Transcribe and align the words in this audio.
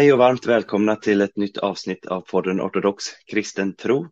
Hej 0.00 0.12
och 0.12 0.18
varmt 0.18 0.46
välkomna 0.46 0.96
till 0.96 1.20
ett 1.20 1.36
nytt 1.36 1.58
avsnitt 1.58 2.06
av 2.06 2.20
podden 2.20 2.60
Ortodox 2.60 3.04
kristen 3.26 3.76
tro. 3.76 4.08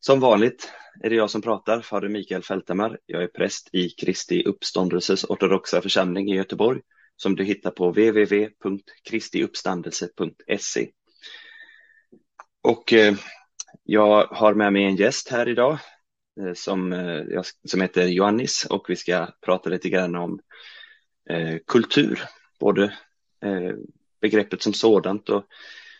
Som 0.00 0.20
vanligt 0.20 0.72
är 1.02 1.10
det 1.10 1.16
jag 1.16 1.30
som 1.30 1.42
pratar, 1.42 1.80
fader 1.80 2.08
Mikael 2.08 2.42
Fältemar. 2.42 2.98
Jag 3.06 3.22
är 3.22 3.26
präst 3.26 3.68
i 3.72 3.88
Kristi 3.88 4.44
uppståndelses 4.44 5.24
ortodoxa 5.24 5.80
församling 5.80 6.30
i 6.30 6.36
Göteborg 6.36 6.80
som 7.16 7.36
du 7.36 7.44
hittar 7.44 7.70
på 7.70 7.88
www.kristiuppstandelse.se. 7.88 10.88
Och 12.62 12.92
eh, 12.92 13.14
jag 13.84 14.26
har 14.26 14.54
med 14.54 14.72
mig 14.72 14.84
en 14.84 14.96
gäst 14.96 15.28
här 15.28 15.48
idag 15.48 15.78
eh, 16.40 16.52
som, 16.54 16.92
eh, 16.92 17.42
som 17.64 17.80
heter 17.80 18.06
Johannis 18.06 18.66
och 18.70 18.86
vi 18.88 18.96
ska 18.96 19.28
prata 19.40 19.70
lite 19.70 19.88
grann 19.88 20.14
om 20.14 20.40
eh, 21.30 21.56
kultur, 21.66 22.22
både 22.60 22.84
eh, 23.44 23.74
begreppet 24.24 24.62
som 24.62 24.74
sådant 24.74 25.28
och 25.28 25.44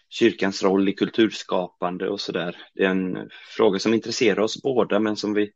kyrkans 0.08 0.62
roll 0.62 0.88
i 0.88 0.92
kulturskapande 0.92 2.08
och 2.08 2.20
så 2.20 2.32
där. 2.32 2.56
Det 2.74 2.84
är 2.84 2.88
en 2.88 3.30
fråga 3.56 3.78
som 3.78 3.94
intresserar 3.94 4.40
oss 4.40 4.62
båda 4.62 5.00
men 5.00 5.16
som 5.16 5.34
vi 5.34 5.50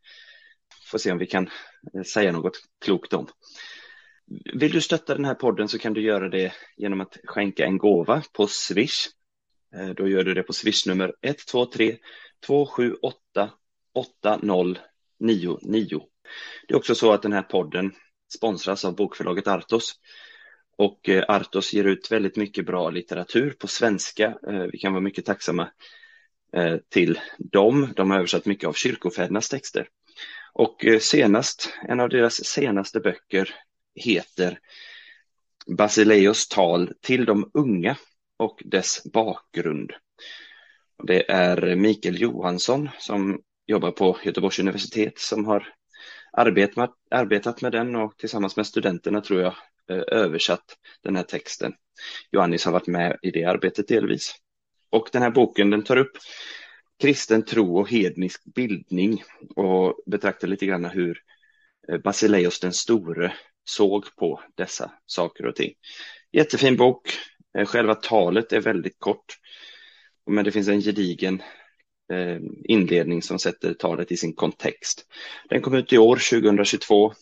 får 0.91 0.99
se 0.99 1.13
om 1.13 1.19
vi 1.19 1.27
kan 1.27 1.51
eh, 1.95 2.03
säga 2.03 2.33
något 2.33 2.61
klokt 2.85 3.13
om. 3.13 3.29
Vill 4.55 4.73
du 4.73 4.81
stötta 4.81 5.15
den 5.15 5.25
här 5.25 5.35
podden 5.35 5.69
så 5.69 5.79
kan 5.79 5.93
du 5.93 6.03
göra 6.03 6.29
det 6.29 6.53
genom 6.77 7.01
att 7.01 7.17
skänka 7.25 7.65
en 7.65 7.79
gåva 7.79 8.23
på 8.33 8.47
Swish. 8.47 9.07
Eh, 9.75 9.89
då 9.89 10.09
gör 10.09 10.25
du 10.25 10.35
det 10.35 10.43
på 10.43 10.53
Swish-nummer 10.53 11.15
123 11.23 11.97
278 12.47 13.51
8099. 13.95 15.59
Det 16.69 16.75
är 16.75 16.77
också 16.77 16.95
så 16.95 17.13
att 17.13 17.23
den 17.23 17.33
här 17.33 17.43
podden 17.43 17.93
sponsras 18.35 18.85
av 18.85 18.97
bokförlaget 18.97 19.47
Artos 19.47 19.95
och 20.79 21.09
eh, 21.09 21.25
Artos 21.29 21.73
ger 21.73 21.85
ut 21.85 22.13
väldigt 22.13 22.37
mycket 22.37 22.67
bra 22.67 22.91
litteratur 22.91 23.51
på 23.51 23.69
svenska. 23.69 24.27
Eh, 24.49 24.63
vi 24.73 24.79
kan 24.79 24.93
vara 24.93 25.03
mycket 25.03 25.25
tacksamma 25.25 25.69
eh, 26.53 26.77
till 26.89 27.21
dem. 27.39 27.93
De 27.97 28.11
har 28.11 28.19
översatt 28.19 28.47
mycket 28.47 28.69
av 28.69 28.73
kyrkofädernas 28.73 29.49
texter. 29.49 29.89
Och 30.53 30.85
senast, 31.01 31.73
en 31.89 32.01
av 32.01 32.09
deras 32.09 32.45
senaste 32.45 33.01
böcker 33.01 33.55
heter 33.95 34.59
Basileos 35.67 36.49
tal 36.49 36.93
till 37.01 37.25
de 37.25 37.51
unga 37.55 37.97
och 38.37 38.63
dess 38.65 39.03
bakgrund. 39.13 39.93
Det 41.07 41.31
är 41.31 41.77
Mikael 41.77 42.21
Johansson 42.21 42.89
som 42.99 43.41
jobbar 43.67 43.91
på 43.91 44.19
Göteborgs 44.23 44.59
universitet 44.59 45.19
som 45.19 45.45
har 45.45 45.75
arbetat, 46.33 46.95
arbetat 47.11 47.63
med 47.63 47.73
den 47.73 47.97
och 47.97 48.17
tillsammans 48.17 48.57
med 48.57 48.67
studenterna 48.67 49.21
tror 49.21 49.41
jag 49.41 49.55
Eh, 49.91 50.03
översatt 50.07 50.77
den 51.03 51.17
här 51.17 51.23
texten. 51.23 51.75
Johannes 52.33 52.65
har 52.65 52.73
varit 52.73 52.87
med 52.87 53.17
i 53.23 53.31
det 53.31 53.45
arbetet 53.45 53.89
delvis. 53.89 54.35
Och 54.91 55.09
den 55.13 55.23
här 55.23 55.31
boken 55.31 55.71
den 55.71 55.83
tar 55.83 55.97
upp 55.97 56.13
kristen 57.01 57.45
tro 57.45 57.79
och 57.79 57.91
hednisk 57.91 58.45
bildning 58.55 59.23
och 59.57 60.03
betraktar 60.07 60.49
lite 60.49 60.67
grann 60.67 60.85
hur 60.85 61.23
eh, 61.89 61.99
Basileus 61.99 62.61
den 62.61 62.73
store 62.73 63.33
såg 63.65 64.17
på 64.17 64.43
dessa 64.55 64.91
saker 65.07 65.47
och 65.47 65.57
ting. 65.57 65.73
Jättefin 66.33 66.77
bok. 66.77 67.09
Eh, 67.59 67.67
själva 67.67 67.95
talet 67.95 68.53
är 68.53 68.61
väldigt 68.61 68.99
kort, 68.99 69.39
men 70.27 70.45
det 70.45 70.53
finns 70.53 70.69
en 70.69 70.81
gedigen 70.81 71.43
eh, 72.13 72.39
inledning 72.65 73.23
som 73.23 73.39
sätter 73.39 73.75
talet 73.75 74.13
i 74.13 74.17
sin 74.17 74.35
kontext. 74.35 75.07
Den 75.49 75.61
kom 75.61 75.75
ut 75.75 75.93
i 75.93 75.99
år, 75.99 76.17
2022. 76.17 77.13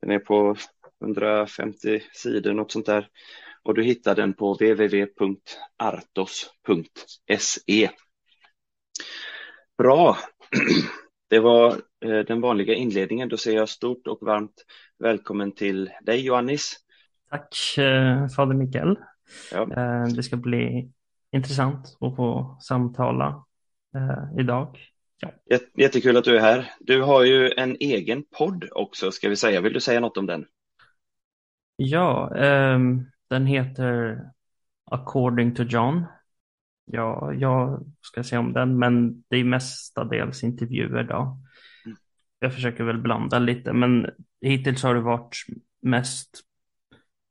Den 0.00 0.10
är 0.10 0.18
på 0.18 0.56
150 1.04 2.02
sidor, 2.12 2.52
något 2.52 2.72
sånt 2.72 2.86
där. 2.86 3.08
Och 3.62 3.74
du 3.74 3.82
hittar 3.82 4.14
den 4.14 4.34
på 4.34 4.52
www.artos.se. 4.52 5.10
Bra, 9.78 10.16
det 11.30 11.38
var 11.38 11.70
eh, 12.04 12.18
den 12.26 12.40
vanliga 12.40 12.74
inledningen. 12.74 13.28
Då 13.28 13.36
säger 13.36 13.58
jag 13.58 13.68
stort 13.68 14.06
och 14.06 14.18
varmt 14.20 14.64
välkommen 14.98 15.52
till 15.52 15.90
dig 16.02 16.20
Johannis. 16.26 16.76
Tack 17.30 17.78
eh, 17.78 18.28
Fader 18.28 18.54
Mikael. 18.54 18.98
Ja. 19.52 19.62
Eh, 19.62 20.06
det 20.06 20.22
ska 20.22 20.36
bli 20.36 20.90
intressant 21.32 21.96
att 22.00 22.16
få 22.16 22.58
samtala 22.60 23.44
idag. 24.38 24.78
Ja. 25.20 25.58
Jättekul 25.74 26.16
att 26.16 26.24
du 26.24 26.36
är 26.36 26.40
här. 26.40 26.72
Du 26.80 27.02
har 27.02 27.24
ju 27.24 27.50
en 27.56 27.76
egen 27.80 28.24
podd 28.38 28.68
också 28.72 29.10
ska 29.10 29.28
vi 29.28 29.36
säga. 29.36 29.60
Vill 29.60 29.72
du 29.72 29.80
säga 29.80 30.00
något 30.00 30.16
om 30.16 30.26
den? 30.26 30.46
Ja, 31.76 32.30
um, 32.74 33.10
den 33.30 33.46
heter 33.46 34.20
According 34.90 35.54
to 35.54 35.62
John. 35.62 36.04
Ja, 36.84 37.32
jag 37.32 37.86
ska 38.00 38.24
säga 38.24 38.40
om 38.40 38.52
den, 38.52 38.78
men 38.78 39.24
det 39.28 39.36
är 39.36 39.44
mestadels 39.44 40.44
intervjuer 40.44 41.02
då. 41.02 41.38
Mm. 41.84 41.96
Jag 42.38 42.54
försöker 42.54 42.84
väl 42.84 42.98
blanda 42.98 43.38
lite, 43.38 43.72
men 43.72 44.10
hittills 44.40 44.82
har 44.82 44.94
det 44.94 45.00
varit 45.00 45.36
mest 45.80 46.40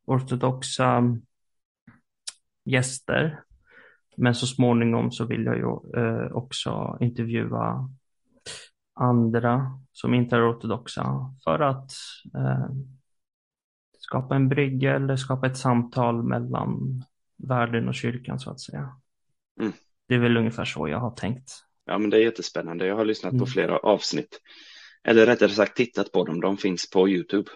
ortodoxa 0.06 1.18
gäster. 2.66 3.40
Men 4.18 4.36
så 4.36 4.48
småningom 4.48 5.12
så 5.12 5.26
vill 5.26 5.46
jag 5.46 5.58
ju 5.58 6.00
eh, 6.02 6.32
också 6.32 6.98
intervjua 7.02 7.90
andra 8.94 9.80
som 9.92 10.14
inte 10.14 10.36
är 10.36 10.52
ortodoxa 10.52 11.36
för 11.44 11.60
att 11.60 11.92
eh, 12.36 12.70
skapa 14.04 14.36
en 14.36 14.50
brygga 14.50 14.96
eller 14.96 15.16
skapa 15.16 15.48
ett 15.48 15.58
samtal 15.58 16.24
mellan 16.24 17.04
världen 17.38 17.88
och 17.88 17.96
kyrkan 17.96 18.40
så 18.40 18.52
att 18.52 18.62
säga. 18.62 18.90
Mm. 19.60 19.74
Det 20.08 20.16
är 20.16 20.20
väl 20.20 20.38
ungefär 20.38 20.66
så 20.66 20.88
jag 20.88 21.00
har 21.00 21.12
tänkt. 21.12 21.52
Ja, 21.86 21.98
men 21.98 22.10
det 22.10 22.18
är 22.18 22.22
jättespännande. 22.22 22.86
Jag 22.86 22.96
har 22.96 23.06
lyssnat 23.06 23.34
mm. 23.34 23.40
på 23.40 23.52
flera 23.52 23.78
avsnitt. 23.78 24.42
Eller 25.04 25.26
rättare 25.26 25.50
sagt 25.50 25.78
tittat 25.78 26.12
på 26.12 26.26
dem. 26.26 26.42
De 26.42 26.58
finns 26.58 26.90
på 26.90 27.10
YouTube. 27.10 27.50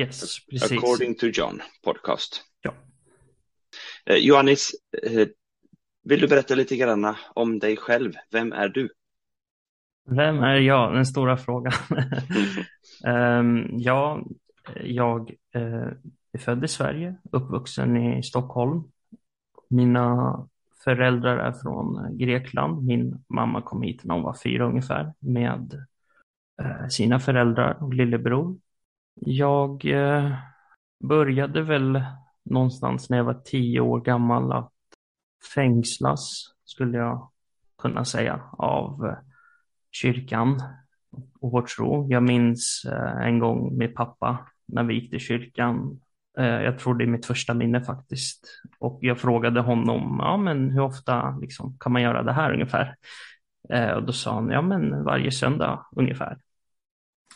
Yes, 0.00 0.46
precis. 0.46 0.72
According 0.72 1.14
to 1.14 1.26
John 1.26 1.62
podcast. 1.84 2.42
Ja. 2.62 2.74
Eh, 4.06 4.16
Johannes, 4.16 4.70
eh, 5.02 5.28
vill 6.02 6.20
du 6.20 6.28
berätta 6.28 6.54
lite 6.54 6.76
grann 6.76 7.14
om 7.34 7.58
dig 7.58 7.76
själv? 7.76 8.12
Vem 8.30 8.52
är 8.52 8.68
du? 8.68 8.90
Vem 10.10 10.38
är 10.38 10.54
jag? 10.54 10.94
Den 10.94 11.06
stora 11.06 11.36
frågan. 11.36 11.72
um, 13.06 13.68
ja, 13.78 14.22
jag 14.84 15.34
eh, 15.54 15.88
är 16.32 16.38
född 16.38 16.64
i 16.64 16.68
Sverige, 16.68 17.16
uppvuxen 17.32 17.96
i 17.96 18.22
Stockholm. 18.22 18.82
Mina 19.68 20.38
föräldrar 20.84 21.38
är 21.38 21.52
från 21.52 22.18
Grekland. 22.18 22.86
Min 22.86 23.24
mamma 23.28 23.62
kom 23.62 23.82
hit 23.82 24.04
när 24.04 24.14
hon 24.14 24.22
var 24.22 24.36
fyra 24.44 24.66
ungefär 24.66 25.12
med 25.18 25.86
eh, 26.62 26.88
sina 26.88 27.20
föräldrar 27.20 27.82
och 27.82 27.94
lillebror. 27.94 28.58
Jag 29.20 29.84
eh, 29.84 30.32
började 31.04 31.62
väl 31.62 32.04
någonstans 32.44 33.10
när 33.10 33.16
jag 33.16 33.24
var 33.24 33.42
tio 33.44 33.80
år 33.80 34.00
gammal 34.00 34.52
att 34.52 34.72
fängslas, 35.54 36.54
skulle 36.64 36.98
jag 36.98 37.30
kunna 37.78 38.04
säga, 38.04 38.42
av 38.52 39.06
eh, 39.06 39.18
kyrkan 39.90 40.62
och 41.40 41.50
vår 41.50 41.62
tro. 41.62 42.06
Jag 42.10 42.22
minns 42.22 42.86
eh, 42.92 43.26
en 43.26 43.38
gång 43.38 43.78
med 43.78 43.94
pappa 43.94 44.46
när 44.66 44.82
vi 44.84 44.94
gick 44.94 45.10
till 45.10 45.20
kyrkan. 45.20 46.00
Eh, 46.38 46.62
jag 46.62 46.78
tror 46.78 46.94
det 46.94 47.04
är 47.04 47.08
mitt 47.08 47.26
första 47.26 47.54
minne 47.54 47.84
faktiskt. 47.84 48.60
Och 48.78 48.98
jag 49.02 49.18
frågade 49.18 49.60
honom, 49.60 50.16
ja 50.20 50.36
men 50.36 50.70
hur 50.70 50.80
ofta 50.80 51.38
liksom, 51.40 51.76
kan 51.80 51.92
man 51.92 52.02
göra 52.02 52.22
det 52.22 52.32
här 52.32 52.52
ungefär? 52.52 52.96
Eh, 53.68 53.90
och 53.90 54.02
då 54.02 54.12
sa 54.12 54.34
han, 54.34 54.50
ja 54.50 54.62
men 54.62 55.04
varje 55.04 55.30
söndag 55.30 55.86
ungefär. 55.96 56.38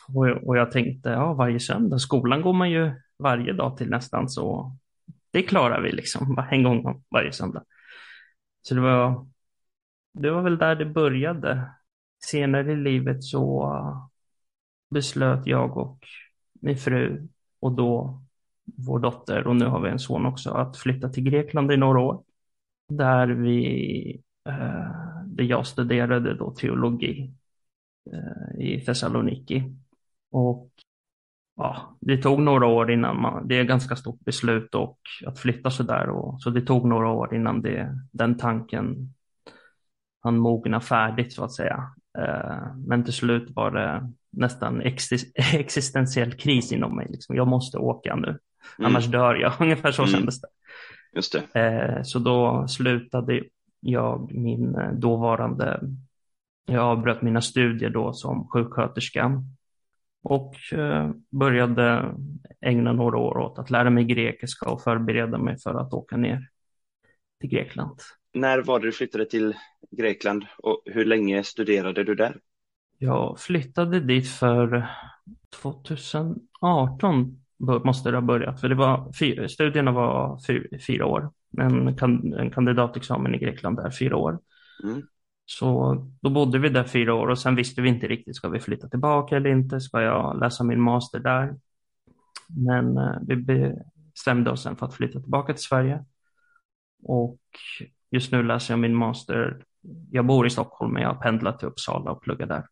Och, 0.09 0.27
och 0.27 0.57
jag 0.57 0.71
tänkte, 0.71 1.11
ja 1.11 1.33
varje 1.33 1.61
söndag, 1.61 1.99
skolan 1.99 2.43
går 2.43 2.53
man 2.53 2.71
ju 2.71 2.93
varje 3.19 3.53
dag 3.53 3.77
till 3.77 3.91
nästan 3.91 4.29
så 4.29 4.77
det 5.31 5.43
klarar 5.43 5.81
vi 5.81 5.93
liksom, 5.93 6.45
en 6.51 6.63
gång 6.63 7.05
varje 7.11 7.33
söndag. 7.33 7.65
Så 8.63 8.75
det 8.75 8.81
var, 8.81 9.27
det 10.13 10.31
var 10.31 10.43
väl 10.43 10.59
där 10.59 10.75
det 10.75 10.87
började. 10.87 11.71
Senare 12.25 12.73
i 12.73 12.77
livet 12.77 13.25
så 13.25 13.75
eh, 13.75 14.07
beslöt 14.91 15.47
jag 15.47 15.77
och 15.77 15.99
min 16.61 16.77
fru 16.77 17.29
och 17.61 17.73
då 17.73 18.21
vår 18.65 18.99
dotter 18.99 19.47
och 19.47 19.57
nu 19.57 19.65
har 19.65 19.81
vi 19.81 19.91
en 19.91 19.99
son 19.99 20.27
också 20.27 20.51
att 20.51 20.77
flytta 20.77 21.09
till 21.09 21.23
Grekland 21.23 21.73
i 21.73 21.77
några 21.77 22.01
år. 22.01 22.23
Där 22.89 23.27
vi, 23.29 24.23
eh, 24.49 25.25
där 25.27 25.45
jag 25.45 25.67
studerade 25.67 26.35
då 26.35 26.51
teologi 26.51 27.33
eh, 28.13 28.61
i 28.67 28.81
Thessaloniki. 28.81 29.65
Och 30.31 30.71
ja, 31.57 31.97
det 32.01 32.17
tog 32.17 32.41
några 32.41 32.67
år 32.67 32.91
innan 32.91 33.21
man, 33.21 33.49
det 33.49 33.57
är 33.57 33.61
ett 33.61 33.69
ganska 33.69 33.97
stort 33.97 34.21
beslut 34.21 34.75
och 34.75 34.99
att 35.27 35.39
flytta 35.39 35.71
så 35.71 35.83
där 35.83 36.09
och 36.11 36.43
så 36.43 36.51
det 36.51 36.61
tog 36.61 36.85
några 36.85 37.09
år 37.09 37.35
innan 37.35 37.63
det, 37.63 37.97
den 38.13 38.39
tanken 38.39 39.15
han 40.21 40.39
mogna 40.39 40.81
färdigt 40.81 41.33
så 41.33 41.45
att 41.45 41.53
säga. 41.53 41.95
Eh, 42.19 42.77
men 42.87 43.05
till 43.05 43.13
slut 43.13 43.51
var 43.51 43.71
det 43.71 44.13
nästan 44.31 44.83
existentiell 45.53 46.33
kris 46.33 46.73
inom 46.73 46.97
mig. 46.97 47.07
Liksom. 47.11 47.37
Jag 47.37 47.49
måste 47.49 47.79
åka 47.79 48.17
nu, 48.17 48.29
mm. 48.29 48.39
annars 48.79 49.07
dör 49.07 49.35
jag. 49.35 49.53
Ungefär 49.61 49.93
så 49.93 50.03
mm. 50.03 50.13
kändes 50.13 50.41
det. 50.41 50.49
Just 51.13 51.33
det. 51.33 51.61
Eh, 51.61 52.03
så 52.03 52.19
då 52.19 52.69
slutade 52.69 53.43
jag 53.81 54.33
min 54.35 54.75
eh, 54.75 54.93
dåvarande, 54.93 55.81
jag 56.67 56.83
avbröt 56.85 57.23
mina 57.23 57.41
studier 57.41 57.91
då 57.91 58.13
som 58.13 58.49
sjuksköterska 58.49 59.43
och 60.23 60.55
började 61.31 62.15
ägna 62.61 62.93
några 62.93 63.19
år 63.19 63.39
åt 63.39 63.59
att 63.59 63.71
lära 63.71 63.91
mig 63.91 64.05
grekiska 64.05 64.71
och 64.71 64.83
förbereda 64.83 65.39
mig 65.39 65.59
för 65.59 65.75
att 65.75 65.93
åka 65.93 66.17
ner 66.17 66.49
till 67.41 67.51
Grekland. 67.51 68.01
När 68.33 68.63
var 68.63 68.81
det 68.81 68.87
du 68.87 68.93
flyttade 68.93 69.27
till 69.27 69.55
Grekland 69.91 70.47
och 70.59 70.83
hur 70.85 71.05
länge 71.05 71.45
studerade 71.45 72.05
du 72.05 72.15
där? 72.15 72.41
Jag 72.99 73.41
flyttade 73.41 74.01
dit 74.01 74.29
för 74.29 74.89
2018 75.63 77.41
måste 77.85 78.11
det 78.11 78.17
ha 78.17 78.23
börjat, 78.23 78.61
för 78.61 78.69
det 78.69 78.75
var, 78.75 79.13
studierna 79.49 79.93
var 79.93 80.39
fyra 80.87 81.07
år. 81.07 81.31
En, 81.59 81.89
en 82.39 82.51
kandidatexamen 82.51 83.35
i 83.35 83.39
Grekland 83.39 83.79
är 83.79 83.91
fyra 83.91 84.17
år. 84.17 84.39
Mm. 84.85 85.03
Så 85.45 85.97
då 86.21 86.31
bodde 86.31 86.59
vi 86.59 86.69
där 86.69 86.85
fyra 86.85 87.15
år 87.15 87.29
och 87.29 87.39
sen 87.39 87.57
visste 87.57 87.83
vi 87.83 87.89
inte 87.89 88.09
riktigt, 88.09 88.37
ska 88.37 88.49
vi 88.49 88.61
flytta 88.61 88.89
tillbaka 88.89 89.37
eller 89.37 89.51
inte? 89.51 89.81
Ska 89.81 90.03
jag 90.03 90.41
läsa 90.41 90.65
min 90.65 90.81
master 90.81 91.19
där? 91.19 91.57
Men 92.49 92.99
eh, 92.99 93.17
vi 93.27 93.37
bestämde 93.37 94.51
oss 94.51 94.63
sen 94.63 94.77
för 94.77 94.87
att 94.87 94.95
flytta 94.95 95.21
tillbaka 95.21 95.53
till 95.53 95.63
Sverige. 95.63 96.05
Och 97.03 97.41
just 98.11 98.33
nu 98.33 98.43
läser 98.43 98.73
jag 98.73 98.79
min 98.79 98.95
master. 98.95 99.65
Jag 100.11 100.27
bor 100.27 100.47
i 100.47 100.51
Stockholm, 100.51 100.93
men 100.93 101.03
jag 101.03 101.15
har 101.15 101.23
pendlat 101.23 101.59
till 101.59 101.69
Uppsala 101.69 102.11
och 102.11 102.23
pluggar 102.23 102.47
där. 102.47 102.67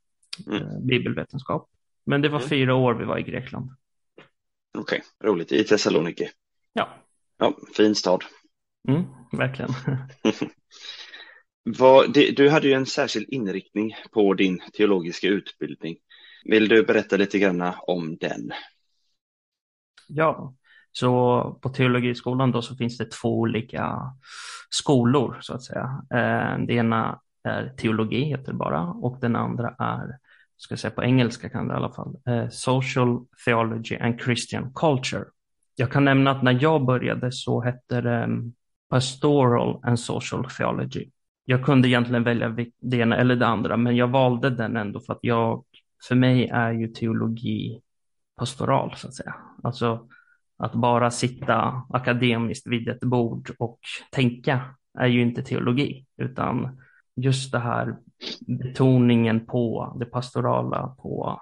Mm. 0.47 0.63
Eh, 0.63 0.79
bibelvetenskap. 0.81 1.71
Men 2.05 2.23
det 2.23 2.29
var 2.29 2.39
mm. 2.39 2.49
fyra 2.49 2.75
år 2.75 2.95
vi 2.95 3.05
var 3.05 3.19
i 3.19 3.23
Grekland. 3.23 3.71
Okej, 4.79 5.03
okay. 5.19 5.31
roligt. 5.31 5.53
I 5.53 5.65
Thessaloniki? 5.65 6.29
Ja. 6.73 6.89
Ja, 7.39 7.59
fin 7.77 7.95
stad. 7.95 8.25
Mm, 8.89 9.05
verkligen. 9.33 9.71
Vad, 11.79 12.13
det, 12.13 12.31
du 12.31 12.49
hade 12.49 12.69
ju 12.69 12.75
en 12.75 12.87
särskild 12.87 13.29
inriktning 13.29 13.97
på 14.13 14.35
din 14.35 14.61
teologiska 14.73 15.29
utbildning. 15.29 15.97
Vill 16.45 16.69
du 16.69 16.83
berätta 16.83 17.17
lite 17.17 17.39
grann 17.39 17.73
om 17.87 18.17
den? 18.17 18.53
Ja, 20.09 20.55
så 20.99 21.43
på 21.63 21.69
teologiskolan 21.69 22.53
då 22.53 22.63
så 22.63 22.77
finns 22.77 22.99
det 22.99 23.11
två 23.11 23.39
olika 23.39 24.13
skolor 24.71 25.39
så 25.41 25.55
att 25.55 25.63
säga. 25.63 26.03
Eh, 26.11 26.67
det 26.67 26.73
ena 26.73 27.21
är 27.45 27.75
teologi 27.77 28.25
heter 28.25 28.53
det 28.53 28.59
bara 28.59 28.83
och 28.83 29.19
den 29.21 29.37
andra 29.37 29.75
är, 29.79 30.19
ska 30.57 30.73
jag 30.73 30.79
säga 30.79 30.91
på 30.91 31.05
engelska 31.05 31.49
kan 31.49 31.69
det 31.69 31.75
i 31.75 31.77
alla 31.77 31.93
fall, 31.93 32.17
eh, 32.27 32.49
social 32.49 33.27
theology 33.45 33.97
and 33.97 34.21
Christian 34.21 34.73
culture. 34.75 35.25
Jag 35.77 35.93
kan 35.93 36.05
nämna 36.05 36.31
att 36.31 36.43
när 36.43 36.59
jag 36.63 36.85
började 36.85 37.33
så 37.33 37.61
hette 37.61 38.01
det 38.01 38.17
mm, 38.17 38.53
pastoral 38.91 39.81
and 39.83 40.01
social 40.01 40.45
theology. 40.45 41.11
Jag 41.45 41.65
kunde 41.65 41.89
egentligen 41.89 42.25
välja 42.25 42.57
det 42.81 42.97
ena 42.97 43.17
eller 43.17 43.37
det 43.37 43.47
andra, 43.47 43.77
men 43.77 43.97
jag 43.97 44.09
valde 44.09 44.51
den 44.51 44.77
ändå 44.77 45.01
för 45.01 45.13
att 45.13 45.19
jag, 45.23 45.65
för 46.09 46.15
mig 46.15 46.49
är 46.49 46.73
ju 46.73 46.89
teologi 46.89 47.81
pastoral 48.37 48.95
så 48.97 49.09
att 49.09 49.15
säga. 49.15 49.35
Alltså 49.63 50.09
att 50.59 50.75
bara 50.75 51.11
sitta 51.11 51.83
akademiskt 51.89 52.67
vid 52.67 52.89
ett 52.89 53.01
bord 53.01 53.51
och 53.59 53.79
tänka 54.11 54.75
är 54.99 55.07
ju 55.07 55.23
inte 55.23 55.43
teologi, 55.43 56.07
utan 56.17 56.81
just 57.17 57.53
det 57.53 57.59
här 57.59 57.97
betoningen 58.47 59.47
på 59.47 59.97
det 60.01 60.05
pastorala, 60.05 60.97
på 60.99 61.41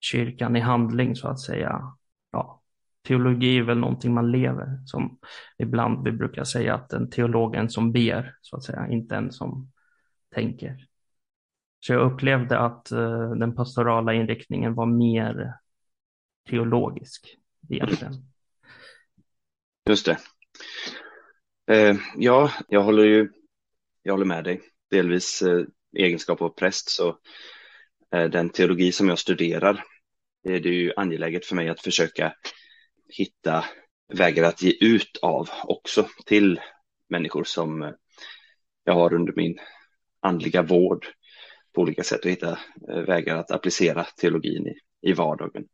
kyrkan 0.00 0.56
i 0.56 0.60
handling 0.60 1.16
så 1.16 1.28
att 1.28 1.40
säga. 1.40 1.92
Ja, 2.32 2.60
teologi 3.06 3.58
är 3.58 3.62
väl 3.62 3.78
någonting 3.78 4.14
man 4.14 4.30
lever, 4.30 4.80
som 4.84 5.18
ibland 5.58 6.04
vi 6.04 6.12
brukar 6.12 6.44
säga 6.44 6.74
att 6.74 6.92
en 6.92 7.10
teolog 7.10 7.54
är 7.54 7.60
en 7.60 7.70
som 7.70 7.92
ber, 7.92 8.34
så 8.40 8.56
att 8.56 8.64
säga, 8.64 8.88
inte 8.88 9.16
en 9.16 9.32
som 9.32 9.72
tänker. 10.34 10.86
Så 11.80 11.92
jag 11.92 12.12
upplevde 12.12 12.58
att 12.58 12.92
eh, 12.92 13.30
den 13.30 13.54
pastorala 13.54 14.14
inriktningen 14.14 14.74
var 14.74 14.86
mer 14.86 15.54
teologisk 16.48 17.38
egentligen. 17.68 18.14
Just 19.88 20.06
det. 20.06 20.18
Eh, 21.66 21.96
ja, 22.16 22.52
jag 22.68 22.82
håller 22.82 23.04
ju 23.04 23.28
jag 24.02 24.12
håller 24.12 24.26
med 24.26 24.44
dig. 24.44 24.60
Delvis 24.90 25.42
eh, 25.42 25.64
egenskap 25.96 26.42
av 26.42 26.48
präst 26.48 26.90
så 26.90 27.18
eh, 28.14 28.24
den 28.24 28.50
teologi 28.50 28.92
som 28.92 29.08
jag 29.08 29.18
studerar 29.18 29.84
det 30.44 30.54
är 30.54 30.60
det 30.60 30.68
ju 30.68 30.92
angeläget 30.96 31.46
för 31.46 31.56
mig 31.56 31.68
att 31.68 31.80
försöka 31.80 32.34
hitta 33.08 33.64
vägar 34.14 34.44
att 34.44 34.62
ge 34.62 34.72
ut 34.80 35.18
av 35.22 35.48
också 35.64 36.08
till 36.26 36.60
människor 37.08 37.44
som 37.44 37.82
eh, 37.82 37.90
jag 38.84 38.94
har 38.94 39.14
under 39.14 39.32
min 39.36 39.58
andliga 40.20 40.62
vård 40.62 41.06
på 41.74 41.80
olika 41.80 42.02
sätt 42.02 42.24
och 42.24 42.30
hitta 42.30 42.58
eh, 42.88 43.00
vägar 43.00 43.36
att 43.36 43.50
applicera 43.50 44.04
teologin 44.04 44.66
i, 44.66 44.74
i 45.10 45.12
vardagen. 45.12 45.64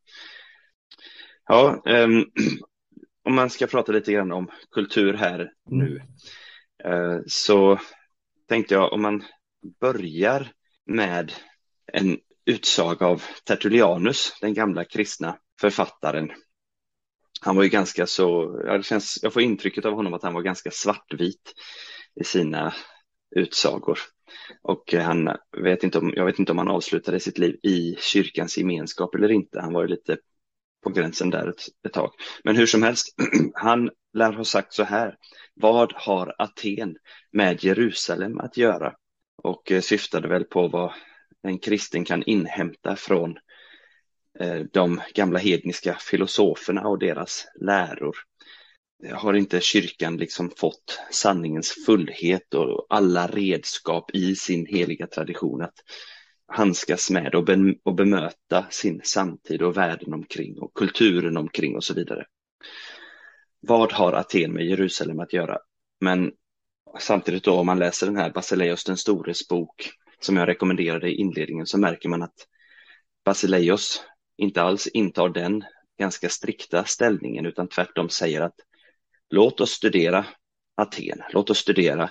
Ja, 1.49 1.83
um, 1.85 2.31
om 3.25 3.35
man 3.35 3.51
ska 3.51 3.67
prata 3.67 3.93
lite 3.93 4.13
grann 4.13 4.33
om 4.33 4.51
kultur 4.71 5.15
här 5.15 5.53
nu 5.71 6.03
uh, 6.87 7.21
så 7.27 7.79
tänkte 8.49 8.75
jag 8.75 8.93
om 8.93 9.03
man 9.03 9.25
börjar 9.81 10.49
med 10.87 11.33
en 11.93 12.19
utsaga 12.47 13.07
av 13.07 13.23
Tertullianus, 13.45 14.37
den 14.41 14.55
gamla 14.55 14.85
kristna 14.85 15.39
författaren 15.61 16.33
han 17.41 17.57
var 17.57 17.63
ju 17.63 17.69
ganska 17.69 18.07
så, 18.07 18.61
ja, 18.67 18.77
det 18.77 18.83
känns, 18.83 19.19
jag 19.23 19.33
får 19.33 19.43
intrycket 19.43 19.85
av 19.85 19.93
honom 19.93 20.15
att 20.15 20.23
han 20.23 20.35
var 20.35 20.43
ganska 20.43 20.71
svartvit 20.71 21.55
i 22.21 22.25
sina 22.25 22.75
utsagor. 23.37 23.99
Och 24.63 24.95
han 24.95 25.37
vet 25.63 25.85
inte 25.85 25.99
om, 25.99 26.13
jag 26.17 26.25
vet 26.25 26.39
inte 26.39 26.53
om 26.53 26.59
han 26.59 26.69
avslutade 26.69 27.21
sitt 27.21 27.39
liv 27.39 27.57
i 27.63 27.97
kyrkans 27.99 28.59
gemenskap 28.59 29.15
eller 29.15 29.31
inte. 29.31 29.61
Han 29.61 29.73
var 29.73 29.83
ju 29.83 29.89
lite 29.89 30.17
på 30.89 31.01
gränsen 31.01 31.31
där 31.31 31.49
ett, 31.49 31.63
ett 31.87 31.93
tag. 31.93 32.11
Men 32.45 32.57
hur 32.57 32.67
som 32.67 32.83
helst, 32.83 33.15
han 33.55 33.91
lär 34.13 34.33
ha 34.33 34.45
sagt 34.45 34.73
så 34.73 34.83
här. 34.83 35.17
Vad 35.55 35.93
har 35.93 36.35
Aten 36.39 36.97
med 37.33 37.65
Jerusalem 37.65 38.41
att 38.41 38.57
göra? 38.57 38.95
Och 39.43 39.73
eh, 39.73 39.81
syftade 39.81 40.29
väl 40.29 40.45
på 40.45 40.69
vad 40.69 40.93
en 41.43 41.59
kristen 41.59 42.05
kan 42.05 42.23
inhämta 42.23 42.97
från 42.97 43.39
Eh, 44.41 44.61
de 44.73 45.01
gamla 45.15 45.39
hedniska 45.39 45.97
filosoferna 46.01 46.89
och 46.89 46.99
deras 46.99 47.47
läror. 47.61 48.17
Har 49.13 49.35
inte 49.35 49.61
kyrkan 49.61 50.17
liksom 50.17 50.51
fått 50.57 51.01
sanningens 51.11 51.75
fullhet 51.87 52.55
och 52.55 52.87
alla 52.89 53.27
redskap 53.27 54.11
i 54.15 54.35
sin 54.35 54.67
heliga 54.67 55.07
tradition 55.07 55.63
att 55.63 55.75
handskas 56.49 57.11
med 57.11 57.35
och, 57.35 57.45
be 57.45 57.75
och 57.83 57.95
bemöta 57.95 58.67
sin 58.71 59.01
samtid 59.05 59.63
och 59.63 59.77
världen 59.77 60.15
omkring 60.15 60.59
och 60.59 60.75
kulturen 60.75 61.37
omkring 61.37 61.77
och 61.77 61.85
så 61.85 61.95
vidare. 61.95 62.27
Vad 63.61 63.93
har 63.93 64.13
Aten 64.13 64.53
med 64.53 64.67
Jerusalem 64.67 65.21
att 65.21 65.33
göra? 65.33 65.59
Men 66.01 66.33
samtidigt 66.99 67.45
då 67.45 67.55
om 67.55 67.67
man 67.67 67.79
läser 67.79 68.07
den 68.07 68.17
här 68.17 68.31
Basileios 68.31 68.85
den 68.85 68.97
stores 68.97 69.49
bok 69.49 69.91
som 70.21 70.37
jag 70.37 70.49
rekommenderade 70.49 71.11
i 71.11 71.15
inledningen 71.15 71.67
så 71.67 71.79
märker 71.79 72.09
man 72.09 72.23
att 72.23 72.47
Basileios 73.25 74.03
inte 74.37 74.63
alls 74.63 74.87
intar 74.87 75.29
den 75.29 75.65
ganska 75.99 76.29
strikta 76.29 76.85
ställningen 76.85 77.47
utan 77.47 77.69
tvärtom 77.69 78.09
säger 78.09 78.41
att 78.41 78.55
låt 79.31 79.61
oss 79.61 79.71
studera 79.71 80.27
Aten, 80.75 81.23
låt 81.33 81.51
oss 81.51 81.59
studera 81.59 82.11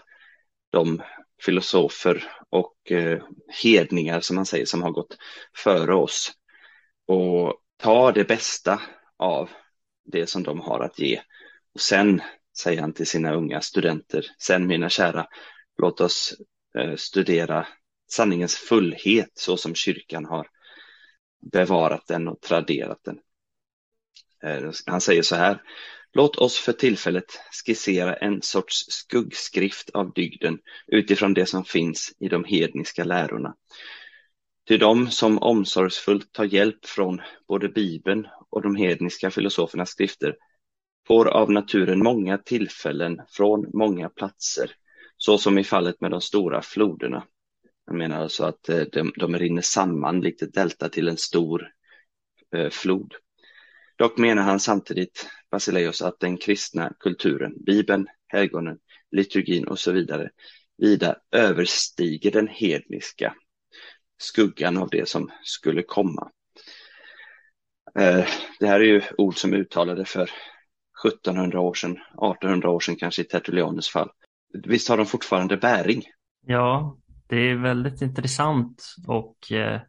de 0.69 1.01
filosofer 1.41 2.23
och 2.49 2.91
eh, 2.91 3.23
hedningar 3.63 4.21
som 4.21 4.35
man 4.35 4.45
säger 4.45 4.65
som 4.65 4.83
har 4.83 4.91
gått 4.91 5.17
före 5.55 5.95
oss 5.95 6.31
och 7.07 7.61
ta 7.77 8.11
det 8.11 8.23
bästa 8.23 8.81
av 9.17 9.49
det 10.05 10.27
som 10.27 10.43
de 10.43 10.59
har 10.59 10.79
att 10.79 10.99
ge. 10.99 11.21
Och 11.73 11.81
sen 11.81 12.21
säger 12.57 12.81
han 12.81 12.93
till 12.93 13.07
sina 13.07 13.33
unga 13.33 13.61
studenter, 13.61 14.25
sen 14.39 14.67
mina 14.67 14.89
kära, 14.89 15.27
låt 15.77 16.01
oss 16.01 16.33
eh, 16.77 16.95
studera 16.95 17.67
sanningens 18.11 18.55
fullhet 18.55 19.31
så 19.33 19.57
som 19.57 19.75
kyrkan 19.75 20.25
har 20.25 20.47
bevarat 21.51 22.07
den 22.07 22.27
och 22.27 22.41
traderat 22.41 22.99
den. 23.03 23.19
Eh, 24.43 24.71
han 24.85 25.01
säger 25.01 25.21
så 25.21 25.35
här. 25.35 25.61
Låt 26.17 26.35
oss 26.35 26.59
för 26.59 26.73
tillfället 26.73 27.39
skissera 27.65 28.15
en 28.15 28.41
sorts 28.41 28.85
skuggskrift 28.87 29.89
av 29.89 30.13
dygden 30.13 30.59
utifrån 30.87 31.33
det 31.33 31.45
som 31.45 31.65
finns 31.65 32.15
i 32.19 32.27
de 32.27 32.43
hedniska 32.43 33.03
lärorna. 33.03 33.55
Till 34.67 34.79
de 34.79 35.11
som 35.11 35.39
omsorgsfullt 35.39 36.33
tar 36.33 36.43
hjälp 36.43 36.85
från 36.85 37.21
både 37.47 37.69
Bibeln 37.69 38.27
och 38.49 38.61
de 38.61 38.75
hedniska 38.75 39.31
filosofernas 39.31 39.89
skrifter 39.89 40.35
får 41.07 41.27
av 41.27 41.51
naturen 41.51 42.03
många 42.03 42.37
tillfällen 42.37 43.21
från 43.29 43.69
många 43.73 44.09
platser, 44.09 44.71
så 45.17 45.37
som 45.37 45.57
i 45.57 45.63
fallet 45.63 46.01
med 46.01 46.11
de 46.11 46.21
stora 46.21 46.61
floderna. 46.61 47.23
Jag 47.85 47.95
menar 47.95 48.21
alltså 48.21 48.43
att 48.43 48.69
eh, 48.69 48.83
de, 48.91 49.13
de 49.15 49.37
rinner 49.37 49.61
samman 49.61 50.21
likt 50.21 50.41
ett 50.41 50.53
delta 50.53 50.89
till 50.89 51.07
en 51.07 51.17
stor 51.17 51.67
eh, 52.55 52.69
flod. 52.69 53.13
Dock 53.97 54.17
menar 54.17 54.43
han 54.43 54.59
samtidigt, 54.59 55.29
Basileus, 55.51 56.01
att 56.01 56.19
den 56.19 56.37
kristna 56.37 56.93
kulturen, 56.99 57.53
Bibeln, 57.65 58.07
helgonen, 58.27 58.77
liturgin 59.11 59.67
och 59.67 59.79
så 59.79 59.91
vidare 59.91 60.29
vida 60.77 61.15
överstiger 61.31 62.31
den 62.31 62.47
hedniska 62.47 63.33
skuggan 64.17 64.77
av 64.77 64.89
det 64.89 65.09
som 65.09 65.31
skulle 65.43 65.83
komma. 65.83 66.31
Eh, 67.99 68.25
det 68.59 68.67
här 68.67 68.79
är 68.79 68.85
ju 68.85 69.01
ord 69.17 69.37
som 69.37 69.53
uttalade 69.53 70.05
för 70.05 70.29
1700 71.05 71.59
år 71.59 71.73
sedan, 71.73 71.91
1800 71.91 72.69
år 72.69 72.79
sedan 72.79 72.95
kanske 72.95 73.21
i 73.21 73.25
Tertullianus 73.25 73.89
fall. 73.89 74.09
Visst 74.63 74.89
har 74.89 74.97
de 74.97 75.05
fortfarande 75.05 75.57
bäring? 75.57 76.03
Ja, 76.45 76.97
det 77.27 77.37
är 77.37 77.55
väldigt 77.55 78.01
intressant 78.01 78.95
och 79.07 79.51
eh, 79.51 79.81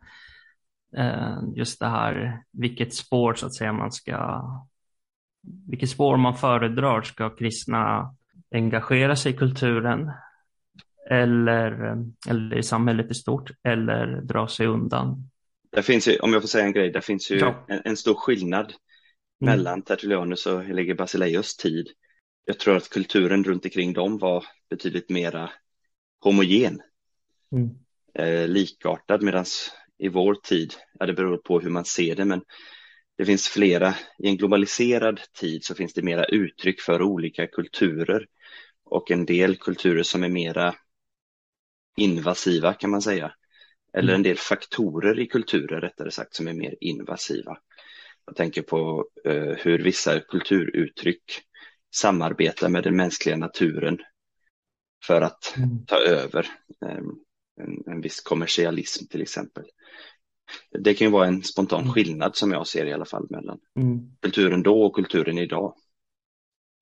just 1.56 1.80
det 1.80 1.88
här 1.88 2.42
vilket 2.52 2.94
spår 2.94 3.34
så 3.34 3.46
att 3.46 3.54
säga 3.54 3.72
man 3.72 3.92
ska 3.92 4.42
vilket 5.68 5.90
spår 5.90 6.16
man 6.16 6.36
föredrar. 6.36 7.02
Ska 7.02 7.36
kristna 7.36 8.14
engagera 8.54 9.16
sig 9.16 9.32
i 9.32 9.36
kulturen 9.36 10.10
eller, 11.10 11.96
eller 12.28 12.58
i 12.58 12.62
samhället 12.62 13.10
i 13.10 13.14
stort 13.14 13.50
eller 13.62 14.20
dra 14.20 14.48
sig 14.48 14.66
undan? 14.66 15.30
Det 15.70 15.82
finns 15.82 16.08
ju, 16.08 16.18
om 16.18 16.32
jag 16.32 16.42
får 16.42 16.48
säga 16.48 16.64
en 16.64 16.72
grej, 16.72 16.90
det 16.90 17.00
finns 17.00 17.30
ju 17.30 17.38
ja. 17.38 17.64
en, 17.68 17.80
en, 17.84 17.96
stor 17.96 18.14
skillnad 18.14 18.64
mm. 18.64 18.76
mellan 19.56 19.82
Tertullianus 19.82 20.46
och 20.46 20.64
Helege 20.64 20.94
Basileios 20.94 21.56
tid. 21.56 21.88
Jag 22.44 22.58
tror 22.58 22.76
att 22.76 22.90
kulturen 22.90 23.44
runt 23.44 23.64
omkring 23.64 23.92
dem 23.92 24.18
var 24.18 24.44
betydligt 24.70 25.10
mera 25.10 25.50
homogen, 26.20 26.80
mm. 27.52 27.70
eh, 28.14 28.48
likartad, 28.48 29.22
medan 29.22 29.44
i 29.98 30.08
vår 30.08 30.34
tid, 30.34 30.74
ja 30.98 31.06
det 31.06 31.12
beror 31.12 31.36
på 31.36 31.60
hur 31.60 31.70
man 31.70 31.84
ser 31.84 32.16
det, 32.16 32.24
men 32.24 32.42
det 33.18 33.24
finns 33.24 33.48
flera, 33.48 33.94
i 34.18 34.28
en 34.28 34.36
globaliserad 34.36 35.20
tid 35.40 35.64
så 35.64 35.74
finns 35.74 35.94
det 35.94 36.02
mera 36.02 36.24
uttryck 36.24 36.80
för 36.80 37.02
olika 37.02 37.46
kulturer 37.46 38.26
och 38.84 39.10
en 39.10 39.26
del 39.26 39.56
kulturer 39.56 40.02
som 40.02 40.24
är 40.24 40.28
mera 40.28 40.74
invasiva 41.96 42.74
kan 42.74 42.90
man 42.90 43.02
säga. 43.02 43.32
Eller 43.92 44.08
en 44.08 44.20
mm. 44.20 44.22
del 44.22 44.36
faktorer 44.36 45.18
i 45.18 45.26
kulturer 45.26 45.80
rättare 45.80 46.10
sagt 46.10 46.34
som 46.34 46.48
är 46.48 46.54
mer 46.54 46.74
invasiva. 46.80 47.58
Jag 48.26 48.36
tänker 48.36 48.62
på 48.62 49.08
eh, 49.24 49.56
hur 49.58 49.78
vissa 49.78 50.20
kulturuttryck 50.20 51.42
samarbetar 51.94 52.68
med 52.68 52.84
den 52.84 52.96
mänskliga 52.96 53.36
naturen 53.36 53.98
för 55.04 55.20
att 55.20 55.54
mm. 55.56 55.86
ta 55.86 55.96
över 55.96 56.46
eh, 56.86 57.02
en, 57.60 57.92
en 57.92 58.00
viss 58.00 58.20
kommersialism 58.20 59.06
till 59.06 59.22
exempel. 59.22 59.64
Det 60.78 60.94
kan 60.94 61.06
ju 61.06 61.12
vara 61.12 61.26
en 61.26 61.42
spontan 61.42 61.80
mm. 61.80 61.92
skillnad 61.92 62.36
som 62.36 62.52
jag 62.52 62.66
ser 62.66 62.86
i 62.86 62.92
alla 62.92 63.04
fall 63.04 63.26
mellan 63.30 63.58
mm. 63.76 64.16
kulturen 64.20 64.62
då 64.62 64.82
och 64.82 64.94
kulturen 64.94 65.38
idag. 65.38 65.74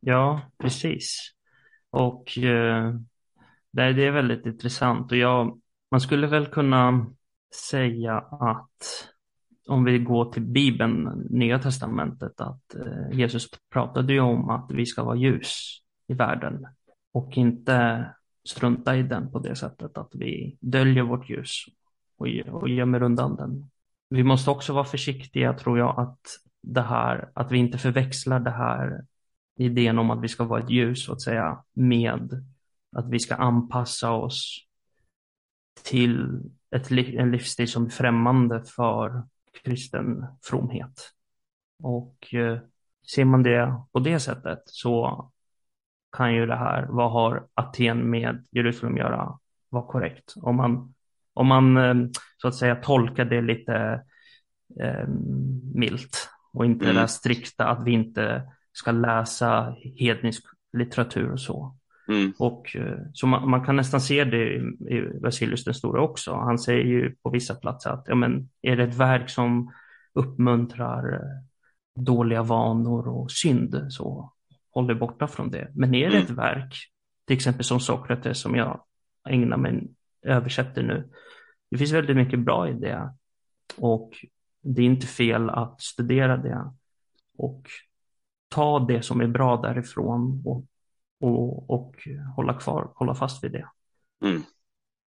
Ja, 0.00 0.40
precis. 0.58 1.32
Och 1.90 2.38
eh, 2.38 2.94
det 3.72 3.82
är 3.82 4.10
väldigt 4.10 4.46
intressant 4.46 5.12
och 5.12 5.18
jag, 5.18 5.60
man 5.90 6.00
skulle 6.00 6.26
väl 6.26 6.46
kunna 6.46 7.06
säga 7.54 8.18
att 8.18 9.08
om 9.68 9.84
vi 9.84 9.98
går 9.98 10.32
till 10.32 10.42
Bibeln, 10.42 11.26
Nya 11.30 11.58
Testamentet, 11.58 12.40
att 12.40 12.74
eh, 12.74 13.18
Jesus 13.18 13.48
pratade 13.72 14.12
ju 14.12 14.20
om 14.20 14.50
att 14.50 14.70
vi 14.70 14.86
ska 14.86 15.04
vara 15.04 15.16
ljus 15.16 15.80
i 16.08 16.14
världen 16.14 16.66
och 17.12 17.36
inte 17.36 18.06
strunta 18.48 18.96
i 18.96 19.02
den 19.02 19.32
på 19.32 19.38
det 19.38 19.56
sättet 19.56 19.98
att 19.98 20.10
vi 20.14 20.58
döljer 20.60 21.02
vårt 21.02 21.30
ljus 21.30 21.64
och, 22.18 22.26
och 22.48 22.68
gömmer 22.68 23.02
undan 23.02 23.36
den. 23.36 23.70
Vi 24.08 24.24
måste 24.24 24.50
också 24.50 24.72
vara 24.72 24.84
försiktiga, 24.84 25.52
tror 25.52 25.78
jag, 25.78 26.00
att 26.00 26.20
det 26.62 26.82
här, 26.82 27.30
att 27.34 27.52
vi 27.52 27.58
inte 27.58 27.78
förväxlar 27.78 28.40
det 28.40 28.50
här 28.50 29.04
idén 29.56 29.98
om 29.98 30.10
att 30.10 30.22
vi 30.22 30.28
ska 30.28 30.44
vara 30.44 30.62
ett 30.62 30.70
ljus, 30.70 31.04
så 31.04 31.12
att 31.12 31.22
säga, 31.22 31.64
med 31.72 32.44
att 32.96 33.10
vi 33.10 33.18
ska 33.18 33.34
anpassa 33.34 34.12
oss 34.12 34.66
till 35.82 36.42
ett, 36.70 36.90
en 36.90 37.30
livsstil 37.30 37.68
som 37.68 37.84
är 37.84 37.90
främmande 37.90 38.64
för 38.64 39.22
kristen 39.64 40.26
fromhet. 40.42 41.12
Och 41.82 42.34
eh, 42.34 42.58
ser 43.14 43.24
man 43.24 43.42
det 43.42 43.82
på 43.92 43.98
det 43.98 44.20
sättet 44.20 44.62
så 44.64 45.30
kan 46.16 46.34
ju 46.34 46.46
det 46.46 46.56
här, 46.56 46.86
vad 46.88 47.12
har 47.12 47.46
Aten 47.54 48.10
med 48.10 48.46
Jerusalem 48.50 48.94
att 48.94 49.00
göra, 49.00 49.38
vara 49.68 49.86
korrekt. 49.86 50.34
Om 50.36 50.56
man, 50.56 50.94
om 51.34 51.46
man 51.46 51.76
eh, 51.76 51.94
så 52.36 52.48
att 52.48 52.54
säga 52.54 52.76
tolkar 52.76 53.24
det 53.24 53.40
lite 53.40 54.02
eh, 54.80 55.08
milt 55.74 56.28
och 56.52 56.64
inte 56.64 56.84
mm. 56.84 56.94
det 56.94 57.00
där 57.00 57.06
strikta 57.06 57.66
att 57.66 57.86
vi 57.86 57.90
inte 57.90 58.42
ska 58.72 58.92
läsa 58.92 59.76
hednisk 59.98 60.44
litteratur 60.72 61.32
och 61.32 61.40
så. 61.40 61.76
Mm. 62.08 62.32
Och, 62.38 62.76
eh, 62.76 62.98
så 63.12 63.26
man, 63.26 63.50
man, 63.50 63.64
kan 63.64 63.76
nästan 63.76 64.00
se 64.00 64.24
det 64.24 64.54
i, 64.54 64.56
i 64.88 65.18
Vasilius 65.22 65.64
den 65.64 65.74
store 65.74 66.00
också. 66.00 66.34
Han 66.34 66.58
säger 66.58 66.84
ju 66.84 67.14
på 67.22 67.30
vissa 67.30 67.54
platser 67.54 67.90
att 67.90 68.04
ja, 68.08 68.14
men, 68.14 68.48
är 68.62 68.76
det 68.76 68.84
ett 68.84 68.96
verk 68.96 69.30
som 69.30 69.72
uppmuntrar 70.14 71.12
eh, 71.12 72.02
dåliga 72.02 72.42
vanor 72.42 73.08
och 73.08 73.30
synd 73.30 73.86
så 73.88 74.32
håll 74.76 74.86
dig 74.86 74.96
borta 74.96 75.26
från 75.26 75.50
det. 75.50 75.70
Men 75.74 75.94
är 75.94 76.10
det 76.10 76.16
mm. 76.16 76.24
ett 76.24 76.30
verk, 76.30 76.74
till 77.24 77.36
exempel 77.36 77.64
som 77.64 77.80
Sokrates 77.80 78.40
som 78.40 78.54
jag 78.54 78.80
ägnar 79.28 79.56
mig, 79.56 79.88
översätter 80.22 80.82
nu. 80.82 81.10
Det 81.70 81.78
finns 81.78 81.92
väldigt 81.92 82.16
mycket 82.16 82.40
bra 82.40 82.68
i 82.68 82.72
det 82.72 83.14
och 83.76 84.12
det 84.62 84.82
är 84.82 84.86
inte 84.86 85.06
fel 85.06 85.50
att 85.50 85.82
studera 85.82 86.36
det 86.36 86.72
och 87.38 87.62
ta 88.48 88.78
det 88.78 89.02
som 89.02 89.20
är 89.20 89.26
bra 89.26 89.56
därifrån 89.56 90.42
och 90.44 90.64
och, 91.20 91.70
och 91.70 92.08
hålla 92.36 92.54
kvar, 92.54 92.92
hålla 92.94 93.14
fast 93.14 93.44
vid 93.44 93.52
det. 93.52 93.68
Mm. 94.24 94.42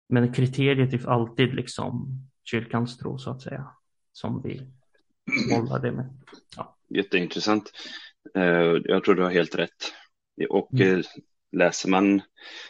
Men 0.09 0.33
kriteriet 0.33 0.93
är 0.93 1.09
alltid 1.09 1.53
liksom 1.53 2.07
kyrkans 2.43 2.97
tro 2.97 3.17
så 3.17 3.31
att 3.31 3.41
säga, 3.41 3.71
som 4.11 4.41
vi 4.41 4.61
håller 5.51 5.79
det 5.79 5.91
med. 5.91 6.19
Ja. 6.57 6.77
Jätteintressant. 6.87 7.71
Eh, 8.35 8.77
jag 8.83 9.03
tror 9.03 9.15
du 9.15 9.23
har 9.23 9.31
helt 9.31 9.55
rätt. 9.55 9.93
Och 10.49 10.73
mm. 10.73 10.99
Eh, 10.99 11.05
läser 11.51 11.89
man 11.89 12.21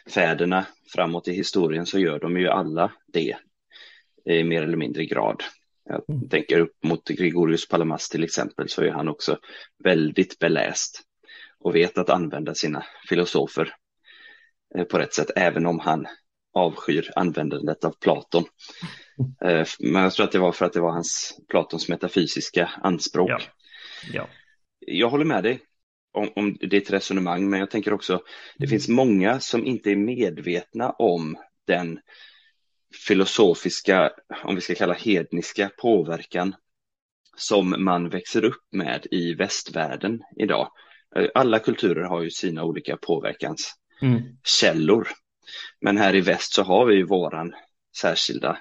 fäderna 0.09 0.65
framåt 0.93 1.27
i 1.27 1.33
historien 1.33 1.85
så 1.85 1.99
gör 1.99 2.19
de 2.19 2.37
ju 2.37 2.47
alla 2.47 2.91
det 3.07 3.35
i 4.25 4.43
mer 4.43 4.61
eller 4.61 4.77
mindre 4.77 5.05
grad. 5.05 5.43
Jag 5.85 6.09
mm. 6.09 6.29
tänker 6.29 6.59
upp 6.59 6.83
mot 6.83 7.09
Gregorius 7.09 7.67
Palamas 7.67 8.09
till 8.09 8.23
exempel 8.23 8.69
så 8.69 8.81
är 8.83 8.91
han 8.91 9.07
också 9.07 9.37
väldigt 9.83 10.39
beläst 10.39 11.01
och 11.59 11.75
vet 11.75 11.97
att 11.97 12.09
använda 12.09 12.55
sina 12.55 12.85
filosofer 13.09 13.73
eh, 14.75 14.83
på 14.83 14.97
rätt 14.97 15.13
sätt, 15.13 15.31
även 15.35 15.65
om 15.65 15.79
han 15.79 16.07
avskyr 16.53 17.11
användandet 17.15 17.83
av 17.83 17.95
Platon. 18.01 18.43
Eh, 19.45 19.67
men 19.79 20.03
jag 20.03 20.13
tror 20.13 20.25
att 20.25 20.31
det 20.31 20.39
var 20.39 20.51
för 20.51 20.65
att 20.65 20.73
det 20.73 20.81
var 20.81 20.91
hans 20.91 21.39
Platons 21.49 21.89
metafysiska 21.89 22.71
anspråk. 22.81 23.29
Ja. 23.29 23.39
Ja. 24.13 24.27
Jag 24.87 25.09
håller 25.09 25.25
med 25.25 25.43
dig 25.43 25.59
om, 26.11 26.31
om 26.35 26.53
ditt 26.53 26.91
resonemang, 26.91 27.49
men 27.49 27.59
jag 27.59 27.69
tänker 27.69 27.93
också 27.93 28.21
det 28.57 28.67
finns 28.67 28.87
många 28.87 29.39
som 29.39 29.65
inte 29.65 29.91
är 29.91 29.95
medvetna 29.95 30.89
om 30.89 31.37
den 31.67 31.99
filosofiska, 33.07 34.11
om 34.43 34.55
vi 34.55 34.61
ska 34.61 34.75
kalla 34.75 34.93
hedniska 34.93 35.71
påverkan 35.77 36.55
som 37.37 37.75
man 37.77 38.09
växer 38.09 38.45
upp 38.45 38.67
med 38.71 39.07
i 39.11 39.33
västvärlden 39.33 40.21
idag. 40.37 40.71
Alla 41.33 41.59
kulturer 41.59 42.03
har 42.03 42.21
ju 42.21 42.29
sina 42.29 42.63
olika 42.63 42.97
påverkanskällor. 42.97 45.01
Mm. 45.01 45.13
Men 45.81 45.97
här 45.97 46.15
i 46.15 46.21
väst 46.21 46.53
så 46.53 46.63
har 46.63 46.85
vi 46.85 46.95
ju 46.95 47.03
våran 47.03 47.53
särskilda 47.97 48.57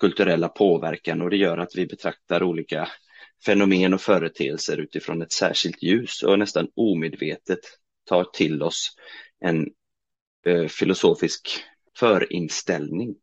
kulturella 0.00 0.48
påverkan 0.48 1.22
och 1.22 1.30
det 1.30 1.36
gör 1.36 1.58
att 1.58 1.76
vi 1.76 1.86
betraktar 1.86 2.42
olika 2.42 2.88
fenomen 3.44 3.94
och 3.94 4.00
företeelser 4.00 4.76
utifrån 4.76 5.22
ett 5.22 5.32
särskilt 5.32 5.82
ljus 5.82 6.22
och 6.22 6.38
nästan 6.38 6.68
omedvetet 6.76 7.58
tar 8.08 8.24
till 8.24 8.62
oss 8.62 8.96
en 9.40 9.70
eh, 10.46 10.66
filosofisk 10.66 11.64
förinställning. 11.98 13.14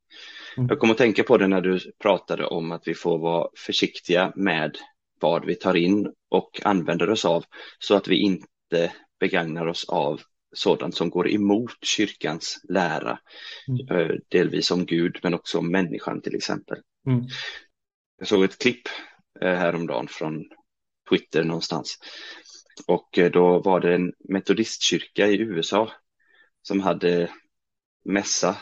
Mm. 0.57 0.69
Jag 0.69 0.79
kommer 0.79 0.93
att 0.93 0.97
tänka 0.97 1.23
på 1.23 1.37
det 1.37 1.47
när 1.47 1.61
du 1.61 1.79
pratade 1.99 2.45
om 2.45 2.71
att 2.71 2.87
vi 2.87 2.93
får 2.93 3.19
vara 3.19 3.49
försiktiga 3.57 4.33
med 4.35 4.77
vad 5.19 5.45
vi 5.45 5.55
tar 5.55 5.75
in 5.75 6.13
och 6.29 6.61
använder 6.63 7.09
oss 7.09 7.25
av 7.25 7.45
så 7.79 7.95
att 7.95 8.07
vi 8.07 8.15
inte 8.15 8.93
begagnar 9.19 9.67
oss 9.67 9.85
av 9.89 10.21
sådant 10.55 10.95
som 10.95 11.09
går 11.09 11.29
emot 11.29 11.85
kyrkans 11.85 12.61
lära, 12.69 13.19
mm. 13.67 14.11
Eh, 14.11 14.15
delvis 14.27 14.71
om 14.71 14.85
Gud 14.85 15.19
men 15.23 15.33
också 15.33 15.57
om 15.57 15.71
människan 15.71 16.21
till 16.21 16.35
exempel. 16.35 16.77
Mm. 17.07 17.25
Jag 18.17 18.27
såg 18.27 18.43
ett 18.43 18.59
klipp 18.61 18.87
häromdagen 19.41 20.07
från 20.07 20.43
Twitter 21.09 21.43
någonstans 21.43 21.97
och 22.87 23.17
eh, 23.17 23.31
då 23.31 23.59
var 23.59 23.79
det 23.79 23.95
en 23.95 24.13
metodistkyrka 24.29 25.27
i 25.27 25.37
USA 25.37 25.91
som 26.61 26.79
hade 26.79 27.31
mässa 28.05 28.57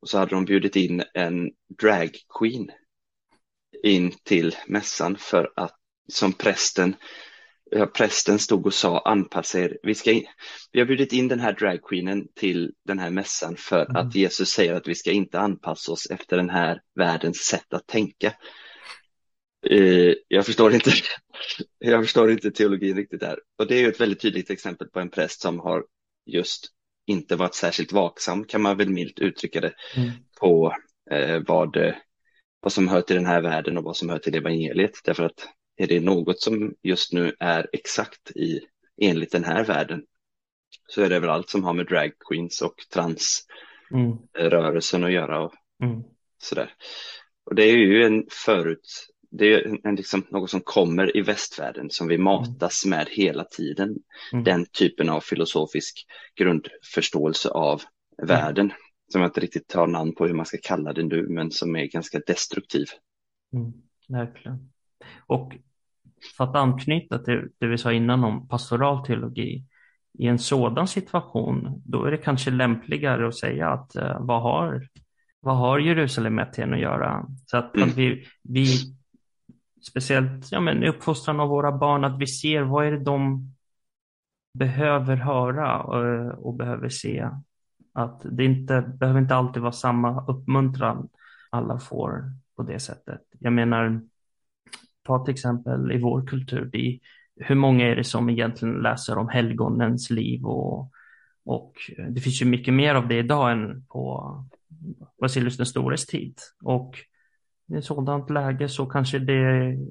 och 0.00 0.08
så 0.08 0.18
hade 0.18 0.34
de 0.34 0.44
bjudit 0.44 0.76
in 0.76 1.02
en 1.14 1.50
drag 1.80 2.10
queen 2.38 2.70
in 3.82 4.12
till 4.22 4.56
mässan 4.66 5.16
för 5.16 5.52
att 5.56 5.76
som 6.08 6.32
prästen 6.32 6.96
prästen 7.94 8.38
stod 8.38 8.66
och 8.66 8.74
sa 8.74 8.98
anpassa 8.98 9.60
er. 9.60 9.78
Vi, 9.82 9.94
ska 9.94 10.12
in, 10.12 10.24
vi 10.72 10.80
har 10.80 10.86
bjudit 10.86 11.12
in 11.12 11.28
den 11.28 11.40
här 11.40 11.52
dragqueenen 11.52 12.28
till 12.34 12.72
den 12.84 12.98
här 12.98 13.10
mässan 13.10 13.56
för 13.56 13.84
mm. 13.84 13.96
att 13.96 14.14
Jesus 14.14 14.48
säger 14.48 14.74
att 14.74 14.88
vi 14.88 14.94
ska 14.94 15.10
inte 15.10 15.40
anpassa 15.40 15.92
oss 15.92 16.06
efter 16.10 16.36
den 16.36 16.50
här 16.50 16.80
världens 16.94 17.36
sätt 17.36 17.72
att 17.74 17.86
tänka. 17.86 18.32
Uh, 19.70 20.14
jag 20.28 20.46
förstår 20.46 20.74
inte. 20.74 20.90
jag 21.78 22.02
förstår 22.02 22.30
inte 22.30 22.50
teologin 22.50 22.96
riktigt 22.96 23.20
där. 23.20 23.38
Och 23.58 23.66
det 23.66 23.74
är 23.74 23.80
ju 23.80 23.88
ett 23.88 24.00
väldigt 24.00 24.20
tydligt 24.20 24.50
exempel 24.50 24.88
på 24.88 25.00
en 25.00 25.10
präst 25.10 25.40
som 25.40 25.60
har 25.60 25.84
just 26.26 26.70
inte 27.06 27.36
varit 27.36 27.54
särskilt 27.54 27.92
vaksam, 27.92 28.44
kan 28.44 28.62
man 28.62 28.76
väl 28.76 28.90
milt 28.90 29.18
uttrycka 29.18 29.60
det, 29.60 29.74
mm. 29.96 30.10
på 30.40 30.74
eh, 31.10 31.42
vad, 31.46 31.76
vad 32.60 32.72
som 32.72 32.88
hör 32.88 33.00
till 33.00 33.16
den 33.16 33.26
här 33.26 33.40
världen 33.40 33.78
och 33.78 33.84
vad 33.84 33.96
som 33.96 34.08
hör 34.08 34.18
till 34.18 34.34
evangeliet. 34.34 35.00
Därför 35.04 35.22
att 35.22 35.48
är 35.76 35.86
det 35.86 36.00
något 36.00 36.40
som 36.40 36.74
just 36.82 37.12
nu 37.12 37.34
är 37.40 37.68
exakt 37.72 38.30
i 38.30 38.60
enligt 39.00 39.32
den 39.32 39.44
här 39.44 39.64
världen 39.64 40.02
så 40.88 41.02
är 41.02 41.08
det 41.08 41.20
väl 41.20 41.30
allt 41.30 41.50
som 41.50 41.64
har 41.64 41.72
med 41.72 41.86
drag 41.86 42.12
queens 42.28 42.62
och 42.62 42.74
transrörelsen 42.92 45.00
mm. 45.00 45.08
att 45.08 45.14
göra 45.14 45.40
och 45.40 45.54
mm. 45.82 46.02
sådär. 46.38 46.74
Och 47.44 47.54
det 47.54 47.64
är 47.64 47.76
ju 47.76 48.04
en 48.04 48.24
förut, 48.30 49.06
det 49.38 49.54
är 49.54 49.96
liksom 49.96 50.26
något 50.30 50.50
som 50.50 50.60
kommer 50.60 51.16
i 51.16 51.20
västvärlden 51.20 51.90
som 51.90 52.08
vi 52.08 52.18
matas 52.18 52.86
med 52.86 53.06
hela 53.10 53.44
tiden. 53.44 53.96
Mm. 54.32 54.44
Den 54.44 54.66
typen 54.66 55.08
av 55.08 55.20
filosofisk 55.20 56.06
grundförståelse 56.36 57.48
av 57.48 57.82
mm. 58.18 58.28
världen 58.28 58.72
som 59.12 59.20
jag 59.20 59.28
inte 59.28 59.40
riktigt 59.40 59.68
tar 59.68 59.86
namn 59.86 60.14
på 60.14 60.26
hur 60.26 60.34
man 60.34 60.46
ska 60.46 60.58
kalla 60.62 60.92
det 60.92 61.02
nu, 61.02 61.26
men 61.28 61.50
som 61.50 61.76
är 61.76 61.84
ganska 61.84 62.20
destruktiv. 62.26 62.86
Mm, 63.52 63.72
verkligen. 64.08 64.72
Och 65.26 65.52
för 66.36 66.44
att 66.44 66.56
anknyta 66.56 67.18
till 67.18 67.48
det 67.58 67.66
vi 67.66 67.78
sa 67.78 67.92
innan 67.92 68.24
om 68.24 68.48
pastoral 68.48 69.06
teologi, 69.06 69.64
i 70.18 70.26
en 70.26 70.38
sådan 70.38 70.88
situation, 70.88 71.82
då 71.84 72.04
är 72.04 72.10
det 72.10 72.16
kanske 72.16 72.50
lämpligare 72.50 73.28
att 73.28 73.36
säga 73.36 73.68
att 73.68 73.96
uh, 73.96 74.16
vad 74.20 74.42
har, 74.42 74.88
vad 75.40 75.56
har 75.56 75.78
Jerusalem 75.78 76.34
med 76.34 76.52
till 76.52 76.72
att 76.72 76.80
göra? 76.80 77.26
Så 77.46 77.56
att, 77.56 77.76
mm. 77.76 77.88
att 77.88 77.96
vi, 77.96 78.26
vi, 78.42 78.66
speciellt 79.88 80.52
ja, 80.52 80.60
men 80.60 80.84
uppfostran 80.84 81.40
av 81.40 81.48
våra 81.48 81.72
barn, 81.72 82.04
att 82.04 82.18
vi 82.18 82.26
ser 82.26 82.62
vad 82.62 82.86
är 82.86 82.90
det 82.90 83.04
de 83.04 83.50
behöver 84.58 85.16
höra 85.16 85.82
och, 85.82 86.46
och 86.46 86.54
behöver 86.54 86.88
se. 86.88 87.28
Att 87.92 88.20
det 88.24 88.44
inte, 88.44 88.80
behöver 88.80 89.20
inte 89.20 89.34
alltid 89.34 89.62
vara 89.62 89.72
samma 89.72 90.26
uppmuntran 90.26 91.08
alla 91.50 91.78
får 91.78 92.24
på 92.56 92.62
det 92.62 92.78
sättet. 92.78 93.20
Jag 93.38 93.52
menar, 93.52 94.00
ta 95.02 95.24
till 95.24 95.34
exempel 95.34 95.92
i 95.92 95.98
vår 95.98 96.26
kultur, 96.26 96.70
det, 96.72 96.98
hur 97.36 97.54
många 97.54 97.88
är 97.88 97.96
det 97.96 98.04
som 98.04 98.30
egentligen 98.30 98.74
läser 98.74 99.18
om 99.18 99.28
helgonens 99.28 100.10
liv 100.10 100.46
och, 100.46 100.92
och 101.44 101.72
det 102.08 102.20
finns 102.20 102.42
ju 102.42 102.46
mycket 102.46 102.74
mer 102.74 102.94
av 102.94 103.08
det 103.08 103.18
idag 103.18 103.52
än 103.52 103.84
på 103.88 104.34
Vasilius 105.20 105.56
den 105.56 105.66
stores 105.66 106.06
tid. 106.06 106.38
Och 106.62 106.98
i 107.66 107.76
ett 107.76 107.84
sådant 107.84 108.30
läge 108.30 108.68
så 108.68 108.86
kanske 108.86 109.18
det 109.18 109.34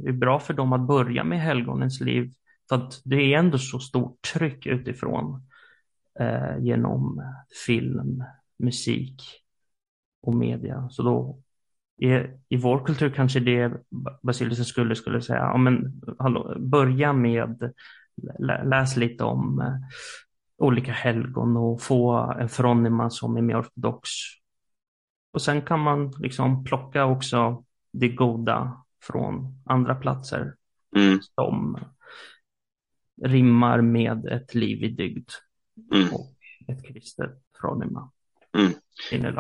är 0.08 0.12
bra 0.12 0.39
för 0.39 0.53
dem 0.53 0.74
att 0.74 0.88
börja 0.88 1.24
med 1.24 1.42
helgonens 1.42 2.02
liv. 2.02 2.34
För 2.69 2.76
att 2.76 3.02
det 3.04 3.15
är 3.15 3.39
ändå 3.39 3.58
så 3.58 3.80
stort 3.80 4.21
tryck 4.34 4.65
utifrån 4.65 5.47
eh, 6.19 6.58
genom 6.60 7.21
film, 7.65 8.24
musik 8.58 9.21
och 10.21 10.36
media. 10.36 10.89
Så 10.89 11.04
då 11.04 11.39
i, 12.02 12.08
i 12.50 12.58
vår 12.58 12.86
kultur 12.86 13.10
kanske 13.10 13.39
det 13.39 13.74
Basilisen 14.21 14.65
skulle, 14.65 14.95
skulle 14.95 15.21
säga, 15.21 15.39
ja, 15.39 15.58
men, 15.58 16.02
hallå, 16.19 16.56
börja 16.60 17.13
med 17.13 17.74
lä, 18.39 18.63
läs 18.63 18.97
lite 18.97 19.24
om 19.24 19.62
eh, 19.62 19.76
olika 20.58 20.91
helgon 20.91 21.58
och 21.58 21.82
få 21.82 22.12
en 22.39 22.50
Fronima 22.50 23.10
som 23.10 23.38
är 23.38 23.41
mer 23.41 23.62
ortodox. 23.62 24.10
Och 25.34 25.41
sen 25.41 25.62
kan 25.62 25.80
man 25.80 26.13
liksom 26.19 26.63
plocka 26.63 27.06
också 27.06 27.63
det 27.93 28.10
goda 28.10 28.84
från 29.01 29.62
andra 29.65 29.95
platser 29.95 30.56
mm. 30.95 31.19
som 31.21 31.77
rimmar 33.23 33.82
med 33.82 34.25
ett 34.25 34.56
liv 34.56 34.84
i 34.84 34.89
dygd 34.89 35.29
mm. 35.93 36.13
och 36.13 36.36
ett 36.67 36.86
kristet 36.86 37.32
Fronima. 37.62 38.12
Mm. 38.58 38.73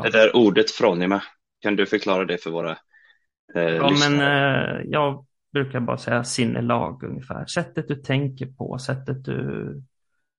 Det 0.03 0.09
där 0.11 0.35
ordet 0.35 0.71
Fronima, 0.71 1.23
kan 1.59 1.75
du 1.75 1.85
förklara 1.85 2.25
det 2.25 2.37
för 2.37 2.51
våra 2.51 2.77
eh, 3.55 3.61
Ja, 3.63 3.89
lyssnare? 3.89 4.17
men 4.17 4.81
eh, 4.81 4.81
jag 4.85 5.25
brukar 5.53 5.79
bara 5.79 5.97
säga 5.97 6.23
sinnelag 6.23 7.03
ungefär. 7.03 7.45
Sättet 7.45 7.87
du 7.87 7.95
tänker 7.95 8.45
på, 8.45 8.77
sättet 8.79 9.25
du 9.25 9.81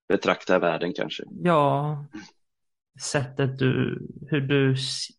betraktar 0.08 0.60
världen 0.60 0.92
kanske. 0.96 1.24
Ja, 1.42 2.06
sättet 3.02 3.58
du, 3.58 4.06
hur 4.30 4.40
du, 4.40 4.76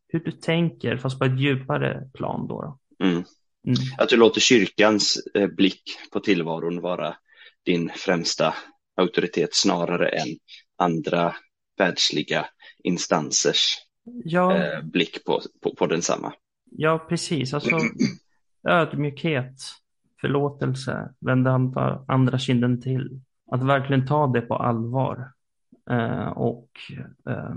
hur 0.07 0.19
du 0.19 0.31
tänker, 0.31 0.97
fast 0.97 1.19
på 1.19 1.25
ett 1.25 1.39
djupare 1.39 2.09
plan 2.13 2.47
då. 2.47 2.79
Mm. 3.03 3.13
Mm. 3.13 3.77
Att 3.97 4.09
du 4.09 4.17
låter 4.17 4.41
kyrkans 4.41 5.17
eh, 5.33 5.47
blick 5.47 5.83
på 6.11 6.19
tillvaron 6.19 6.81
vara 6.81 7.15
din 7.65 7.91
främsta 7.95 8.53
auktoritet 8.97 9.55
snarare 9.55 10.09
än 10.09 10.27
andra 10.77 11.35
världsliga 11.77 12.45
instansers 12.83 13.77
ja. 14.23 14.57
eh, 14.57 14.81
blick 14.83 15.25
på, 15.25 15.41
på, 15.61 15.75
på 15.75 15.87
densamma. 15.87 16.33
Ja, 16.71 17.05
precis. 17.09 17.53
Alltså 17.53 17.79
ödmjukhet, 18.67 19.55
förlåtelse, 20.21 21.13
vända 21.19 21.51
andra, 21.51 22.05
andra 22.07 22.39
kinden 22.39 22.81
till. 22.81 23.21
Att 23.51 23.63
verkligen 23.63 24.07
ta 24.07 24.27
det 24.27 24.41
på 24.41 24.55
allvar 24.55 25.31
eh, 25.89 26.27
och 26.27 26.69
eh, 27.27 27.55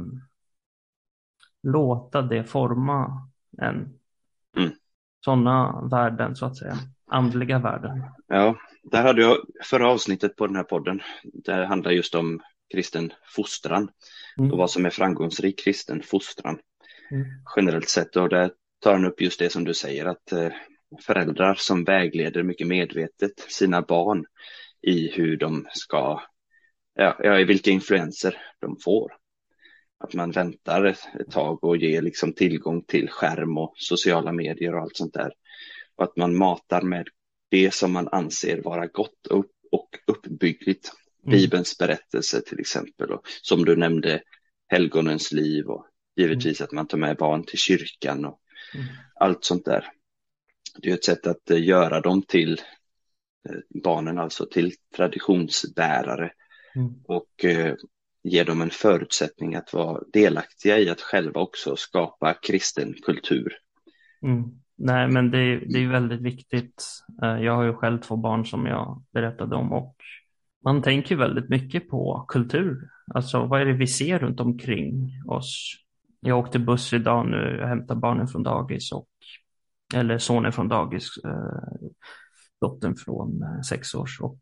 låta 1.62 2.22
det 2.22 2.44
forma 2.44 3.28
en. 3.62 3.98
Mm. 4.56 4.70
Sådana 5.24 5.88
värden, 5.90 6.36
så 6.36 6.46
att 6.46 6.56
säga. 6.56 6.76
Andliga 7.10 7.58
värden. 7.58 8.02
Ja, 8.26 8.56
där 8.82 9.02
hade 9.02 9.22
jag 9.22 9.36
förra 9.64 9.90
avsnittet 9.90 10.36
på 10.36 10.46
den 10.46 10.56
här 10.56 10.62
podden. 10.62 11.02
Det 11.22 11.66
handlar 11.66 11.90
just 11.90 12.14
om 12.14 12.40
kristen 12.74 13.12
fostran 13.36 13.90
mm. 14.38 14.52
och 14.52 14.58
vad 14.58 14.70
som 14.70 14.86
är 14.86 14.90
framgångsrik 14.90 15.64
kristen 15.64 16.02
fostran 16.02 16.58
mm. 17.10 17.26
generellt 17.56 17.88
sett. 17.88 18.16
Och 18.16 18.28
där 18.28 18.50
tar 18.80 18.92
han 18.92 19.04
upp 19.04 19.20
just 19.20 19.38
det 19.38 19.52
som 19.52 19.64
du 19.64 19.74
säger 19.74 20.06
att 20.06 20.32
eh, 20.32 20.52
föräldrar 21.02 21.54
som 21.54 21.84
vägleder 21.84 22.42
mycket 22.42 22.66
medvetet 22.66 23.40
sina 23.48 23.82
barn 23.82 24.24
i 24.82 25.10
hur 25.10 25.36
de 25.36 25.66
ska, 25.72 26.22
ja, 26.94 27.38
i 27.38 27.44
vilka 27.44 27.70
influenser 27.70 28.36
de 28.60 28.76
får. 28.84 29.12
Att 30.00 30.14
man 30.14 30.30
väntar 30.30 30.84
ett, 30.84 31.30
tag 31.30 31.64
och 31.64 31.76
ger 31.76 32.02
liksom 32.02 32.32
tillgång 32.32 32.82
till 32.82 33.10
skärm 33.10 33.58
och 33.58 33.74
sociala 33.76 34.32
medier 34.32 34.74
och 34.74 34.82
allt 34.82 34.96
sånt 34.96 35.14
där. 35.14 35.32
Och 35.96 36.04
att 36.04 36.16
man 36.16 36.36
matar 36.36 36.82
med 36.82 37.08
det 37.50 37.74
som 37.74 37.92
man 37.92 38.08
anser 38.08 38.62
vara 38.62 38.86
gott 38.86 39.26
och, 39.26 39.44
uppbyggligt 40.06 40.92
Mm. 41.28 41.38
Bibelns 41.38 41.78
berättelse 41.78 42.40
till 42.40 42.60
exempel. 42.60 43.10
Och 43.10 43.26
som 43.42 43.64
du 43.64 43.76
nämnde, 43.76 44.22
helgonens 44.68 45.32
liv 45.32 45.66
och 45.66 45.86
givetvis 46.16 46.60
mm. 46.60 46.64
att 46.64 46.72
man 46.72 46.86
tar 46.86 46.98
med 46.98 47.16
barn 47.16 47.44
till 47.44 47.58
kyrkan 47.58 48.24
och 48.24 48.40
mm. 48.74 48.86
allt 49.14 49.44
sånt 49.44 49.64
där. 49.64 49.84
Det 50.82 50.90
är 50.90 50.94
ett 50.94 51.04
sätt 51.04 51.26
att 51.26 51.50
eh, 51.50 51.62
göra 51.62 52.00
dem 52.00 52.22
till 52.22 52.60
eh, 53.48 53.80
barnen, 53.84 54.18
alltså 54.18 54.46
till 54.46 54.72
traditionsbärare 54.96 56.32
mm. 56.74 56.94
och 57.04 57.44
ger 58.22 58.44
dem 58.44 58.62
en 58.62 58.70
förutsättning 58.70 59.54
att 59.54 59.72
vara 59.72 60.02
delaktiga 60.12 60.78
i 60.78 60.88
att 60.88 61.00
själva 61.00 61.40
också 61.40 61.76
skapa 61.76 62.34
kristen 62.34 62.94
kultur. 63.02 63.52
Mm. 64.22 64.44
Nej, 64.76 65.08
men 65.08 65.30
det, 65.30 65.56
det 65.56 65.78
är 65.84 65.88
väldigt 65.88 66.20
viktigt. 66.20 66.84
Eh, 67.22 67.42
jag 67.42 67.56
har 67.56 67.64
ju 67.64 67.74
själv 67.74 67.98
två 68.00 68.16
barn 68.16 68.46
som 68.46 68.66
jag 68.66 69.02
berättade 69.12 69.56
om 69.56 69.72
och 69.72 69.96
man 70.64 70.82
tänker 70.82 71.16
väldigt 71.16 71.48
mycket 71.48 71.88
på 71.88 72.24
kultur. 72.28 72.90
Alltså 73.14 73.46
vad 73.46 73.60
är 73.60 73.64
det 73.64 73.72
vi 73.72 73.86
ser 73.86 74.18
runt 74.18 74.40
omkring 74.40 75.10
oss? 75.26 75.74
Jag 76.20 76.38
åkte 76.38 76.58
buss 76.58 76.92
idag 76.92 77.26
nu, 77.26 77.58
jag 77.60 77.68
hämtar 77.68 77.94
barnen 77.94 78.28
från 78.28 78.42
dagis 78.42 78.92
och 78.92 79.08
eller 79.94 80.18
sonen 80.18 80.52
från 80.52 80.68
dagis, 80.68 81.08
eh, 81.24 81.88
dottern 82.60 82.96
från 82.96 83.40
sexårs 83.64 83.68
sex 83.68 83.94
års 83.94 84.20
och 84.20 84.38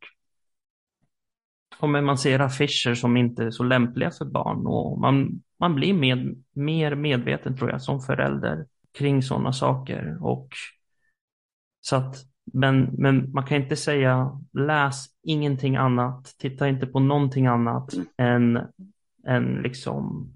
men 1.83 2.05
man 2.05 2.18
ser 2.18 2.38
affischer 2.38 2.94
som 2.94 3.16
inte 3.16 3.44
är 3.44 3.50
så 3.50 3.62
lämpliga 3.62 4.11
för 4.11 4.24
barn 4.24 4.66
och 4.66 5.00
man, 5.00 5.42
man 5.61 5.74
blir 5.74 5.94
med, 5.94 6.42
mer 6.52 6.94
medveten 6.94 7.57
tror 7.57 7.70
jag 7.70 7.83
som 7.83 8.00
förälder 8.00 8.66
kring 8.98 9.22
sådana 9.22 9.52
saker 9.52 10.18
och 10.20 10.48
så 11.81 11.96
att 11.96 12.16
men, 12.52 12.90
men 12.98 13.33
man 13.33 13.44
kan 13.44 13.62
inte 13.62 13.76
säga 13.76 14.40
läs 14.52 15.07
ingenting 15.22 15.76
annat, 15.76 16.35
titta 16.38 16.68
inte 16.68 16.87
på 16.87 17.00
någonting 17.00 17.46
annat 17.46 17.94
mm. 17.94 18.07
än, 18.18 18.66
än 19.26 19.62
liksom, 19.62 20.33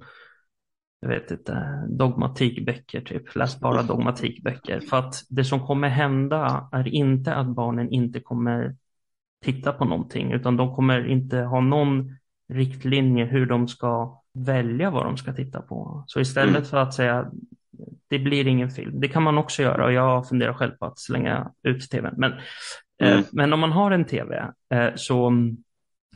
jag 1.00 1.08
vet 1.08 1.30
inte, 1.30 1.84
dogmatikböcker 1.88 3.00
typ. 3.00 3.36
Läs 3.36 3.60
bara 3.60 3.82
dogmatikböcker. 3.82 4.80
För 4.80 4.96
att 4.96 5.14
det 5.28 5.44
som 5.44 5.66
kommer 5.66 5.88
hända 5.88 6.68
är 6.72 6.88
inte 6.88 7.34
att 7.34 7.46
barnen 7.46 7.90
inte 7.90 8.20
kommer 8.20 8.76
titta 9.44 9.72
på 9.72 9.84
någonting, 9.84 10.32
utan 10.32 10.56
de 10.56 10.74
kommer 10.74 11.08
inte 11.08 11.38
ha 11.38 11.60
någon 11.60 12.16
riktlinje 12.48 13.24
hur 13.24 13.46
de 13.46 13.68
ska 13.68 14.20
välja 14.32 14.90
vad 14.90 15.06
de 15.06 15.16
ska 15.16 15.32
titta 15.32 15.60
på. 15.60 16.04
Så 16.06 16.20
istället 16.20 16.56
mm. 16.56 16.64
för 16.64 16.76
att 16.76 16.94
säga 16.94 17.30
det 18.08 18.18
blir 18.18 18.46
ingen 18.46 18.70
film, 18.70 19.00
det 19.00 19.08
kan 19.08 19.22
man 19.22 19.38
också 19.38 19.62
göra 19.62 19.84
och 19.84 19.92
jag 19.92 20.28
funderar 20.28 20.52
själv 20.52 20.72
på 20.72 20.86
att 20.86 20.98
slänga 20.98 21.50
ut 21.62 21.90
tvn. 21.90 22.14
Men, 22.16 22.32
eh, 22.32 23.08
mm. 23.08 23.18
eh, 23.18 23.24
men 23.32 23.52
om 23.52 23.60
man 23.60 23.72
har 23.72 23.90
en 23.90 24.04
tv 24.04 24.52
eh, 24.70 24.90
så 24.96 25.32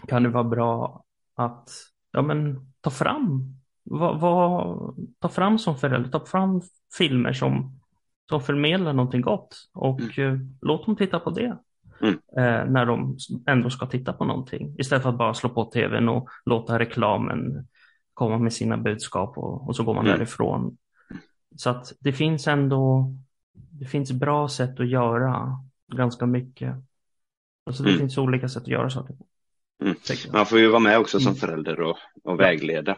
kan 0.09 0.23
det 0.23 0.29
vara 0.29 0.45
bra 0.45 1.05
att 1.35 1.69
ja, 2.13 2.23
men, 2.23 2.73
ta 2.81 2.91
fram 2.91 3.55
vad, 3.85 4.21
vad, 4.21 4.95
ta 5.19 5.29
fram 5.29 5.59
som 5.59 5.77
förälder, 5.77 6.11
ta 6.11 6.27
fram 6.27 6.63
filmer 6.99 7.33
som, 7.33 7.81
som 8.29 8.41
förmedlar 8.41 8.93
någonting 8.93 9.21
gott 9.21 9.57
och 9.75 10.01
mm. 10.01 10.35
eh, 10.35 10.41
låt 10.61 10.87
dem 10.87 10.97
titta 10.97 11.21
på 11.21 11.31
det. 11.31 11.59
Mm. 12.01 12.15
Eh, 12.15 12.71
när 12.71 12.87
de 12.87 13.17
ändå 13.47 13.71
ska 13.71 13.87
titta 13.87 14.13
på 14.13 14.25
någonting. 14.25 14.77
Istället 14.79 15.03
för 15.03 15.11
att 15.11 15.19
bara 15.19 15.35
slå 15.35 15.51
på 15.51 15.65
tvn 15.65 16.09
och 16.09 16.29
låta 16.45 16.79
reklamen 16.79 17.67
komma 18.15 18.39
med 18.39 18.53
sina 18.53 18.77
budskap 18.77 19.39
och, 19.39 19.69
och 19.69 19.77
så 19.77 19.85
går 19.85 19.95
man 19.95 20.07
mm. 20.07 20.19
därifrån. 20.19 20.77
Så 21.57 21.71
att 21.71 21.93
det 22.01 22.13
finns 22.13 22.49
ändå 22.49 23.15
det 23.79 23.85
finns 23.85 24.13
bra 24.13 24.49
sätt 24.49 24.81
att 24.81 24.89
göra 24.89 25.47
ganska 25.93 26.27
mycket. 26.27 26.75
Alltså 27.67 27.83
det 27.83 27.89
mm. 27.89 27.99
finns 27.99 28.19
olika 28.19 28.49
sätt 28.49 28.63
att 28.63 28.69
göra 28.69 28.91
saker 28.91 29.15
på. 29.15 29.27
Mm. 29.83 29.97
Man 30.33 30.47
får 30.47 30.59
ju 30.59 30.69
vara 30.69 30.81
med 30.81 30.99
också 30.99 31.21
som 31.21 31.29
mm. 31.29 31.41
förälder 31.41 31.81
och, 31.81 31.97
och 32.25 32.41
vägleda. 32.41 32.97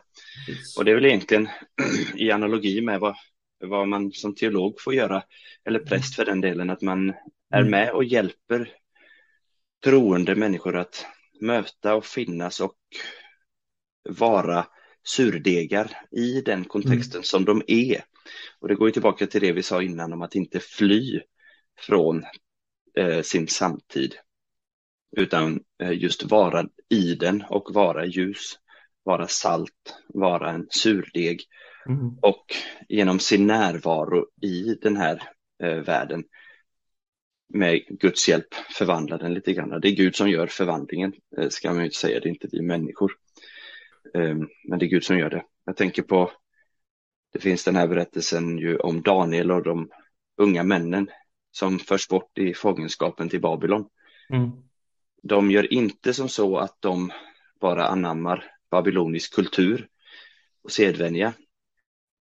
Yes. 0.48 0.78
Och 0.78 0.84
det 0.84 0.90
är 0.90 0.94
väl 0.94 1.06
egentligen 1.06 1.48
i 2.14 2.30
analogi 2.30 2.80
med 2.80 3.00
vad, 3.00 3.14
vad 3.60 3.88
man 3.88 4.12
som 4.12 4.34
teolog 4.34 4.80
får 4.80 4.94
göra, 4.94 5.22
eller 5.64 5.78
präst 5.78 6.14
för 6.14 6.24
den 6.24 6.40
delen, 6.40 6.70
att 6.70 6.82
man 6.82 7.08
är 7.50 7.60
mm. 7.60 7.70
med 7.70 7.90
och 7.90 8.04
hjälper 8.04 8.68
troende 9.86 10.34
människor 10.34 10.76
att 10.76 11.06
möta 11.40 11.94
och 11.94 12.04
finnas 12.04 12.60
och 12.60 12.76
vara 14.08 14.66
surdegar 15.04 15.90
i 16.10 16.40
den 16.40 16.64
kontexten 16.64 17.16
mm. 17.18 17.24
som 17.24 17.44
de 17.44 17.62
är. 17.66 18.04
Och 18.60 18.68
det 18.68 18.74
går 18.74 18.88
ju 18.88 18.92
tillbaka 18.92 19.26
till 19.26 19.40
det 19.40 19.52
vi 19.52 19.62
sa 19.62 19.82
innan 19.82 20.12
om 20.12 20.22
att 20.22 20.34
inte 20.34 20.60
fly 20.60 21.20
från 21.78 22.24
eh, 22.98 23.22
sin 23.22 23.48
samtid, 23.48 24.14
utan 25.16 25.60
eh, 25.82 25.92
just 25.92 26.22
vara 26.22 26.64
i 26.88 27.14
den 27.14 27.44
och 27.50 27.74
vara 27.74 28.06
ljus, 28.06 28.58
vara 29.02 29.26
salt, 29.28 29.96
vara 30.08 30.50
en 30.50 30.66
surdeg 30.70 31.40
mm. 31.88 32.18
och 32.22 32.44
genom 32.88 33.18
sin 33.18 33.46
närvaro 33.46 34.26
i 34.42 34.74
den 34.82 34.96
här 34.96 35.22
eh, 35.62 35.76
världen 35.76 36.24
med 37.48 37.84
Guds 37.88 38.28
hjälp 38.28 38.54
förvandla 38.54 39.18
den 39.18 39.34
lite 39.34 39.52
grann. 39.52 39.80
Det 39.80 39.88
är 39.88 39.96
Gud 39.96 40.16
som 40.16 40.30
gör 40.30 40.46
förvandlingen, 40.46 41.12
eh, 41.38 41.48
ska 41.48 41.68
man 41.68 41.78
ju 41.78 41.84
inte 41.84 41.96
säga, 41.96 42.20
det 42.20 42.28
är 42.28 42.30
inte 42.30 42.48
vi 42.52 42.62
människor. 42.62 43.12
Ehm, 44.14 44.48
men 44.68 44.78
det 44.78 44.86
är 44.86 44.88
Gud 44.88 45.04
som 45.04 45.18
gör 45.18 45.30
det. 45.30 45.44
Jag 45.64 45.76
tänker 45.76 46.02
på, 46.02 46.30
det 47.32 47.40
finns 47.40 47.64
den 47.64 47.76
här 47.76 47.88
berättelsen 47.88 48.58
ju 48.58 48.76
om 48.76 49.02
Daniel 49.02 49.50
och 49.50 49.62
de 49.62 49.90
unga 50.36 50.62
männen 50.62 51.10
som 51.50 51.78
förs 51.78 52.08
bort 52.08 52.38
i 52.38 52.54
fångenskapen 52.54 53.28
till 53.28 53.40
Babylon. 53.40 53.88
Mm. 54.30 54.50
De 55.22 55.50
gör 55.50 55.72
inte 55.72 56.14
som 56.14 56.28
så 56.28 56.58
att 56.58 56.76
de 56.80 57.12
bara 57.60 57.86
anammar 57.86 58.44
babylonisk 58.70 59.34
kultur 59.34 59.88
och 60.62 60.72
sedvänja. 60.72 61.32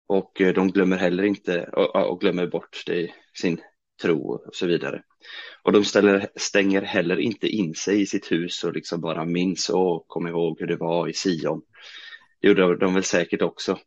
Och 0.07 0.41
eh, 0.41 0.55
de 0.55 0.69
glömmer 0.69 0.97
heller 0.97 1.25
inte 1.25 1.65
och, 1.65 2.21
glömmer 2.21 2.47
bort 2.47 2.83
det, 2.87 3.11
sin 3.35 3.61
tro 4.03 4.35
och 4.35 4.55
så 4.55 4.67
vidare. 4.67 5.03
Och 5.63 5.73
de 5.73 5.85
ställer, 5.85 6.29
stänger 6.37 6.83
heller 6.83 7.21
inte 7.21 7.49
in 7.49 7.75
sig 7.75 8.01
i 8.01 8.07
sitt 8.07 8.33
hus 8.33 8.65
och 8.65 8.73
liksom 8.73 9.01
bara 9.01 9.25
minns 9.25 9.69
och 9.69 10.09
kom 10.09 10.27
ihåg 10.27 10.61
hur 10.61 10.67
det 10.67 10.77
var 10.77 11.09
i 11.09 11.13
Sion. 11.13 11.63
Det 12.41 12.49
gjorde 12.49 12.77
de 12.77 12.95
väl 12.95 13.05
säkert 13.05 13.43
också. 13.43 13.79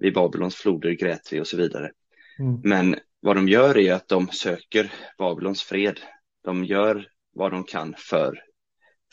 Vid 0.00 0.14
Babylons 0.14 0.56
floder 0.56 0.90
grät 0.90 1.32
vi 1.32 1.40
och 1.40 1.46
så 1.46 1.56
vidare. 1.56 1.90
Mm. 2.38 2.60
Men 2.64 2.96
vad 3.20 3.36
de 3.36 3.48
gör 3.48 3.78
är 3.78 3.92
att 3.92 4.08
de 4.08 4.28
söker 4.28 4.92
Babylons 5.18 5.62
fred. 5.62 6.00
De 6.44 6.64
gör 6.64 7.06
vad 7.34 7.52
de 7.52 7.64
kan 7.64 7.94
för 7.98 8.42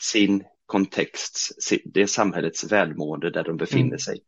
sin 0.02 0.44
kontext, 0.66 1.38
det 1.84 2.06
samhällets 2.06 2.72
välmående 2.72 3.30
där 3.30 3.44
de 3.44 3.56
befinner 3.56 3.86
mm. 3.86 3.98
sig. 3.98 4.20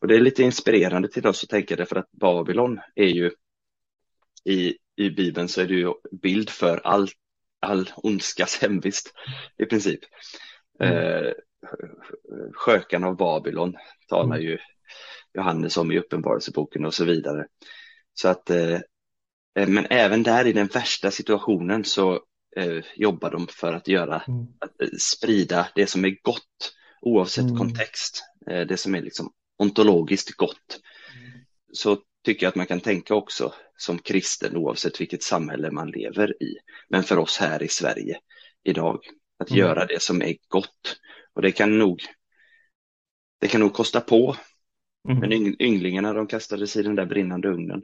Och 0.00 0.08
det 0.08 0.14
är 0.14 0.20
lite 0.20 0.42
inspirerande 0.42 1.08
till 1.08 1.26
oss 1.26 1.44
att 1.44 1.50
tänka 1.50 1.76
det 1.76 1.86
för 1.86 1.96
att 1.96 2.12
Babylon 2.12 2.80
är 2.94 3.06
ju 3.06 3.30
i 4.44 4.74
i 4.96 5.10
Bibeln 5.10 5.48
så 5.48 5.60
är 5.60 5.66
det 5.66 5.74
ju 5.74 5.92
bild 6.22 6.50
för 6.50 6.80
all, 6.84 7.08
all 7.60 7.90
ondskas 7.96 8.58
hemvist 8.62 9.14
i 9.58 9.66
princip. 9.66 10.00
Mm. 10.80 10.96
Eh, 10.96 11.32
skökan 12.52 13.04
av 13.04 13.16
Babylon 13.16 13.76
talar 14.08 14.36
mm. 14.36 14.46
ju 14.46 14.58
Johannes 15.34 15.76
om 15.76 15.92
i 15.92 15.98
Uppenbarelseboken 15.98 16.84
och 16.84 16.94
så 16.94 17.04
vidare. 17.04 17.46
Så 18.14 18.28
att, 18.28 18.50
eh, 18.50 18.80
eh, 19.58 19.68
men 19.68 19.86
även 19.90 20.22
där 20.22 20.46
i 20.46 20.52
den 20.52 20.66
värsta 20.66 21.10
situationen 21.10 21.84
så 21.84 22.20
eh, 22.56 22.84
jobbar 22.96 23.30
de 23.30 23.46
för 23.46 23.72
att 23.72 23.88
göra, 23.88 24.22
mm. 24.28 24.46
att 24.58 24.80
eh, 24.82 24.88
sprida 25.00 25.68
det 25.74 25.86
som 25.86 26.04
är 26.04 26.16
gott 26.22 26.74
oavsett 27.00 27.44
mm. 27.44 27.56
kontext. 27.56 28.22
Eh, 28.50 28.60
det 28.60 28.76
som 28.76 28.94
är 28.94 29.02
liksom 29.02 29.32
ontologiskt 29.58 30.36
gott. 30.36 30.80
Mm. 31.14 31.44
Så 31.72 31.98
tycker 32.24 32.46
jag 32.46 32.48
att 32.48 32.56
man 32.56 32.66
kan 32.66 32.80
tänka 32.80 33.14
också 33.14 33.54
som 33.76 33.98
kristen 33.98 34.56
oavsett 34.56 35.00
vilket 35.00 35.22
samhälle 35.22 35.70
man 35.70 35.90
lever 35.90 36.42
i. 36.42 36.56
Men 36.88 37.02
för 37.02 37.18
oss 37.18 37.38
här 37.38 37.62
i 37.62 37.68
Sverige 37.68 38.18
idag, 38.64 39.00
att 39.38 39.50
mm. 39.50 39.60
göra 39.60 39.86
det 39.86 40.02
som 40.02 40.22
är 40.22 40.36
gott. 40.48 41.00
Och 41.34 41.42
det 41.42 41.52
kan 41.52 41.78
nog, 41.78 42.02
det 43.40 43.48
kan 43.48 43.60
nog 43.60 43.72
kosta 43.72 44.00
på. 44.00 44.36
Mm. 45.08 45.18
Men 45.20 45.62
ynglingarna 45.62 46.12
de 46.12 46.26
kastades 46.26 46.76
i 46.76 46.82
den 46.82 46.94
där 46.94 47.06
brinnande 47.06 47.48
ugnen. 47.48 47.82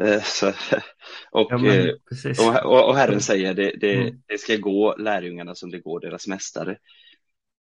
Mm. 0.00 0.20
Så, 0.24 0.46
och, 1.30 1.46
ja, 1.50 1.58
men, 1.58 1.88
eh, 1.88 2.66
och, 2.66 2.88
och, 2.88 2.96
Herren 2.96 3.20
säger 3.20 3.54
det, 3.54 3.76
det, 3.80 3.94
mm. 3.94 4.22
det 4.26 4.38
ska 4.38 4.56
gå 4.56 4.96
lärjungarna 4.96 5.54
som 5.54 5.70
det 5.70 5.78
går 5.78 6.00
deras 6.00 6.26
mästare. 6.26 6.78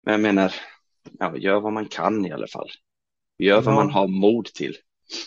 Men 0.04 0.12
jag 0.12 0.22
menar, 0.22 0.54
ja, 1.20 1.38
gör 1.38 1.60
vad 1.60 1.74
man 1.74 1.86
kan 1.86 2.26
i 2.26 2.32
alla 2.32 2.48
fall. 2.48 2.70
Gör 3.38 3.62
vad 3.62 3.76
man 3.76 3.92
har 3.92 4.08
mod 4.08 4.46
till. 4.46 4.78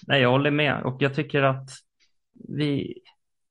Nej, 0.07 0.23
jag 0.23 0.31
håller 0.31 0.51
med 0.51 0.83
och 0.83 1.03
jag 1.03 1.15
tycker 1.15 1.43
att 1.43 1.71
vi, 2.49 2.99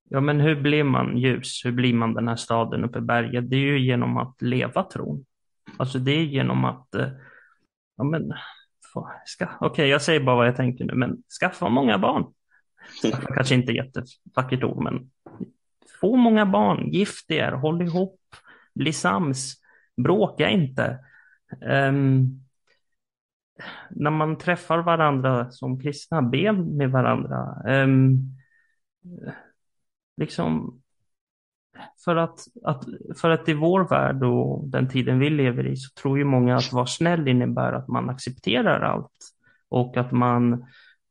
ja 0.09 0.21
men 0.21 0.39
hur 0.39 0.61
blir 0.61 0.83
man 0.83 1.17
ljus? 1.17 1.61
Hur 1.65 1.71
blir 1.71 1.93
man 1.93 2.13
den 2.13 2.27
här 2.27 2.35
staden 2.35 2.83
uppe 2.83 2.97
i 2.97 3.01
berget? 3.01 3.49
Det 3.49 3.55
är 3.55 3.59
ju 3.59 3.79
genom 3.79 4.17
att 4.17 4.41
leva 4.41 4.83
tron. 4.83 5.25
Alltså 5.77 5.99
det 5.99 6.11
är 6.11 6.23
genom 6.23 6.65
att, 6.65 6.95
eh, 6.95 7.09
ja 7.97 8.03
men, 8.03 8.33
okej 8.95 9.47
okay, 9.59 9.87
jag 9.87 10.01
säger 10.01 10.19
bara 10.19 10.35
vad 10.35 10.47
jag 10.47 10.55
tänker 10.55 10.85
nu, 10.85 10.93
men 10.95 11.17
skaffa 11.41 11.69
många 11.69 11.97
barn. 11.97 12.33
Skaffa 13.01 13.33
kanske 13.35 13.55
inte 13.55 13.71
jättevackert 13.71 14.63
ord, 14.63 14.83
men 14.83 15.11
få 16.01 16.15
många 16.15 16.45
barn, 16.45 16.91
gift 16.91 17.31
er, 17.31 17.51
håll 17.51 17.81
ihop, 17.81 18.19
bli 18.75 18.93
sams, 18.93 19.53
bråka 19.97 20.49
inte. 20.49 20.99
Um, 21.89 22.46
när 23.89 24.11
man 24.11 24.37
träffar 24.37 24.77
varandra 24.77 25.51
som 25.51 25.79
kristna, 25.79 26.21
be 26.21 26.51
med 26.51 26.91
varandra. 26.91 27.61
Um, 27.65 28.37
liksom 30.17 30.81
för 32.05 32.15
att, 32.15 32.39
att, 32.63 32.85
för 33.21 33.29
att 33.29 33.49
i 33.49 33.53
vår 33.53 33.87
värld 33.87 34.23
och 34.23 34.67
den 34.67 34.89
tiden 34.89 35.19
vi 35.19 35.29
lever 35.29 35.67
i 35.67 35.75
så 35.75 35.93
tror 36.01 36.17
ju 36.17 36.23
många 36.23 36.55
att 36.55 36.73
vara 36.73 36.85
snäll 36.85 37.27
innebär 37.27 37.73
att 37.73 37.87
man 37.87 38.09
accepterar 38.09 38.81
allt 38.81 39.33
och 39.69 39.97
att 39.97 40.11
man, 40.11 40.65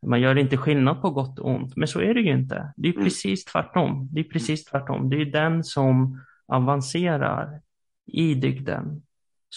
man 0.06 0.20
gör 0.20 0.38
inte 0.38 0.56
skillnad 0.56 1.00
på 1.02 1.11
gott 1.11 1.38
och 1.38 1.50
ont. 1.50 1.76
Men 1.76 1.88
så 1.88 2.00
är 2.00 2.14
det 2.14 2.20
ju 2.20 2.32
inte. 2.32 2.72
Det 2.76 2.88
är 2.88 2.92
mm. 2.92 3.04
precis 3.04 3.44
tvärtom. 3.44 4.09
Det 4.12 4.20
är 4.20 4.24
precis 4.24 4.64
tvärtom. 4.64 5.11
Det 5.11 5.16
är 5.16 5.24
den 5.24 5.64
som 5.64 6.20
avancerar 6.46 7.61
i 8.06 8.35
dygden 8.35 9.02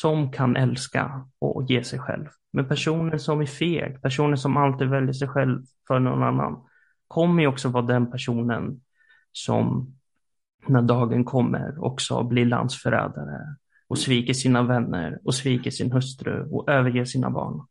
som 0.01 0.31
kan 0.31 0.55
älska 0.55 1.27
och 1.39 1.65
ge 1.69 1.83
sig 1.83 1.99
själv. 1.99 2.25
Men 2.53 2.67
personer 2.67 3.17
som 3.17 3.41
är 3.41 3.45
feg, 3.45 4.01
personer 4.01 4.35
som 4.35 4.57
alltid 4.57 4.89
väljer 4.89 5.13
sig 5.13 5.27
själv 5.27 5.62
för 5.88 5.99
någon 5.99 6.23
annan, 6.23 6.63
kommer 7.07 7.41
ju 7.41 7.47
också 7.47 7.69
vara 7.69 7.85
den 7.85 8.12
personen 8.12 8.81
som 9.31 9.93
när 10.67 10.81
dagen 10.81 11.23
kommer 11.23 11.83
också 11.83 12.23
blir 12.23 12.45
landsförrädare 12.45 13.55
och 13.88 13.97
sviker 13.97 14.33
sina 14.33 14.63
vänner 14.63 15.19
och 15.23 15.35
sviker 15.35 15.71
sin 15.71 15.91
hustru 15.91 16.49
och 16.51 16.69
överger 16.69 17.05
sina 17.05 17.29
barn. 17.29 17.65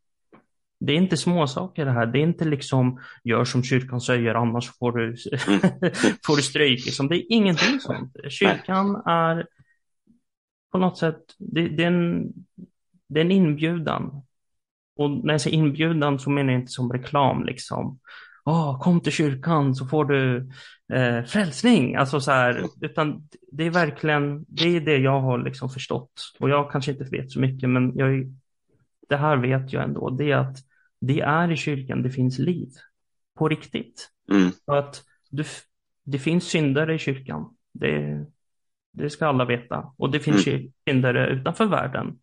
Det 0.81 0.93
är 0.93 0.97
inte 0.97 1.17
små 1.17 1.47
saker 1.47 1.85
det 1.85 1.93
här. 1.93 2.07
Det 2.07 2.19
är 2.19 2.23
inte 2.23 2.45
liksom 2.45 3.01
gör 3.25 3.45
som 3.45 3.63
kyrkan 3.63 4.01
säger 4.01 4.35
annars 4.35 4.71
får 4.79 4.93
du, 4.93 5.17
får 6.27 6.37
du 6.37 6.43
stryk. 6.43 6.87
Liksom. 6.87 7.09
Det 7.09 7.17
är 7.17 7.33
ingenting 7.33 7.81
sånt. 7.81 8.17
Kyrkan 8.29 9.03
är 9.07 9.47
på 10.73 10.79
något 10.79 10.99
sätt, 10.99 11.21
det, 11.39 11.69
det, 11.69 11.83
är 11.83 11.89
en, 11.89 12.33
det 13.09 13.21
är 13.21 13.25
en 13.25 13.31
inbjudan. 13.31 14.23
Och 14.97 15.11
när 15.11 15.35
jag 15.35 15.41
säger 15.41 15.57
inbjudan 15.57 16.19
så 16.19 16.31
menar 16.31 16.53
jag 16.53 16.61
inte 16.61 16.73
som 16.73 16.93
reklam 16.93 17.45
liksom. 17.45 17.99
Oh, 18.45 18.81
kom 18.81 19.01
till 19.01 19.13
kyrkan 19.13 19.75
så 19.75 19.87
får 19.87 20.05
du 20.05 20.51
eh, 20.93 21.25
frälsning, 21.25 21.97
alltså 21.97 22.21
så 22.21 22.31
här, 22.31 22.65
utan 22.81 23.29
det 23.53 23.67
är 23.67 23.71
verkligen, 23.71 24.45
det 24.49 24.77
är 24.77 24.81
det 24.81 24.97
jag 24.97 25.21
har 25.21 25.39
liksom 25.39 25.71
förstått. 25.71 26.33
Och 26.41 26.51
jag 26.51 26.71
kanske 26.73 26.93
inte 26.93 27.05
vet 27.05 27.31
så 27.31 27.41
mycket, 27.41 27.71
men 27.71 27.97
jag, 27.97 28.35
det 29.09 29.17
här 29.17 29.37
vet 29.37 29.73
jag 29.73 29.85
ändå, 29.85 30.11
det 30.11 30.31
är 30.31 30.37
att 30.37 30.57
det 31.01 31.21
är 31.21 31.53
i 31.53 31.57
kyrkan 31.57 32.03
det 32.03 32.11
finns 32.11 32.39
liv, 32.39 32.69
på 33.39 33.49
riktigt. 33.49 34.11
Mm. 34.33 34.51
Att 34.65 35.03
du, 35.31 35.45
det 36.05 36.19
finns 36.19 36.45
syndare 36.45 36.95
i 36.95 36.99
kyrkan, 36.99 37.57
det, 37.73 38.27
det 38.99 39.11
ska 39.11 39.27
alla 39.27 39.45
veta. 39.45 39.93
Och 39.97 40.11
det 40.11 40.21
finns 40.21 40.47
Mm. 40.47 40.73
syndare 40.89 41.29
utanför 41.29 41.67
världen. 41.67 42.19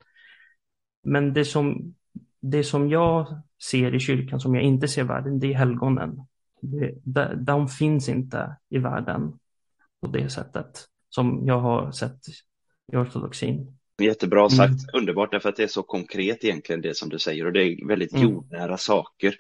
Men 1.04 1.34
det 1.34 1.46
som, 1.46 1.96
det 2.42 2.64
som 2.64 2.90
jag 2.90 3.42
ser 3.64 3.96
i 3.96 4.00
kyrkan, 4.00 4.40
som 4.40 4.56
jag 4.56 4.64
inte 4.64 4.88
ser 4.88 5.02
i 5.02 5.08
världen, 5.08 5.40
det 5.40 5.48
är 5.48 5.58
helgonen. 5.58 6.22
Det, 6.62 6.94
de, 7.04 7.46
de 7.46 7.68
finns 7.68 8.10
inte 8.10 8.56
i 8.70 8.78
världen 8.78 9.34
på 10.02 10.08
det 10.08 10.30
sättet 10.30 10.86
som 11.10 11.44
jag 11.46 11.60
har 11.60 11.92
sett 11.92 12.20
i 12.94 12.96
ortodoxin. 12.96 13.78
Jättebra 14.02 14.50
sagt, 14.50 14.70
Mm. 14.70 14.86
underbart 14.94 15.32
därför 15.32 15.50
att 15.50 15.56
det 15.56 15.64
är 15.64 15.68
så 15.68 15.84
konkret 15.84 16.44
egentligen 16.44 16.82
det 16.82 16.98
som 16.98 17.10
du 17.10 17.20
säger 17.20 17.46
och 17.46 17.54
det 17.54 17.64
är 17.64 17.88
väldigt 17.88 18.14
Mm. 18.14 18.24
jordnära 18.24 18.78
saker. 18.78 19.36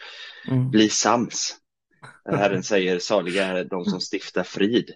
Mm. 0.48 0.70
Bli 0.70 0.90
sams. 0.90 1.56
Herren 2.30 2.64
säger 2.64 3.00
saliga 3.00 3.46
är 3.46 3.64
de 3.66 3.86
som 3.86 4.00
stiftar 4.00 4.44
frid. 4.44 4.92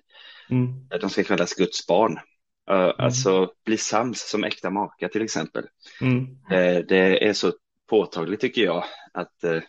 Mm. 0.49 0.73
De 1.01 1.09
ska 1.09 1.23
kallas 1.23 1.53
Guds 1.53 1.87
barn. 1.87 2.19
Uh, 2.71 2.91
Alltså 2.97 3.51
bli 3.65 3.77
sams 3.77 4.29
som 4.29 4.43
äkta 4.43 4.69
maka 4.69 5.09
till 5.09 5.21
exempel. 5.21 5.63
Mm. 6.01 6.21
Eh, 6.51 6.85
Det 6.87 7.27
är 7.27 7.33
så 7.33 7.51
påtagligt 7.89 8.39
tycker 8.41 8.63
jag 8.63 8.83
att 9.13 9.43
eh, 9.43 9.59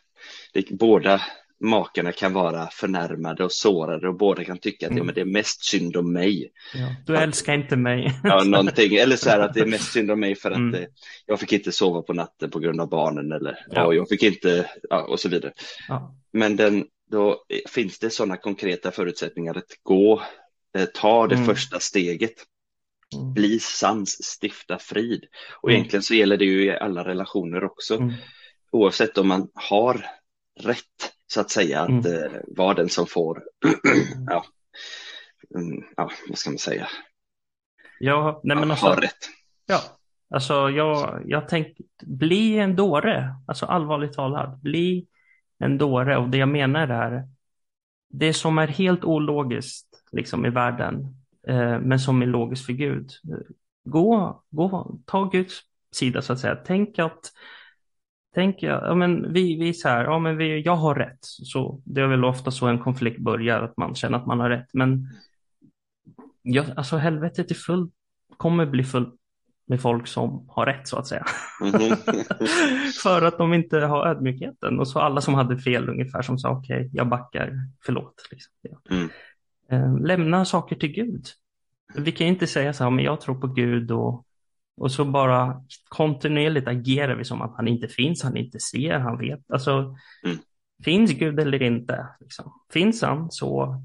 det, 0.52 0.70
båda 0.70 1.20
makarna 1.62 2.12
kan 2.12 2.32
vara 2.32 2.68
förnärmade 2.72 3.44
och 3.44 3.52
sårade 3.52 4.08
och 4.08 4.16
båda 4.16 4.44
kan 4.44 4.58
tycka 4.58 4.86
att 4.86 4.90
Mm. 4.90 4.98
ja, 4.98 5.04
men 5.04 5.14
det 5.14 5.20
är 5.20 5.24
mest 5.24 5.64
synd 5.64 5.96
om 5.96 6.12
mig. 6.12 6.50
Ja. 6.74 6.94
Du 7.06 7.16
älskar 7.16 7.54
inte 7.54 7.76
mig. 7.76 8.12
Ja, 8.24 8.44
någonting. 8.44 8.94
Eller 8.96 9.16
så 9.16 9.30
här 9.30 9.40
att 9.40 9.54
det 9.54 9.60
är 9.60 9.66
mest 9.66 9.92
synd 9.92 10.10
om 10.10 10.20
mig 10.20 10.34
för 10.34 10.50
att 10.50 10.56
Mm. 10.56 10.74
eh, 10.82 10.88
jag 11.26 11.40
fick 11.40 11.52
inte 11.52 11.72
sova 11.72 12.02
på 12.02 12.12
natten 12.12 12.50
på 12.50 12.58
grund 12.58 12.80
av 12.80 12.88
barnen 12.88 13.32
eller 13.32 13.50
ja. 13.70 13.74
Ja. 13.74 13.94
jag 13.94 14.08
fick 14.08 14.22
inte, 14.22 14.70
ja, 14.90 15.02
och 15.02 15.20
så 15.20 15.28
vidare. 15.28 15.52
Ja. 15.88 16.14
Men 16.32 16.56
den, 16.56 16.86
då 17.10 17.44
finns 17.68 17.98
det 17.98 18.10
sådana 18.10 18.36
konkreta 18.36 18.90
förutsättningar 18.90 19.58
att 19.58 19.70
gå, 19.82 20.12
eh, 20.12 20.20
ta 20.94 21.26
det 21.26 21.34
Mm. 21.34 21.46
första 21.46 21.80
steget, 21.80 22.34
Mm. 23.16 23.32
bli 23.34 23.60
sams, 23.60 24.10
stifta 24.40 24.78
frid. 24.78 25.24
Och 25.62 25.68
Mm. 25.70 25.76
egentligen 25.78 26.02
så 26.02 26.14
gäller 26.14 26.36
det 26.36 26.44
ju 26.44 26.64
i 26.64 26.78
alla 26.78 27.04
relationer 27.04 27.64
också, 27.64 27.94
Mm. 27.96 28.14
oavsett 28.72 29.18
om 29.18 29.28
man 29.28 29.48
har 29.54 30.06
rätt 30.60 31.12
så 31.26 31.40
att 31.40 31.50
säga 31.50 31.80
att 31.80 31.88
Mm. 32.06 32.06
eh, 32.24 32.40
vara 32.46 32.74
den 32.74 32.88
som 32.88 33.06
får, 33.06 33.42
ja, 34.26 34.44
ja, 35.96 36.10
vad 36.28 36.38
ska 36.38 36.50
man 36.50 36.58
säga, 36.58 36.88
Ja, 38.00 38.40
nej 38.44 38.56
men 38.56 38.70
alltså, 38.70 38.86
ha 38.86 39.00
rätt. 39.00 39.28
ja, 39.66 39.80
alltså 40.34 40.70
jag, 40.70 41.22
jag 41.26 41.48
tänkte, 41.48 41.82
bli 42.06 42.58
en 42.58 42.76
dåre, 42.76 43.34
alltså 43.46 43.66
allvarligt 43.66 44.12
talat, 44.12 44.60
bli 44.60 45.06
en 45.58 45.78
dåre 45.78 46.16
och 46.16 46.28
det 46.28 46.38
jag 46.38 46.48
menar 46.48 46.88
är, 46.88 47.28
det 48.08 48.34
som 48.34 48.58
är 48.58 48.66
helt 48.66 49.04
ologiskt 49.04 49.89
liksom 50.12 50.46
i 50.46 50.50
världen, 50.50 51.16
eh, 51.48 51.80
men 51.80 52.00
som 52.00 52.22
är 52.22 52.26
logiskt 52.26 52.66
för 52.66 52.72
Gud, 52.72 53.10
gå, 53.84 54.42
gå, 54.50 54.98
ta 55.06 55.24
Guds 55.24 55.60
sida 55.92 56.22
så 56.22 56.32
att 56.32 56.38
säga, 56.38 56.56
tänk 56.64 56.98
att 56.98 57.32
Tänk, 58.34 58.62
ja, 58.62 58.94
men 58.94 59.32
vi, 59.32 59.56
vi 59.58 59.68
är 59.68 59.72
så 59.72 59.88
här, 59.88 60.04
ja 60.04 60.18
men 60.18 60.36
vi, 60.36 60.60
jag 60.60 60.76
har 60.76 60.94
rätt. 60.94 61.18
Så 61.22 61.82
det 61.84 62.00
är 62.00 62.06
väl 62.06 62.24
ofta 62.24 62.50
så 62.50 62.66
en 62.66 62.78
konflikt 62.78 63.20
börjar, 63.20 63.62
att 63.62 63.76
man 63.76 63.94
känner 63.94 64.18
att 64.18 64.26
man 64.26 64.40
har 64.40 64.50
rätt. 64.50 64.68
Men 64.72 65.08
ja, 66.42 66.64
alltså 66.76 66.96
helvetet 66.96 67.50
är 67.50 67.54
fullt, 67.54 67.92
kommer 68.36 68.66
bli 68.66 68.84
fullt 68.84 69.14
med 69.66 69.80
folk 69.80 70.06
som 70.06 70.48
har 70.48 70.66
rätt 70.66 70.88
så 70.88 70.96
att 70.96 71.06
säga. 71.06 71.24
Mhm. 71.60 71.96
För 73.02 73.22
att 73.22 73.38
de 73.38 73.54
inte 73.54 73.78
har 73.78 74.06
ödmjukheten. 74.06 74.80
Och 74.80 74.88
så 74.88 74.98
alla 74.98 75.20
som 75.20 75.34
hade 75.34 75.58
fel 75.58 75.88
ungefär 75.88 76.22
som 76.22 76.38
sa 76.38 76.50
okej, 76.50 76.90
jag 76.92 77.08
backar, 77.08 77.52
förlåt. 77.84 78.28
Liksom. 78.30 78.52
Mm. 78.90 79.08
Eh, 79.70 79.98
lämna 80.00 80.44
saker 80.44 80.76
till 80.76 80.92
Gud. 80.92 81.26
Vi 81.96 82.12
kan 82.12 82.26
inte 82.26 82.46
säga 82.46 82.72
så 82.72 82.84
här, 82.84 82.90
men 82.90 83.04
jag 83.04 83.20
tror 83.20 83.34
på 83.40 83.46
Gud 83.46 83.90
och, 83.90 84.24
och 84.76 84.92
så 84.92 85.04
bara 85.04 85.64
kontinuerligt 85.88 86.68
agerar 86.68 87.16
vi 87.16 87.24
som 87.24 87.42
att 87.42 87.56
han 87.56 87.68
inte 87.68 87.88
finns, 87.88 88.22
han 88.22 88.36
inte 88.36 88.60
ser, 88.60 88.98
han 88.98 89.18
vet. 89.18 89.50
Alltså, 89.50 89.96
Mm. 90.24 90.38
finns 90.84 91.10
Gud 91.10 91.40
eller 91.40 91.62
inte? 91.62 92.06
Liksom. 92.20 92.52
Finns 92.72 93.02
han 93.02 93.30
så 93.30 93.82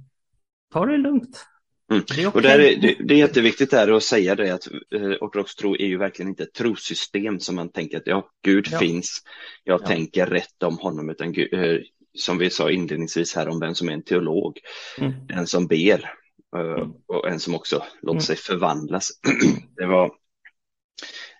ta 0.73 0.85
det 0.85 0.97
lugnt. 0.97 1.45
Mm. 1.91 2.03
Det 2.15 2.21
är 2.23 2.27
Och 2.27 2.35
okej. 2.35 2.41
där 2.51 2.59
är, 2.59 2.81
det, 2.81 2.95
det 2.99 3.13
är 3.13 3.17
jätteviktigt 3.17 3.71
där 3.71 3.91
att 3.91 4.03
säga 4.03 4.35
det 4.35 4.51
att 4.53 4.67
eh, 4.95 5.01
ortodox 5.21 5.55
tro 5.55 5.75
är 5.75 5.85
ju 5.85 5.97
verkligen 5.97 6.29
inte 6.29 6.43
ett 6.43 6.53
trossystem 6.53 7.39
som 7.39 7.55
man 7.55 7.69
tänker 7.71 7.97
att 7.97 8.07
ja, 8.07 8.29
Gud 8.43 8.67
Ja. 8.71 8.79
finns, 8.79 9.21
jag 9.63 9.81
Ja. 9.81 9.85
tänker 9.87 10.25
rätt 10.25 10.63
om 10.63 10.77
honom, 10.77 11.09
utan 11.09 11.31
Gud, 11.33 11.53
eh, 11.53 11.77
som 12.17 12.37
vi 12.37 12.49
sa 12.49 12.71
inledningsvis 12.71 13.35
här 13.35 13.49
om 13.49 13.59
vem 13.59 13.75
som 13.75 13.89
är 13.89 13.93
en 13.93 14.03
teolog, 14.03 14.59
Mm. 14.97 15.13
en 15.29 15.47
som 15.47 15.67
ber 15.67 16.13
eh, 16.55 16.61
Mm. 16.61 16.91
och 17.07 17.29
en 17.29 17.39
som 17.39 17.55
också 17.55 17.75
låter 18.01 18.11
Mm. 18.15 18.21
sig 18.21 18.35
förvandlas. 18.35 19.09
det 19.77 19.85
var 19.85 20.11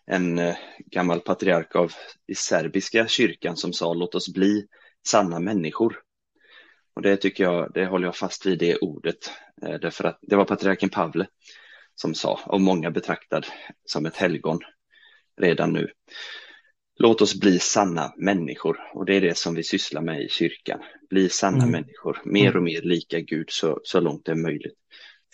en 0.06 0.40
eh, 0.40 0.56
gammal 0.86 1.20
patriark 1.20 1.76
av 1.76 1.94
i 2.28 2.36
serbiska 2.36 3.08
kyrkan 3.08 3.58
som 3.58 3.74
sa 3.74 3.94
låt 3.94 4.16
oss 4.16 4.34
bli 4.34 4.68
sanna 5.08 5.40
människor. 5.40 6.02
Och 6.96 7.02
det 7.02 7.18
tycker 7.18 7.44
jag, 7.44 7.72
det 7.74 7.86
håller 7.86 8.08
jag 8.08 8.16
fast 8.16 8.46
vid 8.46 8.60
det 8.60 8.78
ordet, 8.78 9.32
eh, 9.62 9.74
därför 9.82 10.04
att 10.04 10.20
det 10.22 10.36
var 10.36 10.46
patriarken 10.46 10.90
Pavle 10.90 11.28
som 11.96 12.14
sa, 12.16 12.40
och 12.46 12.62
många 12.62 12.92
betraktad 12.92 13.46
som 13.86 14.06
ett 14.06 14.16
helgon 14.16 14.60
redan 15.42 15.74
nu. 15.74 15.90
Låt 16.98 17.22
oss 17.22 17.40
bli 17.40 17.60
sanna 17.60 18.14
människor 18.18 18.78
och 18.94 19.06
det 19.06 19.16
är 19.16 19.22
det 19.22 19.38
som 19.38 19.56
vi 19.56 19.64
sysslar 19.64 20.02
med 20.02 20.22
i 20.22 20.30
kyrkan. 20.30 20.80
Bli 21.10 21.30
sanna 21.30 21.58
Mm. 21.64 21.72
människor, 21.72 22.22
mer 22.26 22.58
och 22.58 22.64
mer 22.64 22.82
lika 22.82 23.20
Gud 23.20 23.50
så, 23.50 23.80
så 23.84 24.00
långt 24.00 24.26
det 24.26 24.32
är 24.32 24.36
möjligt 24.36 24.78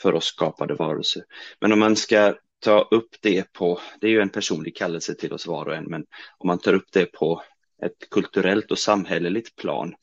för 0.02 0.14
oss 0.14 0.26
skapade 0.26 0.74
varelser. 0.74 1.24
Men 1.62 1.72
om 1.72 1.80
man 1.80 1.96
ska 1.96 2.36
ta 2.60 2.82
upp 2.92 3.10
det 3.22 3.54
på, 3.54 3.80
det 4.02 4.08
är 4.08 4.12
ju 4.12 4.22
en 4.22 4.30
personlig 4.30 4.76
kallelse 4.76 5.16
till 5.16 5.34
oss 5.34 5.48
var 5.48 5.66
och 5.66 5.76
en, 5.76 5.86
men 5.86 6.06
om 6.38 6.48
man 6.48 6.60
tar 6.60 6.74
upp 6.74 6.92
det 6.94 7.06
på 7.06 7.44
ett 7.86 8.10
kulturellt 8.10 8.72
och 8.72 8.80
samhälleligt 8.80 9.56
plan, 9.56 9.94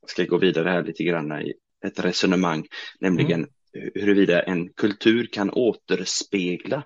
jag 0.00 0.10
ska 0.10 0.24
gå 0.24 0.38
vidare 0.38 0.68
här 0.68 0.82
lite 0.82 1.04
grann 1.04 1.32
i 1.42 1.54
ett 1.86 2.04
resonemang, 2.04 2.66
nämligen 3.00 3.46
huruvida 3.94 4.42
en 4.42 4.68
kultur 4.68 5.28
kan 5.32 5.50
återspegla 5.50 6.82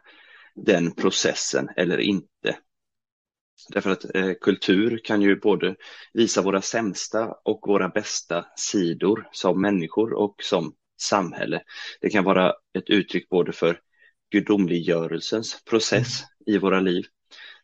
den 0.55 0.95
processen 0.95 1.69
eller 1.77 1.99
inte. 1.99 2.57
Därför 3.69 3.91
att 3.91 4.15
eh, 4.15 4.33
kultur 4.41 5.01
kan 5.05 5.23
ju 5.23 5.37
både 5.37 5.75
visa 6.13 6.43
våra 6.43 6.63
sämsta 6.63 7.35
och 7.45 7.61
våra 7.67 7.89
bästa 7.89 8.47
sidor 8.57 9.29
som 9.33 9.61
människor 9.61 10.13
och 10.13 10.35
som 10.43 10.73
samhälle. 11.01 11.63
Det 12.01 12.11
kan 12.11 12.25
vara 12.25 12.53
ett 12.79 12.91
uttryck 12.91 13.29
både 13.29 13.53
för 13.53 13.81
gudomliggörelsens 14.31 15.65
process 15.65 16.23
i 16.47 16.59
våra 16.59 16.81
liv, 16.81 17.05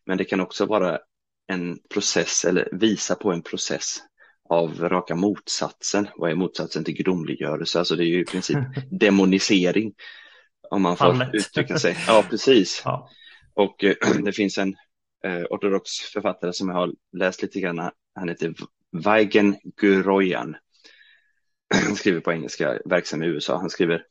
men 0.07 0.19
det 0.19 0.25
kan 0.25 0.41
också 0.41 0.67
vara 0.67 0.99
en 1.47 1.79
process 1.95 2.45
eller 2.45 2.69
visa 2.73 3.15
på 3.15 3.33
en 3.33 3.43
process 3.43 3.97
av 4.49 4.81
raka 4.81 5.15
motsatsen. 5.15 6.09
Vad 6.17 6.31
är 6.31 6.35
motsatsen 6.35 6.85
till 6.85 6.95
gudomliggörelse? 6.95 7.79
Alltså 7.79 7.97
det 7.97 8.05
är 8.05 8.09
ju 8.09 8.21
i 8.21 8.25
princip 8.25 8.59
demonisering, 8.91 9.93
om 10.71 10.83
man 10.83 10.97
får 10.97 11.05
Fallet. 11.05 11.35
uttrycka 11.35 11.79
sig. 11.79 11.97
Ja, 12.07 12.25
precis. 12.31 12.83
Ja. 12.85 13.11
Och 13.55 13.85
eh, 13.85 13.95
det 14.25 14.33
finns 14.33 14.59
en 14.59 14.75
eh, 15.25 15.43
ortodox 15.51 15.91
författare 15.91 16.53
som 16.53 16.69
jag 16.69 16.77
har 16.77 16.93
läst 17.13 17.43
lite 17.43 17.61
grann. 17.61 17.91
Han 18.15 18.29
heter 18.29 18.55
Weigen 19.05 19.57
Guroyan. 19.77 20.57
Han 21.75 21.97
skriver 21.97 22.21
på 22.21 22.33
engelska, 22.33 22.79
verksam 22.85 23.23
i 23.23 23.27
USA. 23.27 23.57
Han 23.57 23.71
skriver 23.71 24.05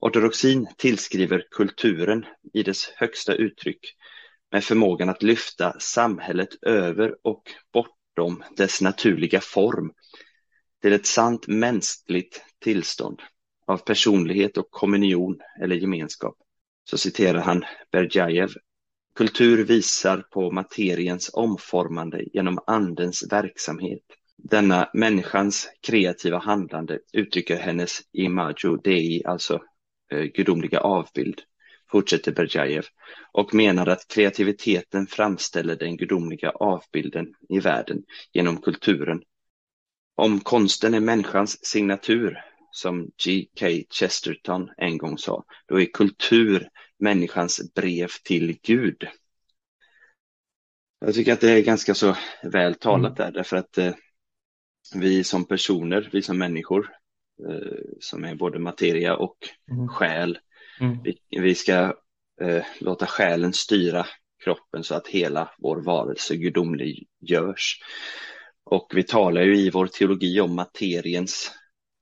Ortodoxin 0.00 0.68
tillskriver 0.76 1.46
kulturen 1.50 2.26
i 2.52 2.62
dess 2.62 2.88
högsta 2.96 3.34
uttryck 3.34 3.96
med 4.50 4.64
förmågan 4.64 5.08
att 5.08 5.22
lyfta 5.22 5.80
samhället 5.80 6.48
över 6.62 7.16
och 7.22 7.42
bortom 7.72 8.42
dess 8.56 8.80
naturliga 8.80 9.40
form 9.40 9.92
till 10.82 10.92
ett 10.92 11.06
sant 11.06 11.46
mänskligt 11.46 12.44
tillstånd 12.60 13.20
av 13.66 13.76
personlighet 13.76 14.56
och 14.56 14.70
kommunion 14.70 15.40
eller 15.60 15.76
gemenskap. 15.76 16.34
Så 16.84 16.98
citerar 16.98 17.40
han 17.40 17.64
Berjajev 17.92 18.50
Kultur 19.14 19.64
visar 19.64 20.18
på 20.18 20.50
materiens 20.50 21.30
omformande 21.32 22.24
genom 22.32 22.58
andens 22.66 23.32
verksamhet. 23.32 24.02
Denna 24.36 24.90
människans 24.94 25.68
kreativa 25.80 26.38
handlande 26.38 26.98
uttrycker 27.12 27.56
hennes 27.56 28.00
imago 28.12 28.76
dei, 28.84 29.22
alltså 29.24 29.60
eh, 30.12 30.22
gudomliga 30.22 30.80
avbild, 30.80 31.42
fortsätter 31.90 32.32
Berjajev, 32.32 32.84
och 33.32 33.54
menar 33.54 33.86
att 33.86 34.08
kreativiteten 34.08 35.06
framställer 35.06 35.76
den 35.76 35.96
gudomliga 35.96 36.50
avbilden 36.50 37.34
i 37.48 37.58
världen 37.58 38.02
genom 38.32 38.56
kulturen. 38.56 39.22
Om 40.16 40.40
konsten 40.40 40.94
är 40.94 41.00
människans 41.00 41.64
signatur 41.66 42.38
som 42.70 43.10
G.K. 43.24 43.66
Chesterton 43.90 44.70
en 44.76 44.98
gång 44.98 45.18
sa, 45.18 45.44
då 45.68 45.80
är 45.80 45.86
kultur 45.86 46.68
människans 47.02 47.74
brev 47.74 48.08
till 48.24 48.58
Gud. 48.62 49.08
Jag 51.00 51.14
tycker 51.14 51.32
att 51.32 51.40
det 51.40 51.50
är 51.50 51.62
ganska 51.62 51.94
så 51.94 52.16
väl 52.42 52.74
talat 52.74 53.16
där, 53.16 53.32
därför 53.32 53.56
att 53.56 53.78
eh, 53.78 53.94
vi 54.94 55.24
som 55.24 55.44
personer, 55.44 56.08
vi 56.12 56.22
som 56.22 56.38
människor, 56.38 56.90
eh, 57.48 57.78
som 58.00 58.24
är 58.24 58.34
både 58.34 58.58
materia 58.58 59.16
och 59.16 59.36
Mm. 59.70 59.88
själ, 59.88 60.38
Mm. 60.80 61.02
vi, 61.02 61.18
vi 61.40 61.54
ska 61.54 61.96
eh, 62.40 62.64
låta 62.80 63.06
själen 63.06 63.52
styra 63.52 64.06
kroppen 64.44 64.84
så 64.84 64.94
att 64.94 65.06
hela 65.08 65.50
vår 65.58 65.82
varelse 65.82 66.36
gudomlig 66.36 67.08
görs. 67.20 67.80
Och 68.64 68.92
vi 68.94 69.02
talar 69.02 69.42
ju 69.42 69.56
i 69.56 69.70
vår 69.70 69.86
teologi 69.86 70.40
om 70.40 70.54
materiens 70.54 71.52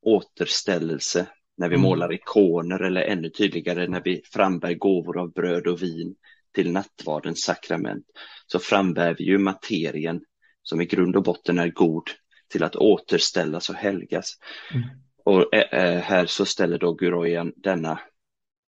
återställelse 0.03 1.27
när 1.61 1.69
vi 1.69 1.75
Mm. 1.75 1.83
målar 1.83 2.13
ikoner 2.13 2.83
eller 2.83 3.03
ännu 3.03 3.31
tydligare 3.31 3.87
när 3.87 4.03
vi 4.05 4.23
frambär 4.25 4.75
gåvor 4.75 5.19
av 5.19 5.33
bröd 5.33 5.67
och 5.67 5.83
vin 5.83 6.15
till 6.55 6.73
nattvardens 6.73 7.43
sakrament 7.43 8.05
så 8.47 8.59
frambär 8.59 9.15
vi 9.19 9.25
ju 9.25 9.39
materien 9.39 10.21
som 10.63 10.81
i 10.81 10.85
grund 10.87 11.17
och 11.17 11.23
botten 11.23 11.59
är 11.59 11.69
god 11.69 12.11
till 12.49 12.63
att 12.63 12.77
återställas 12.77 13.71
och 13.71 13.75
helgas. 13.77 14.35
Mm. 14.75 14.89
Och 15.25 15.55
eh, 15.55 15.85
eh, 15.85 16.01
här 16.01 16.27
så 16.27 16.47
ställer 16.47 16.79
då 16.79 16.95
Guroyan 16.95 17.53
denna 17.57 18.01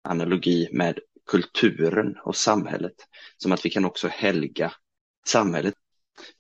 analogi 0.09 0.69
med 0.73 0.99
kulturen 1.31 2.17
och 2.25 2.37
samhället 2.37 2.95
som 3.37 3.53
att 3.53 3.65
vi 3.65 3.71
kan 3.71 3.85
också 3.85 4.09
helga 4.09 4.73
samhället. 5.27 5.75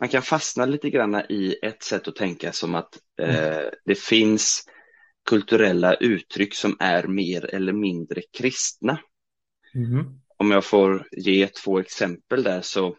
Man 0.00 0.09
kan 0.09 0.22
fastna 0.22 0.66
lite 0.66 0.90
grann 0.90 1.14
i 1.28 1.56
ett 1.62 1.82
sätt 1.82 2.09
att 2.09 2.16
tänka 2.16 2.52
som 2.52 2.74
att 2.74 2.98
eh, 3.20 3.70
det 3.85 3.98
finns 3.98 4.66
kulturella 5.26 5.94
uttryck 5.94 6.54
som 6.54 6.76
är 6.80 7.06
mer 7.06 7.54
eller 7.54 7.72
mindre 7.72 8.22
kristna. 8.32 8.98
Mm. 9.74 10.20
Om 10.36 10.50
jag 10.50 10.64
får 10.64 11.08
ge 11.12 11.46
två 11.46 11.78
exempel 11.78 12.42
där 12.42 12.60
så 12.60 12.96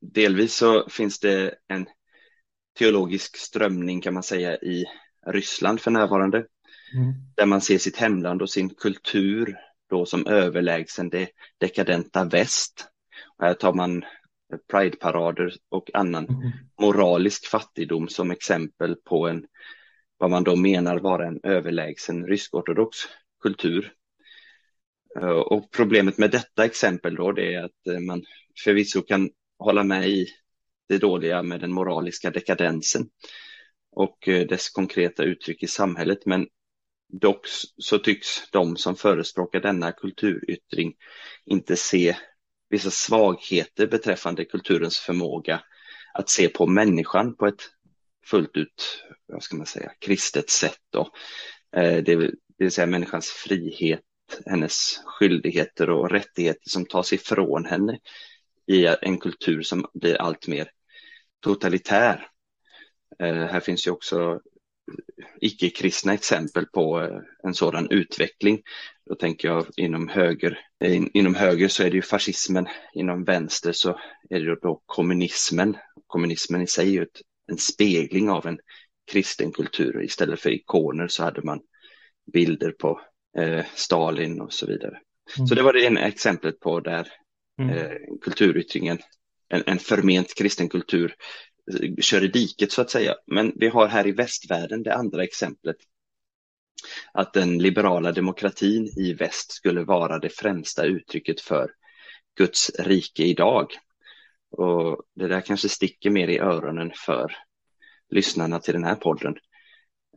delvis 0.00 0.54
så 0.54 0.88
finns 0.88 1.20
det 1.20 1.54
en 1.68 1.86
teologisk 2.78 3.36
strömning 3.36 4.00
kan 4.00 4.14
man 4.14 4.22
säga 4.22 4.56
i 4.56 4.84
Ryssland 5.26 5.80
för 5.80 5.90
närvarande 5.90 6.46
Mm. 6.94 7.12
där 7.36 7.46
man 7.46 7.60
ser 7.60 7.78
sitt 7.78 7.96
hemland 7.96 8.42
och 8.42 8.50
sin 8.50 8.74
kultur 8.74 9.56
då 9.90 10.06
som 10.06 10.26
överlägsen 10.26 11.08
det 11.10 11.28
dekadenta 11.58 12.24
väst. 12.24 12.88
Och 13.38 13.44
här 13.44 13.54
tar 13.54 13.72
man 13.72 14.04
prideparader 14.70 15.54
och 15.68 15.90
annan 15.94 16.28
Mm. 16.28 16.52
moralisk 16.80 17.46
fattigdom 17.46 18.08
som 18.08 18.30
exempel 18.30 18.96
på 18.96 19.28
en 19.28 19.46
vad 20.18 20.30
man 20.30 20.44
då 20.44 20.56
menar 20.56 20.98
vara 20.98 21.26
en 21.26 21.40
överlägsen 21.42 22.26
rysk-ortodox 22.26 22.96
kultur. 23.42 23.92
Eh, 25.20 25.28
och 25.28 25.70
problemet 25.70 26.18
med 26.18 26.30
detta 26.30 26.64
exempel 26.64 27.14
då 27.14 27.32
det 27.32 27.54
är 27.54 27.64
att 27.64 27.86
eh, 27.86 28.00
man 28.00 28.24
förvisso 28.64 29.02
kan 29.02 29.30
hålla 29.58 29.84
med 29.84 30.08
i 30.08 30.28
det 30.88 30.98
dåliga 30.98 31.42
med 31.42 31.60
den 31.60 31.72
moraliska 31.72 32.30
dekadensen 32.30 33.08
och 33.92 34.28
eh, 34.28 34.46
dess 34.46 34.70
konkreta 34.70 35.22
uttryck 35.22 35.62
i 35.62 35.66
samhället. 35.66 36.26
Men 36.26 36.46
dock 37.12 37.46
så 37.78 37.98
tycks 37.98 38.50
de 38.50 38.76
som 38.76 38.96
förespråkar 38.96 39.60
denna 39.60 39.92
kulturyttring 39.92 40.94
inte 41.44 41.76
se 41.76 42.16
vissa 42.70 42.90
svagheter 42.90 43.86
beträffande 43.86 44.44
kulturens 44.44 44.98
förmåga 44.98 45.62
att 46.14 46.28
se 46.28 46.48
på 46.48 46.66
människan 46.66 47.36
på 47.36 47.46
ett 47.46 47.62
fullt 48.26 48.56
ut, 48.56 49.04
vad 49.26 49.42
ska 49.42 49.56
man 49.56 49.66
säga, 49.66 49.92
kristet 50.00 50.50
sätt. 50.50 50.80
Då. 50.92 51.10
Eh, 51.76 52.02
det 52.02 52.16
vill, 52.16 52.34
det 52.58 52.64
vill 52.64 52.72
säga 52.72 52.86
människans 52.86 53.30
frihet, 53.30 54.00
hennes 54.46 55.00
skyldigheter 55.04 55.90
och 55.90 56.10
rättigheter 56.10 56.70
som 56.70 56.86
tas 56.86 57.12
ifrån 57.12 57.64
henne 57.64 57.98
i 58.66 58.86
en 58.86 59.18
kultur 59.18 59.62
som 59.62 59.86
blir 59.94 60.14
allt 60.14 60.46
mer 60.46 60.70
totalitär. 61.40 62.28
Eh, 63.18 63.44
här 63.44 63.60
finns 63.60 63.86
ju 63.86 63.90
också 63.90 64.40
icke-kristna 65.40 66.14
exempel 66.14 66.66
på 66.66 67.00
eh, 67.00 67.20
en 67.42 67.54
sådan 67.54 67.90
utveckling. 67.90 68.62
Då 69.06 69.14
tänker 69.14 69.48
jag 69.48 69.66
inom 69.76 70.08
höger, 70.08 70.58
in, 70.84 71.10
inom 71.14 71.34
höger 71.34 71.68
så 71.68 71.82
är 71.82 71.90
det 71.90 71.96
ju 71.96 72.02
fascismen, 72.02 72.66
inom 72.94 73.24
vänster 73.24 73.72
så 73.72 73.98
är 74.30 74.40
det 74.40 74.60
då 74.62 74.82
kommunismen. 74.86 75.76
Kommunismen 76.06 76.62
i 76.62 76.66
sig 76.66 76.88
är 76.88 76.92
ju 76.92 77.02
ett, 77.02 77.20
en 77.46 77.58
spegling 77.58 78.30
av 78.30 78.46
en 78.46 78.58
kristen 79.12 79.52
kultur. 79.52 80.02
Istället 80.02 80.40
för 80.40 80.50
ikoner 80.50 81.08
så 81.08 81.24
hade 81.24 81.42
man 81.42 81.60
bilder 82.32 82.70
på 82.70 83.00
eh, 83.38 83.64
Stalin 83.74 84.40
och 84.40 84.52
så 84.52 84.66
vidare. 84.66 84.98
Mm. 85.36 85.46
Så 85.46 85.54
det 85.54 85.62
var 85.62 85.72
det 85.72 85.84
ena 85.84 86.00
exemplet 86.00 86.60
på 86.60 86.80
där 86.80 87.08
Mm. 87.58 87.76
eh, 87.76 87.96
kulturyttringen, 88.20 88.98
en, 89.48 89.62
en 89.66 89.78
förment 89.78 90.34
kristen 90.34 90.68
kultur, 90.68 91.14
eh, 91.72 91.94
kör 92.00 92.24
i 92.24 92.28
diket 92.28 92.72
så 92.72 92.82
att 92.82 92.90
säga. 92.90 93.14
Men 93.26 93.52
vi 93.56 93.68
har 93.68 93.86
här 93.86 94.06
i 94.06 94.12
västvärlden 94.12 94.82
det 94.82 94.94
andra 94.94 95.24
exemplet. 95.24 95.76
Att 97.12 97.32
den 97.32 97.58
liberala 97.58 98.12
demokratin 98.12 98.92
i 98.96 99.14
väst 99.14 99.52
skulle 99.52 99.84
vara 99.84 100.18
det 100.18 100.28
främsta 100.28 100.84
uttrycket 100.84 101.40
för 101.40 101.70
Guds 102.36 102.70
rike 102.78 103.24
idag. 103.24 103.66
Och 104.58 105.02
det 105.14 105.28
där 105.28 105.40
kanske 105.40 105.68
sticker 105.68 106.10
mer 106.10 106.28
i 106.28 106.38
öronen 106.38 106.92
för 107.06 107.36
lyssnarna 108.10 108.60
till 108.60 108.74
den 108.74 108.84
här 108.84 108.94
podden. 108.94 109.36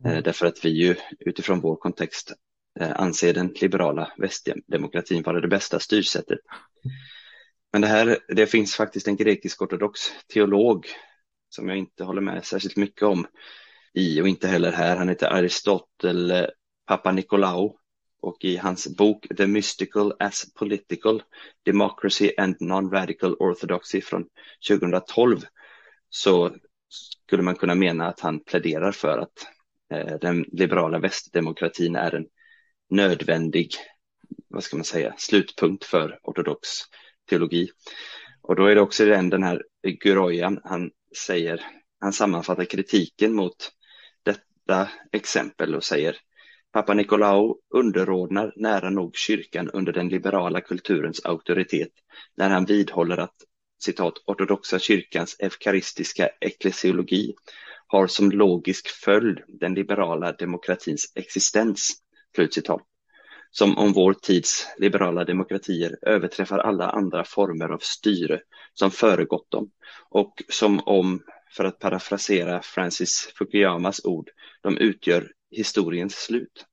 Eh, 0.04 0.18
därför 0.18 0.46
att 0.46 0.64
vi 0.64 0.68
ju 0.68 0.96
utifrån 1.20 1.60
vår 1.60 1.76
kontext 1.76 2.32
eh, 2.80 3.00
anser 3.00 3.34
den 3.34 3.54
liberala 3.60 4.12
västdemokratin 4.18 5.22
vara 5.22 5.40
det 5.40 5.48
bästa 5.48 5.80
styrsättet. 5.80 6.38
Men 7.72 7.80
det 7.80 7.88
här, 7.88 8.18
det 8.28 8.46
finns 8.46 8.74
faktiskt 8.74 9.08
en 9.08 9.16
grekisk-ortodox 9.16 10.00
teolog 10.32 10.86
som 11.48 11.68
jag 11.68 11.78
inte 11.78 12.04
håller 12.04 12.20
med 12.20 12.44
särskilt 12.44 12.76
mycket 12.76 13.02
om 13.02 13.26
i 13.94 14.20
och 14.20 14.28
inte 14.28 14.48
heller 14.48 14.72
här. 14.72 14.96
Han 14.96 15.08
heter 15.08 15.26
Aristotel 15.26 16.30
eh, 16.30 16.46
Papanikolaou 16.86 17.78
och 18.20 18.44
i 18.44 18.56
hans 18.56 18.96
bok 18.96 19.26
The 19.36 19.46
Mystical 19.46 20.12
as 20.18 20.54
Political 20.54 21.22
Democracy 21.64 22.32
and 22.38 22.56
Non-Radical 22.60 23.36
Orthodoxy 23.38 24.00
från 24.00 24.24
2012 24.68 25.40
så 26.10 26.56
skulle 27.26 27.42
man 27.42 27.54
kunna 27.54 27.74
mena 27.74 28.06
att 28.06 28.20
han 28.20 28.40
pläderar 28.40 28.92
för 28.92 29.18
att 29.18 29.46
eh, 29.92 30.18
den 30.20 30.44
liberala 30.52 30.98
västdemokratin 30.98 31.96
är 31.96 32.14
en 32.14 32.26
nödvändig, 32.90 33.70
vad 34.48 34.62
ska 34.62 34.76
man 34.76 34.84
säga, 34.84 35.14
slutpunkt 35.18 35.84
för 35.84 36.18
ortodox 36.22 36.68
teologi. 37.30 37.70
Och 38.42 38.56
då 38.56 38.66
är 38.66 38.74
det 38.74 38.80
också 38.80 39.04
den, 39.04 39.30
den 39.30 39.42
här 39.42 39.62
Guroyan, 39.82 40.60
han 40.64 40.90
säger, 41.26 41.66
han 42.00 42.12
sammanfattar 42.12 42.64
kritiken 42.64 43.32
mot 43.32 43.72
detta 44.22 44.88
exempel 45.12 45.74
och 45.74 45.84
säger 45.84 46.16
Pappa 46.72 46.94
Nikolaou 46.94 47.58
underordnar 47.74 48.52
nära 48.56 48.90
nog 48.90 49.16
kyrkan 49.16 49.70
under 49.70 49.92
den 49.92 50.08
liberala 50.08 50.60
kulturens 50.60 51.24
auktoritet 51.24 51.92
när 52.36 52.50
han 52.50 52.64
vidhåller 52.64 53.16
att 53.16 53.36
citat, 53.78 54.14
ortodoxa 54.26 54.78
kyrkans 54.78 55.36
eukaristiska 55.38 56.28
eklesiologi 56.40 57.34
har 57.86 58.06
som 58.06 58.30
logisk 58.30 58.88
följd 58.88 59.38
den 59.48 59.74
liberala 59.74 60.32
demokratins 60.32 61.12
existens. 61.14 61.96
Slutcitat. 62.34 62.82
Som 63.50 63.78
om 63.78 63.92
vår 63.92 64.12
tids 64.12 64.66
liberala 64.78 65.24
demokratier 65.24 65.98
överträffar 66.02 66.58
alla 66.58 66.90
andra 66.90 67.24
former 67.24 67.68
av 67.68 67.78
styre 67.78 68.40
som 68.74 68.90
föregått 68.90 69.50
dem 69.50 69.70
och 70.10 70.42
som 70.48 70.80
om, 70.86 71.22
för 71.56 71.64
att 71.64 71.78
parafrasera 71.78 72.62
Francis 72.62 73.32
Fukuyamas 73.38 74.04
ord, 74.04 74.30
de 74.62 74.78
utgör 74.78 75.32
historiens 75.50 76.14
slut. 76.14 76.66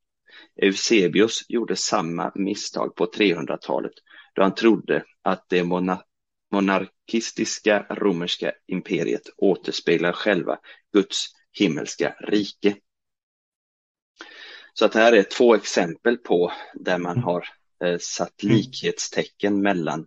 Eusebius 0.61 1.45
gjorde 1.49 1.75
samma 1.75 2.31
misstag 2.35 2.95
på 2.95 3.05
300-talet 3.05 3.93
då 4.35 4.41
han 4.41 4.55
trodde 4.55 5.03
att 5.21 5.45
det 5.49 5.63
mona 5.63 6.03
monarkistiska 6.51 7.85
romerska 7.89 8.51
imperiet 8.67 9.21
återspeglar 9.37 10.11
själva 10.11 10.59
Guds 10.93 11.25
himmelska 11.51 12.15
rike. 12.19 12.75
Så 14.73 14.85
att 14.85 14.93
här 14.93 15.13
är 15.13 15.23
två 15.23 15.55
exempel 15.55 16.17
på 16.17 16.51
där 16.73 16.97
man 16.97 17.23
har 17.23 17.47
eh, 17.83 17.97
satt 17.99 18.43
likhetstecken 18.43 19.61
mellan 19.61 20.05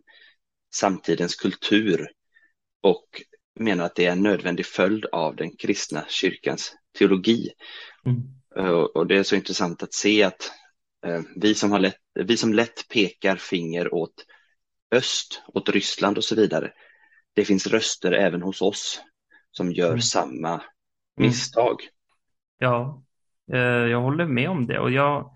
samtidens 0.74 1.34
kultur 1.34 2.08
och 2.82 3.22
menar 3.60 3.84
att 3.84 3.94
det 3.94 4.06
är 4.06 4.12
en 4.12 4.22
nödvändig 4.22 4.66
följd 4.66 5.04
av 5.04 5.36
den 5.36 5.56
kristna 5.56 6.04
kyrkans 6.08 6.74
teologi. 6.98 7.50
Mm. 8.06 8.37
Eh, 8.56 8.70
Och 8.70 9.06
det 9.06 9.16
är 9.18 9.22
så 9.22 9.36
intressant 9.36 9.82
att 9.82 9.94
se 9.94 10.22
att 10.22 10.52
eh, 11.06 11.20
vi 11.36 11.54
som, 11.54 11.72
har 11.72 11.78
lätt, 11.78 11.96
vi 12.14 12.36
som 12.36 12.54
lätt 12.54 12.88
pekar 12.88 13.36
finger 13.36 13.94
åt 13.94 14.24
öst, 14.94 15.42
åt 15.54 15.68
Ryssland 15.68 16.18
och 16.18 16.24
så 16.24 16.34
vidare. 16.34 16.72
Det 17.34 17.44
finns 17.44 17.66
röster 17.66 18.12
även 18.12 18.42
hos 18.42 18.62
oss 18.62 19.00
som 19.50 19.72
gör 19.72 19.88
Mm. 19.88 20.00
samma 20.00 20.62
misstag. 21.16 21.76
Ja, 22.58 23.02
eh, 23.52 23.58
jag 23.60 24.00
håller 24.00 24.26
med 24.26 24.50
om 24.50 24.66
det. 24.66 24.78
Och 24.78 24.90
jag, 24.90 25.30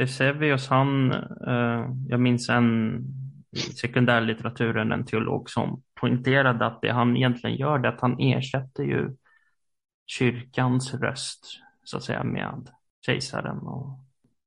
Eusebius, 0.00 0.68
han, 0.68 1.14
jag 2.08 2.20
minns 2.20 2.48
en 2.48 3.00
i 3.52 3.58
sekundärlitteraturen, 3.58 4.92
en 4.92 5.04
teolog 5.06 5.50
som 5.50 5.82
poängterade 6.00 6.66
att 6.66 6.82
det 6.82 6.92
han 6.92 7.16
egentligen 7.16 7.56
gör 7.56 7.78
är 7.78 7.88
att 7.88 8.00
han 8.00 8.20
ersätter 8.20 8.82
ju 8.82 9.16
kyrkans 10.06 10.94
röst, 10.94 11.46
så 11.90 11.96
att 11.96 12.04
säga, 12.04 12.24
med 12.24 12.68
kejsaren. 13.06 13.58
Och 13.58 13.98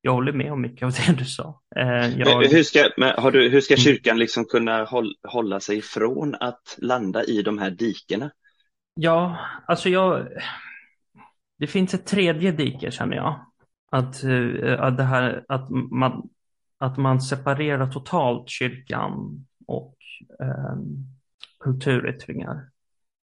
jag 0.02 0.14
håller 0.14 0.34
med 0.34 0.52
om 0.52 0.62
mycket 0.62 0.86
av 0.86 0.92
det 0.92 1.16
du 1.18 1.26
sa. 1.26 1.62
Eh, 1.76 2.20
jag... 2.20 2.44
hur, 2.44 2.64
ska, 2.64 2.90
du, 3.32 3.50
hur 3.50 3.62
ska 3.62 3.76
kyrkan 3.76 4.20
liksom 4.20 4.46
kunna 4.46 4.88
hålla 5.24 5.60
sig 5.60 5.78
ifrån 5.78 6.36
att 6.40 6.78
landa 6.78 7.24
i 7.24 7.42
de 7.42 7.58
här 7.58 7.72
dikena? 7.72 8.32
Ja, 8.94 9.38
alltså 9.68 9.90
jag... 9.90 10.28
Det 11.58 11.68
finns 11.68 11.94
ett 11.94 12.06
tredje 12.06 12.52
dike 12.52 12.92
känner 12.92 13.16
jag. 13.16 13.46
Att, 13.92 14.24
eh, 14.24 14.82
att, 14.82 14.98
det 14.98 15.04
här, 15.04 15.46
att, 15.48 15.70
man, 15.70 16.30
att 16.78 16.98
man 16.98 17.22
separerar 17.22 17.92
totalt 17.92 18.50
kyrkan 18.50 19.46
och 19.68 19.96
eh, 20.40 20.76
kulturyttringar. 21.60 22.70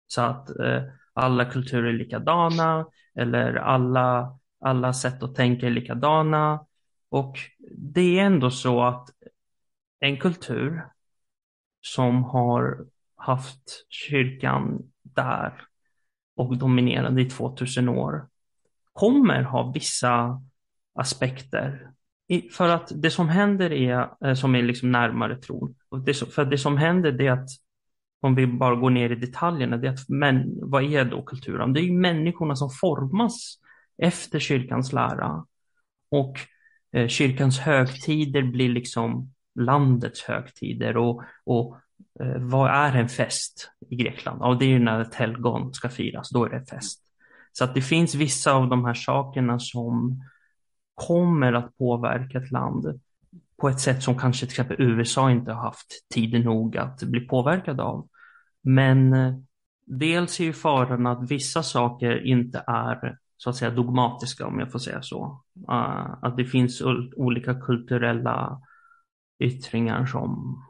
Så 0.06 0.20
att 0.20 0.58
eh, 0.58 0.82
alla 1.12 1.44
kulturer 1.44 1.88
är 1.88 1.92
likadana 1.92 2.86
eller 3.18 3.54
alla, 3.54 4.38
alla 4.60 4.92
sätt 4.92 5.22
att 5.22 5.34
tänka 5.34 5.66
är 5.66 5.70
likadana. 5.70 6.66
Och 7.10 7.38
det 7.76 8.18
är 8.18 8.24
ändå 8.24 8.50
så 8.50 8.82
att 8.82 9.10
en 10.00 10.16
kultur 10.16 10.84
som 11.80 12.24
har 12.24 12.86
haft 13.16 13.86
kyrkan 13.88 14.82
där 15.02 15.52
och 16.36 16.56
dominerade 16.56 17.22
i 17.22 17.30
2000 17.30 17.88
år 17.88 18.28
kommer 18.92 19.42
ha 19.42 19.72
vissa 19.74 20.42
aspekter. 20.94 21.90
För 22.52 22.68
att 22.68 22.92
det 22.94 23.10
som 23.10 23.28
händer 23.28 23.72
är, 23.72 24.08
eh, 24.24 24.34
som 24.34 24.54
är 24.54 24.62
liksom 24.62 24.92
närmare 24.92 25.36
tron, 25.36 25.74
för 26.34 26.44
det 26.44 26.58
som 26.58 26.76
händer 26.76 27.20
är 27.22 27.30
att 27.30 27.48
om 28.20 28.34
vi 28.34 28.46
bara 28.46 28.74
går 28.74 28.90
ner 28.90 29.10
i 29.10 29.14
detaljerna, 29.14 29.76
det 29.76 29.88
är 29.88 29.92
att 29.92 30.08
men, 30.08 30.58
vad 30.62 30.84
är 30.84 31.04
då 31.04 31.22
kulturen? 31.22 31.72
Det 31.72 31.80
är 31.80 31.84
ju 31.84 31.92
människorna 31.92 32.56
som 32.56 32.70
formas 32.70 33.58
efter 34.02 34.38
kyrkans 34.38 34.92
lära. 34.92 35.44
Och 36.10 36.38
eh, 36.92 37.08
kyrkans 37.08 37.58
högtider 37.58 38.42
blir 38.42 38.68
liksom 38.68 39.34
landets 39.54 40.22
högtider. 40.22 40.96
Och, 40.96 41.22
och 41.44 41.76
eh, 42.20 42.38
vad 42.38 42.70
är 42.70 42.96
en 42.96 43.08
fest 43.08 43.70
i 43.90 43.96
Grekland? 43.96 44.38
Ja, 44.42 44.56
det 44.60 44.64
är 44.64 44.70
ju 44.70 44.78
när 44.78 45.00
ett 45.00 45.14
helgon 45.14 45.74
ska 45.74 45.88
firas, 45.88 46.30
då 46.30 46.44
är 46.44 46.50
det 46.50 46.66
fest. 46.66 47.02
Så 47.52 47.64
att 47.64 47.74
det 47.74 47.82
finns 47.82 48.14
vissa 48.14 48.52
av 48.52 48.68
de 48.68 48.84
här 48.84 48.94
sakerna 48.94 49.58
som 49.58 50.22
kommer 50.94 51.52
att 51.52 51.78
påverka 51.78 52.38
ett 52.38 52.50
land 52.50 53.00
på 53.60 53.68
ett 53.68 53.80
sätt 53.80 54.02
som 54.02 54.18
kanske 54.18 54.46
till 54.46 54.52
exempel 54.52 54.80
USA 54.80 55.30
inte 55.30 55.52
har 55.52 55.62
haft 55.62 56.08
tid 56.14 56.44
nog 56.44 56.76
att 56.76 57.02
bli 57.02 57.20
påverkad 57.20 57.80
av. 57.80 58.08
Men 58.62 59.12
eh, 59.12 59.34
dels 59.86 60.40
är 60.40 60.44
ju 60.44 60.52
faran 60.52 61.06
att 61.06 61.30
vissa 61.30 61.62
saker 61.62 62.26
inte 62.26 62.64
är 62.66 63.18
så 63.36 63.50
att 63.50 63.56
säga 63.56 63.70
dogmatiska 63.70 64.46
om 64.46 64.58
jag 64.58 64.72
får 64.72 64.78
säga 64.78 65.02
så. 65.02 65.44
Uh, 65.70 66.14
att 66.22 66.36
det 66.36 66.44
finns 66.44 66.82
olika 67.16 67.60
kulturella 67.60 68.60
yttringar 69.38 70.06
som 70.06 70.62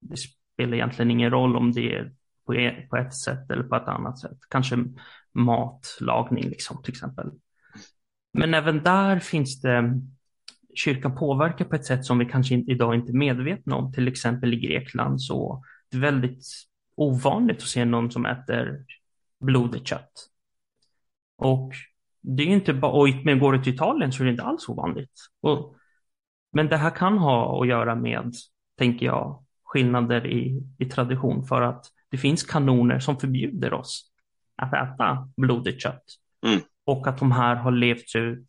det 0.00 0.16
spelar 0.16 0.74
egentligen 0.74 1.10
ingen 1.10 1.30
roll 1.30 1.56
om 1.56 1.72
det 1.72 1.96
är 1.96 2.12
på, 2.46 2.54
e 2.54 2.86
på 2.90 2.96
ett 2.96 3.14
sätt 3.14 3.50
eller 3.50 3.62
på 3.62 3.76
ett 3.76 3.88
annat 3.88 4.18
sätt. 4.18 4.38
Kanske 4.48 4.84
matlagning 5.32 6.44
liksom 6.44 6.82
till 6.82 6.92
exempel. 6.92 7.30
Men 8.32 8.54
även 8.54 8.82
där 8.82 9.18
finns 9.18 9.60
det 9.60 10.00
kyrkan 10.74 11.14
påverkar 11.14 11.64
på 11.64 11.76
ett 11.76 11.84
sätt 11.84 12.04
som 12.04 12.18
vi 12.18 12.24
kanske 12.24 12.54
idag 12.54 12.94
inte 12.94 13.12
är 13.12 13.16
medvetna 13.16 13.76
om. 13.76 13.92
Till 13.92 14.08
exempel 14.08 14.54
i 14.54 14.56
Grekland 14.56 15.22
så 15.22 15.64
det 15.90 15.96
är 15.96 16.00
väldigt 16.00 16.46
ovanligt 16.96 17.56
att 17.56 17.62
se 17.62 17.84
någon 17.84 18.10
som 18.10 18.26
äter 18.26 18.84
blodigt 19.40 19.88
kött. 19.88 20.12
Och 21.36 21.72
det 22.20 22.42
är 22.42 22.46
inte 22.46 22.74
bara, 22.74 22.92
och 22.92 23.08
men 23.24 23.38
går 23.38 23.52
du 23.52 23.62
till 23.62 23.74
Italien 23.74 24.12
så 24.12 24.22
är 24.22 24.24
det 24.24 24.30
inte 24.30 24.42
alls 24.42 24.68
ovanligt. 24.68 25.20
Och, 25.40 25.76
men 26.52 26.68
det 26.68 26.76
här 26.76 26.90
kan 26.90 27.18
ha 27.18 27.62
att 27.62 27.68
göra 27.68 27.94
med, 27.94 28.34
tänker 28.78 29.06
jag, 29.06 29.44
skillnader 29.64 30.26
i, 30.26 30.62
i 30.78 30.84
tradition 30.84 31.44
för 31.44 31.62
att 31.62 31.86
det 32.10 32.16
finns 32.16 32.42
kanoner 32.42 32.98
som 32.98 33.20
förbjuder 33.20 33.74
oss 33.74 34.10
att 34.56 34.72
äta 34.72 35.28
blodigt 35.36 35.82
kött. 35.82 36.04
Mm. 36.46 36.60
Och 36.84 37.06
att 37.06 37.18
de 37.18 37.32
här 37.32 37.56
har 37.56 37.70
levts 37.70 38.16
ut 38.16 38.46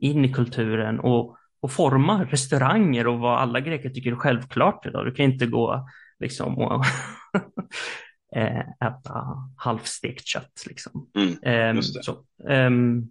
in 0.00 0.24
i 0.24 0.32
kulturen 0.32 1.00
och, 1.00 1.36
och 1.60 1.72
formar 1.72 2.26
restauranger 2.26 3.06
och 3.06 3.18
vad 3.18 3.38
alla 3.38 3.60
greker 3.60 3.90
tycker 3.90 4.12
är 4.12 4.16
självklart 4.16 4.86
idag. 4.86 5.06
Du 5.06 5.14
kan 5.14 5.24
inte 5.24 5.46
gå 5.46 5.88
liksom 6.20 6.58
och 6.58 6.84
äta 8.84 9.24
halvstekt 9.56 10.26
kött. 10.26 10.64
Liksom. 10.66 11.10
Mm, 11.16 11.76
um, 11.76 11.82
så, 11.82 12.24
um, 12.48 13.10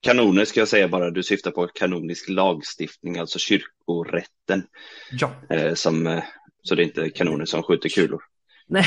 Kanoner 0.00 0.44
ska 0.44 0.60
jag 0.60 0.68
säga 0.68 0.88
bara, 0.88 1.10
du 1.10 1.22
syftar 1.22 1.50
på 1.50 1.66
kanonisk 1.66 2.28
lagstiftning, 2.28 3.18
alltså 3.18 3.38
kyrkorätten. 3.38 4.66
Ja. 5.12 5.32
Eh, 5.50 5.74
som, 5.74 6.06
eh, 6.06 6.22
så 6.62 6.74
det 6.74 6.82
är 6.82 6.84
inte 6.84 7.10
kanoner 7.10 7.44
som 7.44 7.62
skjuter 7.62 7.88
kulor. 7.88 8.22
Nej, 8.66 8.84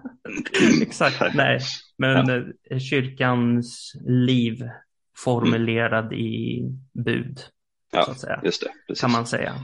exakt. 0.82 1.34
Nej, 1.34 1.60
men 1.98 2.28
ja. 2.28 2.42
Eh, 2.70 2.78
kyrkans 2.78 3.92
liv 4.06 4.62
formulerad 5.16 6.06
mm. 6.06 6.18
i 6.18 6.62
bud. 6.92 7.40
Ja, 7.92 8.04
så 8.04 8.10
att 8.10 8.20
säga. 8.20 8.40
just 8.44 8.62
det. 8.62 8.70
Precis. 8.86 9.00
Kan 9.00 9.12
man 9.12 9.26
säga. 9.26 9.54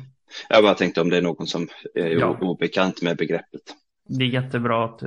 Jag 0.48 0.62
bara 0.62 0.74
tänkte 0.74 1.00
om 1.00 1.10
det 1.10 1.16
är 1.16 1.22
någon 1.22 1.46
som 1.46 1.68
är 1.94 2.06
ja. 2.06 2.38
obekant 2.40 3.02
med 3.02 3.16
begreppet. 3.16 3.62
Det 4.08 4.24
är 4.24 4.28
jättebra 4.28 4.84
att 4.84 5.02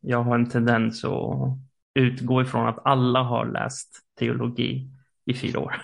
jag 0.00 0.22
har 0.22 0.34
en 0.34 0.50
tendens 0.50 1.04
att 1.04 1.58
utgå 1.94 2.42
ifrån 2.42 2.68
att 2.68 2.86
alla 2.86 3.22
har 3.22 3.46
läst 3.46 3.98
teologi 4.18 4.90
i 5.24 5.34
fyra 5.34 5.60
år. 5.60 5.74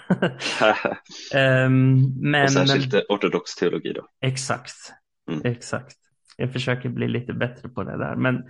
um, 1.34 2.20
men, 2.30 2.44
Och 2.44 2.50
särskilt 2.50 2.92
men... 2.92 3.02
ortodox 3.08 3.54
teologi 3.54 3.92
då. 3.92 4.08
Exakt, 4.20 4.92
mm. 5.30 5.40
exakt. 5.44 5.96
Jag 6.36 6.52
försöker 6.52 6.88
bli 6.88 7.08
lite 7.08 7.32
bättre 7.32 7.68
på 7.68 7.82
det 7.82 7.98
där. 7.98 8.16
Men 8.16 8.44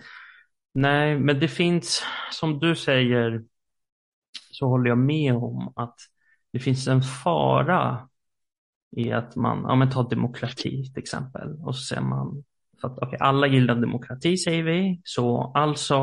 nej, 0.74 1.18
men 1.18 1.40
det 1.40 1.48
finns, 1.48 2.02
som 2.30 2.58
du 2.58 2.76
säger, 2.76 3.42
så 4.50 4.66
håller 4.68 4.88
jag 4.88 4.98
med 4.98 5.34
om 5.34 5.72
att 5.76 5.96
det 6.52 6.58
finns 6.58 6.88
en 6.88 7.02
fara 7.02 8.08
i 8.96 9.12
att 9.12 9.36
man, 9.36 9.62
ja 9.62 9.74
men 9.74 9.90
ta 9.90 10.08
demokrati 10.08 10.92
till 10.92 11.02
exempel, 11.02 11.54
och 11.60 11.76
så 11.76 11.82
säger 11.82 12.02
man, 12.02 12.44
för 12.80 12.88
att 12.88 12.98
okay, 12.98 13.18
alla 13.20 13.46
gillar 13.46 13.74
demokrati 13.74 14.36
säger 14.36 14.62
vi, 14.62 15.00
så 15.04 15.52
alltså 15.54 15.96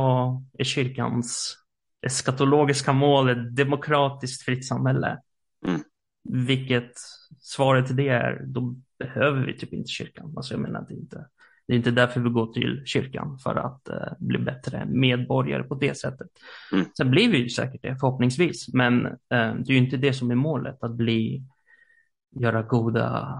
är 0.57 0.63
kyrkans 0.63 1.57
eskatologiska 2.05 2.93
mål 2.93 3.29
ett 3.29 3.55
demokratiskt 3.55 4.41
fritt 4.41 4.67
samhälle. 4.67 5.19
Mm. 5.67 5.81
Vilket 6.23 6.91
svaret 7.39 7.87
till 7.87 7.95
det 7.95 8.07
är, 8.07 8.43
då 8.45 8.75
behöver 8.99 9.45
vi 9.45 9.57
typ 9.57 9.73
inte 9.73 9.87
kyrkan. 9.87 10.33
Alltså 10.37 10.53
jag 10.53 10.61
menar, 10.61 10.85
det 10.89 10.93
inte, 10.93 11.27
det 11.67 11.73
är 11.73 11.77
inte 11.77 11.91
därför 11.91 12.19
vi 12.19 12.29
går 12.29 12.53
till 12.53 12.81
kyrkan, 12.85 13.37
för 13.43 13.55
att 13.55 13.89
eh, 13.89 14.13
bli 14.19 14.37
bättre 14.37 14.85
medborgare 14.85 15.63
på 15.63 15.75
det 15.75 15.97
sättet. 15.97 16.27
Mm. 16.71 16.85
Sen 16.97 17.11
blir 17.11 17.31
vi 17.31 17.37
ju 17.37 17.49
säkert 17.49 17.81
det, 17.81 17.97
förhoppningsvis, 17.99 18.73
men 18.73 19.05
eh, 19.05 19.13
det 19.29 19.69
är 19.69 19.71
ju 19.71 19.77
inte 19.77 19.97
det 19.97 20.13
som 20.13 20.31
är 20.31 20.35
målet, 20.35 20.83
att 20.83 20.95
bli, 20.95 21.43
göra 22.39 22.61
goda, 22.61 23.37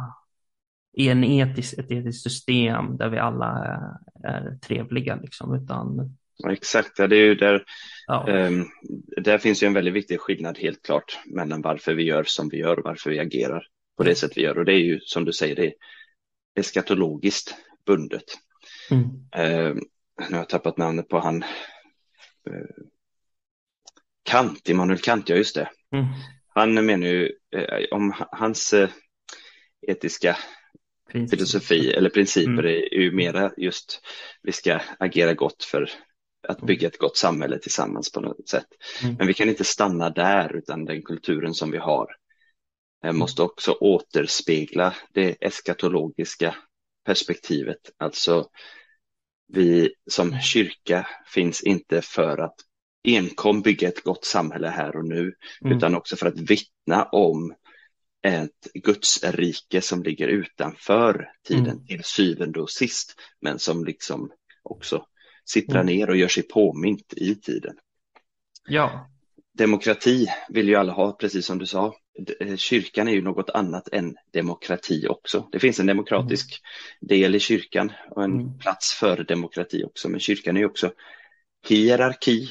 en 0.97 1.23
etisk, 1.23 1.77
ett 1.77 1.91
etiskt 1.91 2.23
system 2.23 2.97
där 2.97 3.09
vi 3.09 3.17
alla 3.17 3.45
är, 3.65 4.29
är 4.29 4.57
trevliga, 4.57 5.15
liksom, 5.15 5.55
utan 5.55 6.15
Exakt, 6.49 6.99
ja, 6.99 7.07
det 7.07 7.15
är 7.15 7.25
ju 7.25 7.35
där, 7.35 7.63
ja. 8.07 8.47
um, 8.47 8.65
där 9.17 9.37
finns 9.37 9.63
ju 9.63 9.67
en 9.67 9.73
väldigt 9.73 9.93
viktig 9.93 10.19
skillnad 10.19 10.57
helt 10.57 10.81
klart 10.81 11.19
mellan 11.25 11.61
varför 11.61 11.93
vi 11.93 12.03
gör 12.03 12.23
som 12.23 12.49
vi 12.49 12.57
gör 12.57 12.79
och 12.79 12.85
varför 12.85 13.09
vi 13.09 13.19
agerar 13.19 13.67
på 13.97 14.03
det 14.03 14.15
sätt 14.15 14.31
vi 14.35 14.41
gör. 14.41 14.57
Och 14.57 14.65
det 14.65 14.73
är 14.73 14.79
ju 14.79 14.99
som 14.99 15.25
du 15.25 15.33
säger, 15.33 15.55
det 15.55 15.65
är 15.65 15.73
eskatologiskt 16.55 17.55
bundet. 17.85 18.23
Mm. 18.91 19.03
Uh, 19.37 19.75
nu 20.29 20.31
har 20.31 20.37
jag 20.37 20.49
tappat 20.49 20.77
namnet 20.77 21.09
på 21.09 21.19
han 21.19 21.43
uh, 22.49 22.85
Kant, 24.23 24.69
Immanuel 24.69 24.99
Kant, 24.99 25.29
ja 25.29 25.35
just 25.35 25.55
det. 25.55 25.69
Mm. 25.91 26.05
Han 26.47 26.85
menar 26.85 27.07
ju 27.07 27.31
uh, 27.55 27.85
om 27.91 28.13
hans 28.31 28.73
eh, 28.73 28.89
etiska 29.87 30.37
Princip. 31.11 31.39
filosofi 31.39 31.91
eller 31.91 32.09
principer 32.09 32.51
mm. 32.51 32.65
är 32.65 32.93
ju 32.93 33.11
mera 33.11 33.51
just 33.57 34.01
vi 34.41 34.51
ska 34.51 34.79
agera 34.99 35.33
gott 35.33 35.63
för 35.63 35.89
att 36.47 36.61
bygga 36.61 36.87
ett 36.87 36.97
gott 36.97 37.17
samhälle 37.17 37.59
tillsammans 37.59 38.11
på 38.11 38.21
något 38.21 38.49
sätt. 38.49 38.67
Mm. 39.03 39.15
Men 39.15 39.27
vi 39.27 39.33
kan 39.33 39.49
inte 39.49 39.63
stanna 39.63 40.09
där 40.09 40.55
utan 40.55 40.85
den 40.85 41.01
kulturen 41.01 41.53
som 41.53 41.71
vi 41.71 41.77
har 41.77 42.07
mm. 43.03 43.17
måste 43.17 43.41
också 43.41 43.71
återspegla 43.71 44.95
det 45.13 45.35
eskatologiska 45.41 46.55
perspektivet. 47.05 47.91
Alltså 47.97 48.49
vi 49.47 49.93
som 50.09 50.39
kyrka 50.39 51.07
finns 51.27 51.63
inte 51.63 52.01
för 52.01 52.37
att 52.37 52.55
enkom 53.03 53.61
bygga 53.61 53.87
ett 53.87 54.03
gott 54.03 54.25
samhälle 54.25 54.67
här 54.67 54.95
och 54.95 55.05
nu, 55.05 55.33
mm. 55.61 55.77
utan 55.77 55.95
också 55.95 56.15
för 56.15 56.27
att 56.27 56.39
vittna 56.39 57.03
om 57.03 57.55
ett 58.23 58.67
gudsrike 58.73 59.81
som 59.81 60.03
ligger 60.03 60.27
utanför 60.27 61.29
tiden 61.47 61.67
mm. 61.67 61.85
till 61.85 62.03
syvende 62.03 62.61
och 62.61 62.69
sist, 62.69 63.15
men 63.41 63.59
som 63.59 63.85
liksom 63.85 64.31
också 64.63 65.05
sipprar 65.45 65.81
mm. 65.81 65.95
ner 65.95 66.09
och 66.09 66.17
gör 66.17 66.27
sig 66.27 66.43
påmint 66.43 67.13
i 67.13 67.35
tiden. 67.35 67.75
Ja. 68.67 69.09
Demokrati 69.57 70.27
vill 70.49 70.67
ju 70.67 70.75
alla 70.75 70.93
ha, 70.93 71.11
precis 71.11 71.45
som 71.45 71.57
du 71.57 71.65
sa. 71.65 71.95
Eh, 72.39 72.55
kyrkan 72.55 73.07
är 73.07 73.11
ju 73.11 73.21
något 73.21 73.49
annat 73.49 73.87
än 73.91 74.15
demokrati 74.33 75.07
också. 75.07 75.49
Det 75.51 75.59
finns 75.59 75.79
en 75.79 75.85
demokratisk 75.85 76.61
mm. 77.01 77.09
del 77.09 77.35
i 77.35 77.39
kyrkan 77.39 77.91
och 78.11 78.23
en 78.23 78.33
mm. 78.33 78.57
plats 78.57 78.93
för 78.93 79.23
demokrati 79.23 79.83
också, 79.83 80.09
men 80.09 80.19
kyrkan 80.19 80.57
är 80.57 80.61
ju 80.61 80.65
också 80.65 80.91
hierarki 81.67 82.49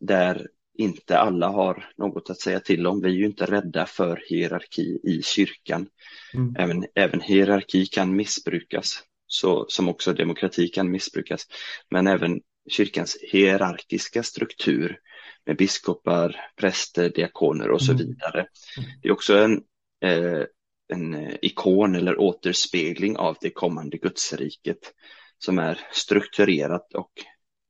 där 0.00 0.46
inte 0.78 1.18
alla 1.18 1.48
har 1.48 1.90
något 1.96 2.30
att 2.30 2.40
säga 2.40 2.60
till 2.60 2.86
om. 2.86 3.00
Vi 3.00 3.08
är 3.08 3.12
ju 3.12 3.26
inte 3.26 3.46
rädda 3.46 3.86
för 3.86 4.22
hierarki 4.28 5.00
i 5.04 5.22
kyrkan. 5.22 5.86
Mm. 6.34 6.56
Även, 6.58 6.84
även 6.94 7.20
hierarki 7.20 7.86
kan 7.86 8.16
missbrukas, 8.16 9.02
så, 9.26 9.66
som 9.68 9.88
också 9.88 10.12
demokrati 10.12 10.68
kan 10.68 10.90
missbrukas. 10.90 11.46
Men 11.90 12.06
även 12.06 12.40
kyrkans 12.70 13.16
hierarkiska 13.20 14.22
struktur 14.22 14.98
med 15.46 15.56
biskopar, 15.56 16.36
präster, 16.56 17.10
diakoner 17.10 17.70
och 17.70 17.82
så 17.82 17.92
mm. 17.92 18.06
vidare. 18.06 18.40
Mm. 18.40 18.90
Det 19.02 19.08
är 19.08 19.12
också 19.12 19.38
en, 19.38 19.62
eh, 20.00 20.44
en 20.88 21.36
ikon 21.42 21.94
eller 21.94 22.20
återspegling 22.20 23.16
av 23.16 23.36
det 23.40 23.50
kommande 23.50 23.96
gudsriket 23.96 24.92
som 25.38 25.58
är 25.58 25.80
strukturerat 25.92 26.94
och 26.94 27.12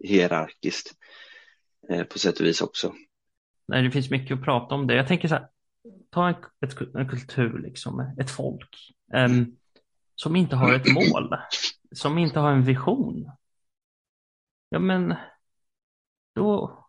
hierarkiskt 0.04 0.92
eh, 1.90 2.04
på 2.04 2.18
sätt 2.18 2.40
och 2.40 2.46
vis 2.46 2.60
också. 2.60 2.92
Nej, 3.68 3.82
det 3.82 3.90
finns 3.90 4.10
mycket 4.10 4.38
att 4.38 4.44
prata 4.44 4.74
om 4.74 4.86
det. 4.86 4.94
Jag 4.94 5.08
tänker 5.08 5.28
så 5.28 5.34
här, 5.34 5.48
ta 6.10 6.28
en, 6.28 6.34
ett, 6.60 6.94
en 6.94 7.08
kultur, 7.08 7.58
liksom, 7.58 8.14
ett 8.20 8.30
folk 8.30 8.94
um, 9.14 9.56
som 10.14 10.36
inte 10.36 10.56
har 10.56 10.74
ett 10.74 10.94
mål, 10.94 11.36
som 11.92 12.18
inte 12.18 12.38
har 12.38 12.52
en 12.52 12.62
vision. 12.62 13.30
Ja, 14.68 14.78
men 14.78 15.14
då, 16.34 16.85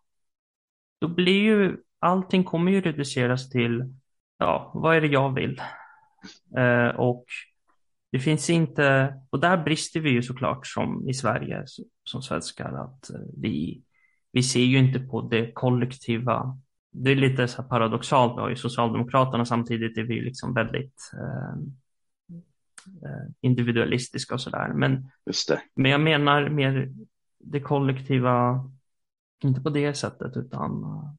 då 0.98 1.08
blir 1.08 1.42
ju 1.42 1.76
allting 1.98 2.44
kommer 2.44 2.72
ju 2.72 2.80
reduceras 2.80 3.50
till, 3.50 3.94
ja, 4.38 4.70
vad 4.74 4.96
är 4.96 5.00
det 5.00 5.06
jag 5.06 5.34
vill? 5.34 5.62
Uh, 6.58 6.88
och 6.88 7.24
det 8.12 8.18
finns 8.18 8.50
inte, 8.50 9.14
och 9.30 9.40
där 9.40 9.64
brister 9.64 10.00
vi 10.00 10.10
ju 10.10 10.22
såklart 10.22 10.66
som 10.66 11.08
i 11.08 11.14
Sverige, 11.14 11.64
som 12.04 12.22
svenskar, 12.22 12.72
att 12.72 13.10
vi, 13.36 13.82
vi 14.32 14.42
ser 14.42 14.64
ju 14.64 14.78
inte 14.78 15.00
på 15.00 15.20
det 15.20 15.52
kollektiva 15.52 16.58
det 16.90 17.10
är 17.10 17.16
lite 17.16 17.48
så 17.48 17.62
paradoxalt 17.62 18.36
då 18.36 18.50
i 18.50 18.56
Socialdemokraterna 18.56 19.44
samtidigt 19.44 19.98
är 19.98 20.02
vi 20.02 20.20
liksom 20.20 20.54
väldigt 20.54 21.10
eh, 21.12 21.58
eh 23.02 23.26
individualistiska 23.40 24.34
och 24.34 24.40
sådär. 24.40 24.72
Men, 24.74 25.10
men 25.74 25.90
jag 25.90 26.00
menar 26.00 26.48
mer 26.48 26.92
det 27.38 27.60
kollektiva, 27.60 28.64
inte 29.44 29.60
på 29.60 29.70
det 29.70 29.94
sättet 29.94 30.36
utan 30.36 30.70
uh, 30.70 31.10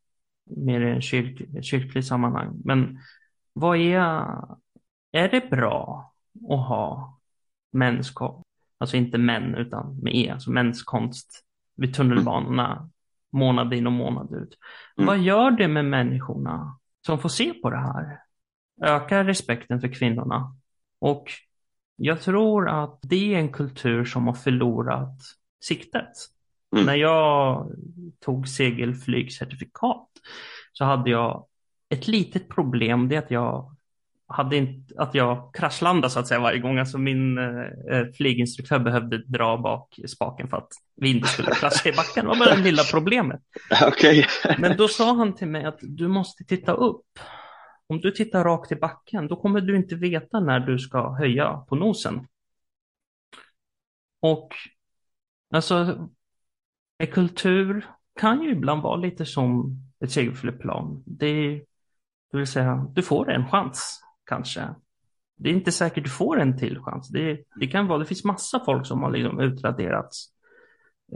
mer 0.44 0.82
i 0.82 0.92
en 0.92 1.02
kyrk, 1.02 1.66
kyrklig 1.66 2.06
sammanhang. 2.06 2.62
Men 2.66 3.00
vad 3.54 3.78
är, 3.78 4.02
är 5.12 5.30
det 5.30 5.50
bra 5.50 6.14
att 6.50 6.68
ha 6.68 7.20
mänskonst, 7.72 8.48
alltså 8.78 8.98
inte 8.98 9.18
män 9.18 9.56
utan 9.56 10.00
med 10.00 10.16
E, 10.16 10.30
alltså 10.30 10.52
mänskonst 10.52 11.46
vid 11.76 11.94
tunnelbanorna 11.94 12.90
månad 13.32 13.74
in 13.74 13.88
och 13.88 13.94
månad 13.94 14.34
ut. 14.34 14.58
Mm. 14.98 15.08
Vad 15.08 15.20
gör 15.20 15.52
det 15.52 15.68
med 15.68 15.86
människorna 15.86 16.80
som 17.06 17.20
får 17.20 17.30
se 17.30 17.54
på 17.54 17.70
det 17.70 17.78
här? 17.78 18.20
Ökar 18.82 19.24
respekten 19.24 19.82
för 19.82 19.94
kvinnorna? 19.94 20.56
Och 21.00 21.32
jag 21.96 22.22
tror 22.22 22.70
att 22.70 23.00
det 23.02 23.34
är 23.34 23.40
en 23.40 23.52
kultur 23.52 24.06
som 24.06 24.28
har 24.28 24.34
förlorat 24.34 25.20
siktet. 25.64 26.12
Mm. 26.74 26.86
När 26.86 26.96
jag 26.96 27.72
tog 28.20 28.48
segelflygcertifikat 28.48 30.08
så 30.74 30.86
hade 30.86 31.10
jag 31.10 31.46
ett 31.90 32.08
litet 32.08 32.50
problem, 32.50 33.10
det 33.10 33.16
är 33.16 33.20
att 33.20 33.32
jag 33.32 33.76
hade 34.30 34.56
inte, 34.56 35.02
att 35.02 35.16
jag 35.16 35.56
kraschlandade 35.56 36.10
så 36.10 36.20
att 36.20 36.28
säga 36.28 36.40
varje 36.40 36.60
gång. 36.60 36.78
Alltså 36.78 36.98
min 36.98 37.38
eh, 37.38 37.98
eh 37.98 38.06
flyginstruktör 38.18 38.80
behövde 38.80 39.18
dra 39.18 39.58
bak 39.58 40.00
spaken 40.08 40.48
för 40.48 40.58
att 40.58 40.72
vi 40.96 41.10
inte 41.10 41.28
skulle 41.28 41.52
krascha 41.52 41.90
i 41.90 41.92
backen. 41.92 42.24
Det 42.26 42.30
var 42.30 42.36
bara 42.36 42.56
det 42.56 42.62
lilla 42.62 42.84
problemet. 42.84 43.42
Okay. 43.88 44.26
Men 44.58 44.78
då 44.78 44.88
sa 44.88 45.14
han 45.14 45.36
till 45.36 45.48
mig 45.48 45.66
att 45.66 45.80
du 45.82 46.08
måste 46.08 46.44
titta 46.44 46.74
upp. 46.74 47.06
Om 47.88 48.00
du 48.00 48.12
tittar 48.12 48.44
rakt 48.44 48.72
i 48.72 48.76
backen, 48.76 49.28
då 49.28 49.36
kommer 49.36 49.62
du 49.62 49.76
inte 49.76 49.96
veta 49.96 50.40
när 50.40 50.60
du 50.60 50.80
ska 50.80 51.16
höja 51.16 51.58
på 51.58 51.76
nosen. 51.76 52.28
Och 54.22 54.54
alltså, 55.54 56.10
kultur 57.06 57.86
kan 58.20 58.42
ju 58.42 58.52
ibland 58.52 58.82
vara 58.82 58.96
lite 58.96 59.26
som 59.26 59.78
ett 60.04 60.12
segelflygplan. 60.12 61.04
Det, 61.06 61.62
det 62.32 62.38
vill 62.38 62.48
säga, 62.48 62.88
du 62.94 63.04
får 63.04 63.32
en 63.32 63.48
chans 63.48 64.02
kanske. 64.26 64.70
Det 65.38 65.50
är 65.50 65.54
inte 65.54 65.72
säkert 65.72 66.04
du 66.04 66.10
får 66.10 66.40
en 66.40 66.58
till 66.58 66.80
chans. 66.80 67.10
Det, 67.10 67.40
det 67.56 67.68
kan 67.68 67.88
vara, 67.88 68.00
det 68.00 68.06
finns 68.06 68.24
massa 68.24 68.60
folk 68.66 68.86
som 68.86 69.04
har 69.04 69.12
liksom 69.12 69.40
utraderats 69.40 70.30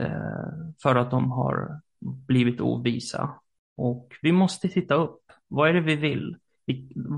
eh, 0.00 0.48
för 0.82 0.94
att 0.94 1.10
de 1.10 1.30
har 1.30 1.80
blivit 2.00 2.60
ovisa. 2.60 3.34
Och 3.76 4.08
vi 4.22 4.32
måste 4.32 4.68
titta 4.68 4.94
upp. 4.94 5.20
Vad 5.48 5.68
är 5.68 5.72
det 5.72 5.80
vi 5.80 5.96
vill? 5.96 6.36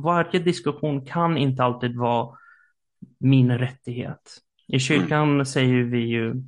Varje 0.02 0.40
diskussion 0.40 1.04
kan 1.04 1.36
inte 1.36 1.64
alltid 1.64 1.96
vara 1.96 2.36
min 3.18 3.58
rättighet. 3.58 4.38
I 4.68 4.78
kyrkan 4.78 5.30
mm. 5.30 5.44
säger 5.44 5.82
vi 5.82 5.98
ju 5.98 6.42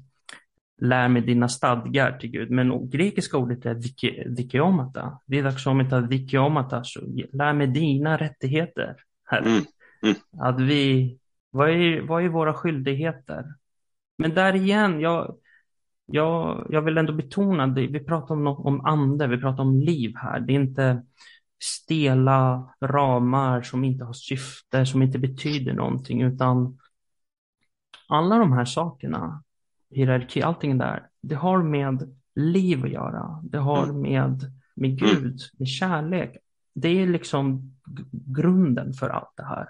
lär 0.79 1.09
mig 1.09 1.23
dina 1.23 1.49
stadgar 1.49 2.13
till 2.13 2.31
Gud, 2.31 2.51
men 2.51 2.91
grekiska 2.91 3.37
ordet 3.37 3.67
är 3.67 3.75
dikeomata. 4.35 5.19
Didaxomata 5.27 6.01
dikeomata, 6.01 6.83
lär 7.33 7.53
mig 7.53 7.67
dina 7.67 8.17
rättigheter. 8.17 8.97
Herre. 9.25 9.51
Mm. 9.51 9.65
Mm. 10.03 10.17
Att 10.41 10.61
vi, 10.61 11.19
vad 11.51 11.71
är, 11.71 12.01
vad 12.01 12.25
är 12.25 12.29
våra 12.29 12.55
skyldigheter? 12.55 13.45
Men 14.19 14.35
där 14.35 14.57
igen, 14.57 15.01
jag, 15.01 15.37
jag, 16.07 16.67
jag 16.71 16.83
vill 16.83 16.99
ändå 16.99 17.13
betona 17.13 17.67
det. 17.67 17.87
Vi 17.87 18.01
pratar 18.05 18.35
om, 18.35 18.47
om 18.47 18.85
ande, 18.85 19.27
vi 19.27 19.39
pratar 19.39 19.63
om 19.63 19.81
liv 19.81 20.13
här. 20.17 20.41
Det 20.41 20.53
är 20.53 20.61
inte 20.61 21.03
stela 21.63 22.75
ramar 22.81 23.63
som 23.63 23.85
inte 23.85 24.05
har 24.05 24.13
syfte, 24.13 24.87
som 24.87 25.03
inte 25.03 25.19
betyder 25.19 25.73
någonting, 25.73 26.23
utan 26.23 26.79
alla 28.09 28.39
de 28.39 28.53
här 28.53 28.65
sakerna, 28.65 29.43
hierarki, 29.91 30.43
allting 30.43 30.79
där, 30.79 31.09
det 31.23 31.35
har 31.35 31.63
med 31.63 32.17
liv 32.35 32.85
att 32.85 32.91
göra. 32.91 33.41
Det 33.43 33.59
har 33.59 33.85
mm. 33.85 34.01
med, 34.01 34.53
med 34.75 34.99
Gud, 34.99 35.41
med 35.59 35.69
kärlek. 35.69 36.37
Det 36.75 36.89
är 36.89 37.07
liksom 37.07 37.75
grunden 38.13 38.93
för 38.93 39.09
allt 39.09 39.33
det 39.37 39.45
här. 39.45 39.69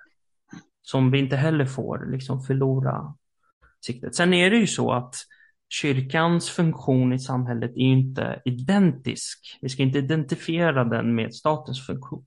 Som 0.83 1.11
vi 1.11 1.19
inte 1.19 1.37
heller 1.37 1.66
får 1.66 2.07
liksom 2.11 2.41
förlora 2.41 3.14
siktet. 3.87 4.14
Sen 4.14 4.35
är 4.35 4.51
det 4.51 4.57
ju 4.57 4.66
så 4.66 4.93
att 4.93 5.14
kyrkans 5.69 6.51
funktion 6.51 7.12
i 7.12 7.19
samhället 7.19 7.71
är 7.71 7.81
inte 7.81 8.43
identisk. 8.45 9.59
Vi 9.61 9.69
ska 9.69 9.83
inte 9.83 9.99
identifiera 9.99 10.85
den 10.85 11.14
med 11.14 11.35
statens 11.35 11.87
funktion. 11.87 12.27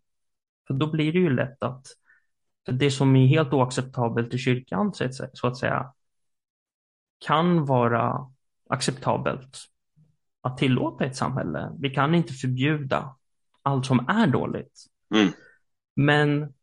För 0.68 0.74
då 0.74 0.92
blir 0.92 1.14
det 1.14 1.20
ju 1.20 1.36
lätt 1.36 1.64
att 1.64 1.86
det 2.66 2.92
som 2.92 3.16
är 3.16 3.28
helt 3.28 3.54
oacceptabelt 3.54 4.34
i 4.34 4.38
kyrkan, 4.38 4.94
så 5.34 5.48
att 5.48 5.58
säga, 5.58 5.94
kan 7.26 7.66
vara 7.66 8.32
acceptabelt 8.70 9.58
att 10.42 10.58
tillåta 10.58 11.04
i 11.04 11.08
ett 11.08 11.16
samhälle. 11.16 11.72
Vi 11.80 11.90
kan 11.90 12.16
inte 12.16 12.34
förbjuda 12.34 13.16
allt 13.62 13.86
som 13.86 14.10
är 14.10 14.28
dåligt. 14.28 14.86
Mm. 15.16 15.32
Men 15.96 16.54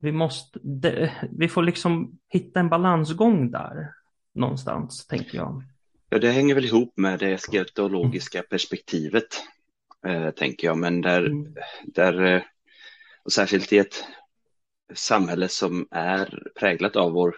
vi 0.00 0.12
måste, 0.12 0.58
det, 0.62 1.12
vi 1.30 1.48
får 1.48 1.62
liksom 1.62 2.18
hitta 2.28 2.60
en 2.60 2.68
balansgång 2.68 3.50
där 3.50 3.92
någonstans, 4.34 5.06
tänker 5.06 5.38
jag. 5.38 5.62
Ja, 6.10 6.18
det 6.18 6.30
hänger 6.30 6.54
väl 6.54 6.64
ihop 6.64 6.92
med 6.96 7.18
det 7.18 7.38
sketologiska 7.38 8.38
mm. 8.38 8.48
perspektivet, 8.50 9.42
eh, 10.06 10.30
tänker 10.30 10.66
jag. 10.66 10.78
Men 10.78 11.00
där, 11.00 11.26
mm. 11.26 11.54
där, 11.84 12.22
eh, 12.22 12.42
och 13.24 13.32
särskilt 13.32 13.72
i 13.72 13.78
ett 13.78 14.04
samhälle 14.94 15.48
som 15.48 15.88
är 15.90 16.42
präglat 16.58 16.96
av 16.96 17.12
vår 17.12 17.36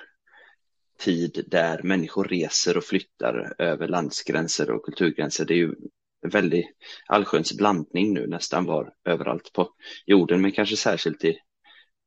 tid 1.00 1.44
där 1.46 1.82
människor 1.82 2.24
reser 2.24 2.76
och 2.76 2.84
flyttar 2.84 3.54
över 3.58 3.88
landsgränser 3.88 4.70
och 4.70 4.84
kulturgränser. 4.84 5.44
Det 5.44 5.54
är 5.54 5.58
ju 5.58 5.74
en 6.22 6.30
väldig 6.30 6.72
allsköns 7.06 7.56
blandning 7.56 8.14
nu 8.14 8.26
nästan 8.26 8.64
var 8.64 8.92
överallt 9.04 9.52
på 9.52 9.68
jorden, 10.06 10.40
men 10.40 10.52
kanske 10.52 10.76
särskilt 10.76 11.24
i 11.24 11.38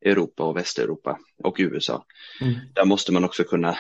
Europa 0.06 0.44
och 0.44 0.58
Västeuropa 0.58 1.20
och 1.44 1.56
USA. 1.60 2.06
Mm. 2.42 2.54
Där 2.74 2.86
måste 2.86 3.12
man 3.12 3.24
också 3.24 3.44
kunna 3.44 3.78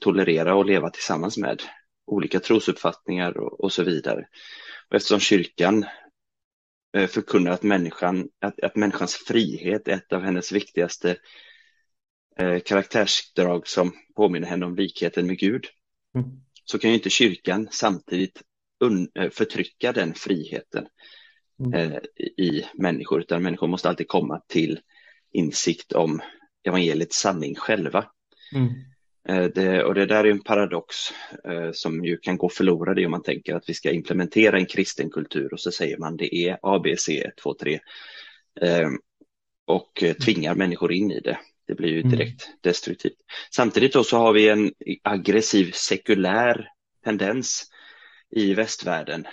tolerera 0.00 0.54
och 0.54 0.66
leva 0.66 0.90
tillsammans 0.90 1.38
med 1.38 1.62
olika 2.06 2.40
trosuppfattningar 2.40 3.38
och, 3.38 3.60
och 3.60 3.72
så 3.72 3.82
vidare. 3.82 4.26
Och 4.88 4.96
eftersom 4.96 5.20
kyrkan 5.20 5.84
eh, 6.96 7.06
förkunnar 7.06 7.52
att, 7.52 7.62
människan, 7.62 8.28
att, 8.40 8.60
att 8.60 8.76
människans 8.76 9.14
frihet 9.14 9.88
är 9.88 9.92
ett 9.92 10.12
av 10.12 10.22
hennes 10.22 10.52
viktigaste 10.52 11.16
eh, 12.38 12.58
karaktärsdrag 12.58 13.68
som 13.68 13.92
påminner 14.16 14.48
henne 14.48 14.66
om 14.66 14.76
likheten 14.76 15.26
med 15.26 15.38
Gud, 15.38 15.66
mm. 16.14 16.26
så 16.64 16.78
kan 16.78 16.90
ju 16.90 16.96
inte 16.96 17.10
kyrkan 17.10 17.68
samtidigt 17.70 18.42
eh, 19.14 19.30
förtrycka 19.30 19.92
den 19.92 20.14
friheten 20.14 20.86
mm. 21.60 21.72
eh, 21.74 21.98
i 22.36 22.64
människor, 22.74 23.20
utan 23.20 23.42
människor 23.42 23.68
måste 23.68 23.88
alltid 23.88 24.08
komma 24.08 24.40
till 24.48 24.80
insikt 25.32 25.92
om 25.92 26.20
evangeliets 26.64 27.16
sanning 27.16 27.54
själva. 27.54 28.06
Mm. 28.54 28.68
Eh, 29.28 29.50
det, 29.54 29.84
och 29.84 29.94
det 29.94 30.06
där 30.06 30.24
är 30.24 30.30
en 30.30 30.42
paradox 30.42 30.96
eh, 31.44 31.70
som 31.72 32.04
ju 32.04 32.16
kan 32.16 32.36
gå 32.36 32.48
förlorad 32.48 33.04
om 33.04 33.10
man 33.10 33.22
tänker 33.22 33.54
att 33.54 33.68
vi 33.68 33.74
ska 33.74 33.90
implementera 33.90 34.58
en 34.58 34.66
kristen 34.66 35.10
kultur 35.10 35.52
och 35.52 35.60
så 35.60 35.72
säger 35.72 35.98
man 35.98 36.16
det 36.16 36.34
är 36.34 36.58
A, 36.62 36.80
B, 36.84 36.96
C, 36.98 37.20
1, 37.20 37.36
2, 37.36 37.54
3 37.54 37.80
eh, 38.60 38.88
och 39.66 40.04
tvingar 40.24 40.54
människor 40.54 40.92
in 40.92 41.10
i 41.10 41.20
det. 41.20 41.38
Det 41.66 41.74
blir 41.74 41.88
ju 41.88 42.00
mm. 42.00 42.10
direkt 42.10 42.46
mm. 42.46 42.58
destruktivt. 42.60 43.18
Samtidigt 43.50 43.92
då 43.92 44.04
så 44.04 44.18
har 44.18 44.32
vi 44.32 44.48
en 44.48 44.72
aggressiv 45.02 45.70
sekulär 45.72 46.68
tendens 47.04 47.70
i 48.30 48.54
västvärlden 48.54 49.26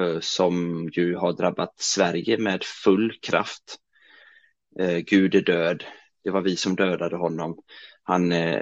eh, 0.00 0.20
som 0.20 0.88
ju 0.92 1.16
har 1.16 1.32
drabbat 1.32 1.74
Sverige 1.76 2.38
med 2.38 2.64
full 2.64 3.12
kraft. 3.22 3.76
Eh, 4.78 4.98
Gud 4.98 5.34
är 5.34 5.40
död, 5.40 5.84
det 6.24 6.30
var 6.30 6.40
vi 6.40 6.56
som 6.56 6.76
dödade 6.76 7.16
honom. 7.16 7.58
Han, 8.02 8.32
eh, 8.32 8.60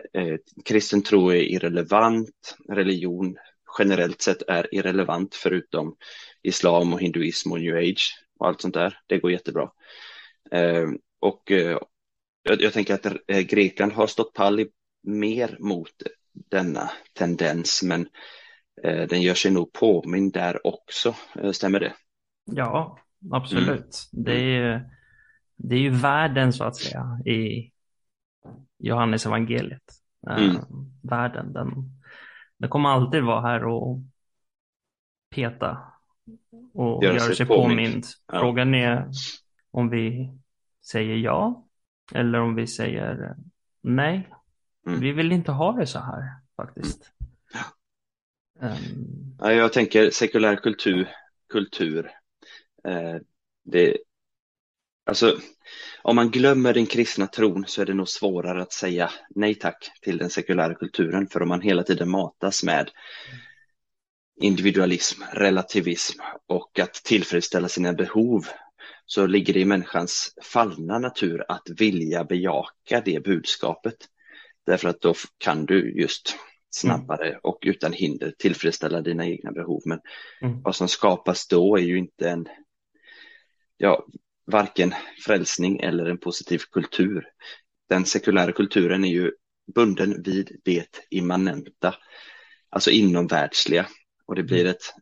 kristen 0.64 1.03
tro 1.03 1.31
är 1.31 1.43
irrelevant, 1.43 2.57
religion 2.68 3.37
generellt 3.79 4.23
sett 4.23 4.43
är 4.49 4.75
irrelevant 4.75 5.35
förutom 5.35 5.97
islam 6.43 6.93
och 6.93 7.01
hinduism 7.01 7.53
och 7.53 7.61
new 7.61 7.77
age 7.77 8.25
och 8.39 8.47
allt 8.47 8.61
sånt 8.61 8.75
där. 8.75 8.99
Det 9.07 9.18
går 9.18 9.33
jättebra. 9.33 9.70
Eh, 10.51 10.89
och 11.20 11.51
eh, 11.51 11.79
jag, 12.43 12.62
jag, 12.62 12.72
tänker 12.72 12.95
att 12.95 13.07
eh, 13.07 13.40
Grekland 13.40 13.93
har 13.93 14.07
stått 14.07 14.34
pall 14.34 14.66
mer 15.03 15.57
mot 15.61 15.93
denna 16.32 16.90
tendens, 17.14 17.82
men 17.82 18.09
Eh, 18.84 19.07
den 19.09 19.22
gör 19.22 19.34
sig 19.34 19.51
nog 19.51 19.72
påmind 19.72 20.32
där 20.32 20.66
också, 20.66 21.14
eh, 21.34 21.51
stämmer 21.51 21.80
det? 21.80 21.93
Ja, 22.45 22.99
absolut. 23.32 24.09
Mm. 24.12 24.24
Det, 24.24 24.32
är 24.32 24.45
ju, 24.45 24.80
det 25.57 25.74
är 25.74 25.78
ju 25.78 25.90
världen 25.90 26.53
så 26.53 26.64
att 26.64 26.76
säga 26.76 27.20
i 27.26 27.70
Johannes 28.78 29.26
evangeliet. 29.26 29.82
Eh, 30.30 30.45
mm. 30.45 30.62
världen, 31.03 31.53
den, 31.53 31.68
den 32.59 32.70
kommer 32.70 32.88
alltid 32.88 33.22
vara 33.22 33.40
här 33.40 33.64
och 33.64 33.99
peta 35.34 35.78
och 36.74 37.05
göra 37.05 37.18
sig, 37.18 37.36
sig 37.36 37.47
påmind. 37.47 37.78
påmind. 37.78 38.05
Ja. 38.32 38.38
Frågan 38.40 38.74
är 38.74 39.11
om 39.70 39.88
vi 39.88 40.32
säger 40.90 41.16
ja 41.16 41.66
eller 42.14 42.40
om 42.40 42.54
vi 42.54 42.66
säger 42.66 43.36
nej. 43.82 44.28
Mm. 44.86 45.00
Vi 45.00 45.12
vill 45.12 45.32
inte 45.32 45.52
ha 45.52 45.72
det 45.72 45.86
så 45.86 45.98
här 45.98 46.22
faktiskt. 46.56 47.10
Um... 48.60 49.36
Ja, 49.38 49.52
jag 49.52 49.72
tänker 49.72 50.10
sekulär 50.10 50.56
kultur, 50.56 51.08
kultur. 51.48 52.10
Eh, 52.88 53.16
det, 53.64 53.96
alltså, 55.06 55.38
om 56.02 56.16
man 56.16 56.30
glömmer 56.30 56.74
den 56.74 56.86
kristna 56.86 57.26
tron 57.26 57.64
så 57.66 57.82
är 57.82 57.86
det 57.86 57.94
nog 57.94 58.08
svårare 58.08 58.62
att 58.62 58.72
säga 58.72 59.10
nej 59.30 59.54
tack 59.54 59.90
till 60.02 60.18
den 60.18 60.30
sekulära 60.30 60.74
kulturen. 60.74 61.26
För 61.26 61.42
om 61.42 61.48
man 61.48 61.60
hela 61.60 61.82
tiden 61.82 62.10
matas 62.10 62.62
med 62.62 62.90
individualism, 64.40 65.22
relativism 65.32 66.20
och 66.46 66.78
att 66.78 66.94
tillfredsställa 66.94 67.68
sina 67.68 67.92
behov 67.92 68.46
så 69.14 69.26
ligger 69.26 69.54
det 69.54 69.60
i 69.60 69.64
människans 69.64 70.34
fallna 70.42 70.98
natur 70.98 71.44
att 71.48 71.62
vilja 71.78 72.24
bejaka 72.24 73.02
det 73.04 73.24
budskapet. 73.24 73.94
Därför 74.66 74.88
att 74.88 75.00
då 75.00 75.14
kan 75.38 75.66
du 75.66 76.00
just 76.00 76.36
snabbare 76.70 77.38
och 77.42 77.58
utan 77.62 77.92
hinder 77.92 78.34
tillfredsställa 78.38 79.00
dina 79.00 79.26
egna 79.26 79.52
behov. 79.52 79.82
Men 79.84 80.00
mm. 80.42 80.62
vad 80.62 80.76
som 80.76 80.88
skapas 80.88 81.48
då 81.48 81.76
är 81.76 81.82
ju 81.82 81.98
inte 81.98 82.30
en, 82.30 82.48
ja, 83.76 84.06
varken 84.46 84.94
frälsning 85.24 85.80
eller 85.80 86.04
en 86.04 86.18
positiv 86.18 86.58
kultur. 86.58 87.24
Den 87.88 88.04
sekulära 88.04 88.52
kulturen 88.52 89.04
är 89.04 89.12
ju 89.12 89.32
bunden 89.74 90.22
vid 90.22 90.60
det 90.64 91.00
immanenta, 91.10 91.94
alltså 92.70 92.90
inomvärldsliga. 92.90 93.86
Och 94.26 94.34
det 94.34 94.42
blir 94.42 94.60
mm. 94.60 94.70
ett, 94.70 94.94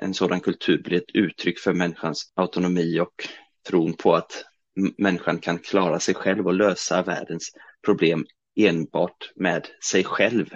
en 0.00 0.14
sådan 0.14 0.40
kultur 0.40 0.82
blir 0.82 0.98
ett 0.98 1.14
uttryck 1.14 1.58
för 1.58 1.72
människans 1.72 2.32
autonomi 2.34 3.00
och 3.00 3.28
tron 3.68 3.94
på 3.94 4.14
att 4.14 4.44
människan 4.98 5.38
kan 5.38 5.58
klara 5.58 6.00
sig 6.00 6.14
själv 6.14 6.46
och 6.46 6.54
lösa 6.54 7.02
världens 7.02 7.52
problem 7.86 8.26
enbart 8.56 9.32
med 9.34 9.68
sig 9.90 10.04
själv 10.04 10.46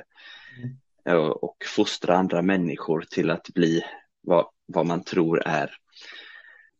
och 1.40 1.56
fostra 1.66 2.16
andra 2.16 2.42
människor 2.42 3.04
till 3.10 3.30
att 3.30 3.48
bli 3.54 3.84
vad, 4.20 4.46
vad 4.66 4.86
man 4.86 5.04
tror 5.04 5.42
är 5.46 5.76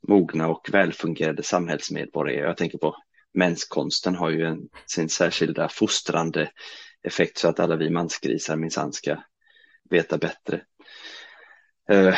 mogna 0.09 0.49
och 0.49 0.69
välfungerande 0.73 1.43
samhällsmedborgare. 1.43 2.47
Jag 2.47 2.57
tänker 2.57 2.79
på 2.79 2.97
menskonsten 3.35 4.15
har 4.15 4.31
ju 4.31 4.43
en, 4.43 4.69
sin 4.87 5.09
särskilda 5.09 5.69
fostrande 5.69 6.51
effekt 7.03 7.39
så 7.39 7.49
att 7.49 7.61
alla 7.61 7.77
vi 7.77 7.91
mansgrisar 7.91 8.57
minsann 8.57 8.93
ska 8.93 9.17
veta 9.91 10.19
bättre. 10.19 10.63
Uh, 11.93 12.15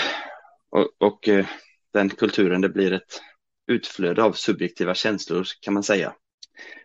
och, 0.71 0.89
och 0.99 1.29
uh, 1.29 1.47
den 1.93 2.11
kulturen, 2.11 2.61
det 2.61 2.69
blir 2.69 2.93
ett 2.93 3.23
utflöde 3.67 4.23
av 4.23 4.33
subjektiva 4.33 4.95
känslor 4.95 5.45
kan 5.61 5.75
man 5.75 5.83
säga. 5.83 6.15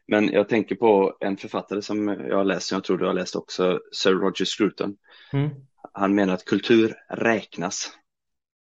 Men 0.07 0.31
jag 0.31 0.49
tänker 0.49 0.75
på 0.75 1.17
en 1.19 1.38
författare 1.38 1.81
som 1.81 2.07
jag 2.07 2.38
har 2.38 2.43
läst, 2.43 2.67
som 2.67 2.75
jag 2.75 2.84
tror 2.84 2.97
du 2.97 3.05
har 3.05 3.13
läst 3.13 3.36
också, 3.36 3.79
Sir 3.91 4.11
Roger 4.11 4.45
Scruton. 4.45 4.95
Mm. 5.34 5.49
Han 5.93 6.15
menar 6.15 6.34
att 6.34 6.45
kultur 6.45 6.95
räknas. 7.09 7.91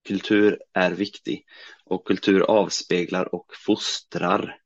Kultur 0.08 0.60
är 0.74 0.92
viktig 0.92 1.46
och 1.86 2.08
kultur 2.08 2.42
avspeglar 2.42 3.36
och 3.36 3.46
fostrar 3.66 4.58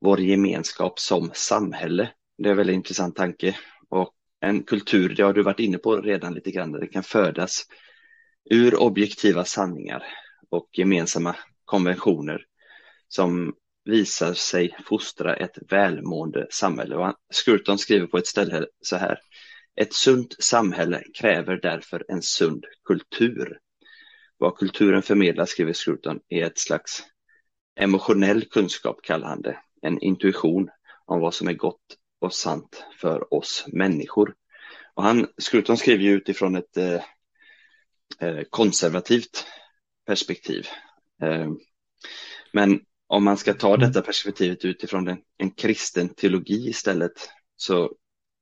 vår 0.00 0.20
gemenskap 0.20 0.98
som 0.98 1.30
samhälle. 1.34 2.10
Det 2.38 2.48
är 2.48 2.50
en 2.50 2.56
väldigt 2.56 2.74
intressant 2.74 3.16
tanke. 3.16 3.56
Och 3.88 4.14
en 4.40 4.62
kultur, 4.62 5.14
det 5.14 5.22
har 5.22 5.32
du 5.32 5.42
varit 5.42 5.60
inne 5.60 5.78
på 5.78 5.96
redan 5.96 6.34
lite 6.34 6.50
grann, 6.50 6.72
det 6.72 6.86
kan 6.86 7.02
födas 7.02 7.66
ur 8.50 8.76
objektiva 8.76 9.44
sanningar 9.44 10.04
och 10.50 10.68
gemensamma 10.72 11.36
konventioner 11.64 12.46
som 13.08 13.54
visar 13.84 14.34
sig 14.34 14.76
fostra 14.86 15.36
ett 15.36 15.58
välmående 15.68 16.46
samhälle. 16.50 16.96
Och 16.96 17.06
skriver 17.78 18.06
på 18.06 18.18
ett 18.18 18.26
ställe 18.26 18.66
så 18.80 18.96
här. 18.96 19.18
Ett 19.76 19.92
sunt 19.92 20.36
samhälle 20.38 21.02
kräver 21.14 21.60
därför 21.62 22.04
en 22.08 22.22
sund 22.22 22.64
kultur. 22.84 23.58
Vad 24.38 24.56
kulturen 24.56 25.02
förmedlar, 25.02 25.46
skriver 25.46 25.72
Skurton, 25.72 26.20
är 26.28 26.44
ett 26.44 26.58
slags 26.58 27.02
emotionell 27.80 28.44
kunskap, 28.44 29.02
kallar 29.02 29.28
han 29.28 29.42
det. 29.42 29.58
En 29.82 29.98
intuition 29.98 30.68
om 31.04 31.20
vad 31.20 31.34
som 31.34 31.48
är 31.48 31.52
gott 31.52 31.96
och 32.20 32.34
sant 32.34 32.84
för 33.00 33.34
oss 33.34 33.64
människor. 33.66 34.34
Och 34.94 35.02
han, 35.02 35.26
Skurton 35.38 35.76
skriver 35.76 36.04
ju 36.04 36.10
utifrån 36.10 36.56
ett 36.56 36.76
eh 36.76 37.02
konservativt 38.50 39.46
perspektiv. 40.06 40.66
Eh, 41.22 41.50
men 42.52 42.80
om 43.06 43.24
man 43.24 43.36
ska 43.36 43.54
ta 43.54 43.74
mm. 43.74 43.80
detta 43.80 44.02
perspektivet 44.02 44.64
utifrån 44.64 45.08
en, 45.08 45.18
en 45.38 45.50
kristen 45.50 46.08
teologi 46.14 46.68
istället 46.68 47.30
så 47.56 47.82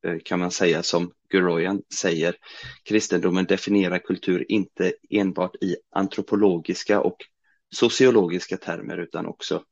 eh, 0.06 0.18
kan 0.24 0.38
man 0.38 0.50
säga 0.50 0.82
som 0.82 1.12
Guroyan 1.28 1.82
säger, 1.94 2.36
kristendomen 2.84 3.44
definierar 3.44 3.98
kultur 3.98 4.44
inte 4.48 4.92
enbart 5.10 5.56
i 5.56 5.76
antropologiska 5.90 7.00
och 7.00 7.16
sociologiska 7.74 8.56
termer 8.56 8.98
utan 8.98 9.26
också 9.26 9.64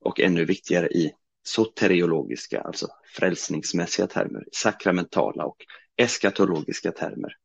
och 0.00 0.20
ännu 0.20 0.44
viktigare 0.44 0.88
i 0.88 1.12
soteriologiska, 1.42 2.60
alltså 2.60 2.88
frälsningsmässiga 3.16 4.06
termer, 4.06 4.44
sakramentala 4.52 5.44
och 5.44 5.56
eskatologiska 5.96 6.92
termer. 6.92 7.36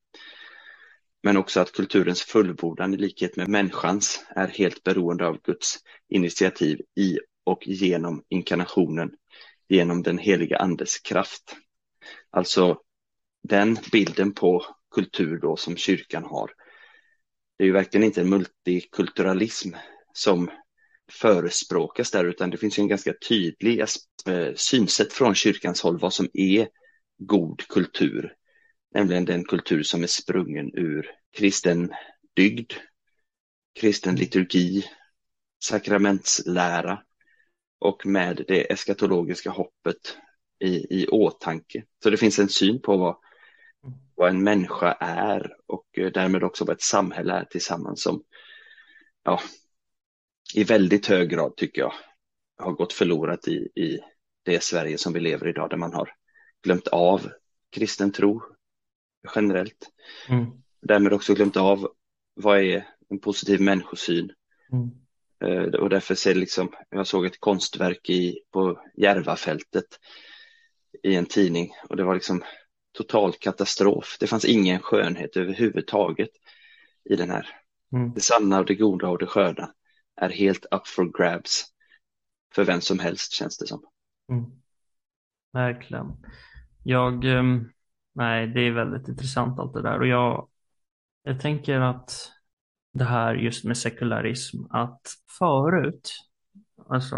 Men 1.24 1.38
också 1.38 1.60
att 1.60 1.72
kulturens 1.72 2.22
fullbordan 2.22 2.94
i 2.94 2.98
likhet 2.98 3.36
med 3.36 3.48
människans 3.48 4.26
är 4.36 4.48
helt 4.48 4.84
beroende 4.84 5.28
av 5.28 5.42
Guds 5.42 5.78
initiativ 6.10 6.82
i 6.96 7.20
och 7.44 7.68
genom 7.68 8.24
inkarnationen, 8.30 9.12
genom 9.70 10.04
den 10.04 10.18
heliga 10.18 10.58
andes 10.58 11.00
kraft. 11.00 11.56
Alltså 12.30 12.78
den 13.44 13.78
bilden 13.92 14.34
på 14.34 14.66
kultur 14.96 15.38
då 15.38 15.58
som 15.58 15.78
kyrkan 15.78 16.24
har. 16.24 16.52
Det 17.58 17.64
är 17.64 17.66
ju 17.66 17.74
verkligen 17.74 18.04
inte 18.04 18.22
en 18.22 18.30
multikulturalism 18.30 19.70
som 20.14 20.50
förespråkas 21.12 22.12
där, 22.12 22.26
utan 22.26 22.50
det 22.50 22.58
finns 22.58 22.80
en 22.80 22.88
ganska 22.88 23.14
tydlig 23.28 23.80
eh, 23.80 24.54
synsätt 24.56 25.14
från 25.14 25.36
kyrkans 25.36 25.82
håll 25.82 26.00
vad 26.00 26.14
som 26.14 26.30
är 26.34 26.68
god 27.18 27.68
kultur 27.68 28.36
nämligen 28.94 29.26
den 29.26 29.44
kultur 29.44 29.84
som 29.84 30.04
är 30.04 30.08
sprungen 30.08 30.72
ur 30.74 31.12
kristen 31.32 31.94
dygd, 32.36 32.74
kristen 33.80 34.16
liturgi 34.16 34.86
sakramentslära 35.64 37.04
och 37.80 38.06
med 38.06 38.44
det 38.48 38.72
eskatologiska 38.72 39.50
hoppet 39.50 40.18
i, 40.60 41.02
i 41.02 41.08
åtanke. 41.08 41.84
Så 42.04 42.10
det 42.10 42.18
finns 42.18 42.40
en 42.40 42.50
syn 42.50 42.82
på 42.82 42.98
vad, 42.98 43.18
vad 44.16 44.30
en 44.30 44.44
människa 44.44 44.92
är 45.00 45.56
och 45.66 45.86
eh, 45.98 46.12
därmed 46.12 46.44
också 46.44 46.66
vad 46.66 46.76
ett 46.76 46.82
samhälle 46.82 47.34
är 47.34 47.46
tillsammans 47.46 48.04
som 48.04 48.24
ja, 49.24 49.42
i 50.54 50.64
väldigt 50.64 51.08
hög 51.08 51.30
grad 51.30 51.56
tycker 51.56 51.82
jag 51.82 51.94
har 52.58 52.72
gått 52.72 52.94
förlorat 52.94 53.48
i, 53.48 53.70
i 53.76 54.00
det 54.44 54.64
Sverige 54.64 54.98
som 54.98 55.14
vi 55.14 55.20
lever 55.20 55.48
i 55.48 55.50
idag 55.50 55.70
där 55.70 55.78
man 55.78 55.94
har 55.94 56.10
glömt 56.64 56.88
av 56.88 57.30
kristen 57.72 58.12
tro 58.12 58.42
generellt. 59.36 59.90
Mm. 60.30 60.46
Därmed 60.82 61.14
också 61.14 61.34
glömt 61.34 61.58
av 61.58 61.92
vad 62.34 62.60
är 62.60 62.88
en 63.10 63.20
positiv 63.20 63.62
människosyn. 63.62 64.32
Mm. 64.72 64.92
Uh, 65.44 65.74
och 65.74 65.90
därför 65.90 66.16
ser 66.16 66.36
liksom, 66.36 66.72
jag 66.90 67.08
såg 67.08 67.26
ett 67.26 67.40
konstverk 67.40 68.10
i, 68.10 68.40
på 68.52 68.80
Järvafältet 68.98 70.00
i 71.04 71.16
en 71.16 71.26
tidning 71.26 71.72
och 71.90 71.98
det 71.98 72.04
var 72.04 72.14
liksom 72.14 72.44
total 72.92 73.34
katastrof. 73.34 74.18
Det 74.20 74.28
fanns 74.28 74.46
ingen 74.46 74.80
skönhet 74.80 75.38
överhuvudtaget 75.38 76.30
i 77.10 77.16
den 77.16 77.30
här. 77.30 77.48
Mm. 77.94 78.14
Det 78.14 78.22
sanna 78.22 78.60
och 78.60 78.66
det 78.66 78.76
goda 78.76 79.08
och 79.08 79.18
det 79.18 79.28
sköna 79.28 79.74
är 80.16 80.30
helt 80.30 80.66
up 80.72 80.88
for 80.88 81.18
grabs 81.18 81.66
för 82.54 82.64
vem 82.64 82.82
som 82.82 83.00
helst 83.00 83.34
känns 83.34 83.58
det 83.58 83.68
som. 83.68 83.84
Mm. 84.32 84.46
Verkligen. 85.54 86.08
Jag, 86.84 87.26
ehm, 87.26 87.72
nej, 88.14 88.48
det 88.48 88.62
är 88.62 88.72
väldigt 88.72 89.08
intressant 89.08 89.60
allt 89.60 89.74
det 89.74 89.82
där 89.82 90.00
och 90.00 90.08
jag, 90.08 90.48
jag 91.24 91.40
tänker 91.40 91.80
att 91.80 92.32
det 92.94 93.04
här 93.04 93.36
just 93.36 93.66
med 93.66 93.78
sekularism, 93.78 94.58
att 94.70 95.02
förut, 95.40 96.12
alltså 96.90 97.18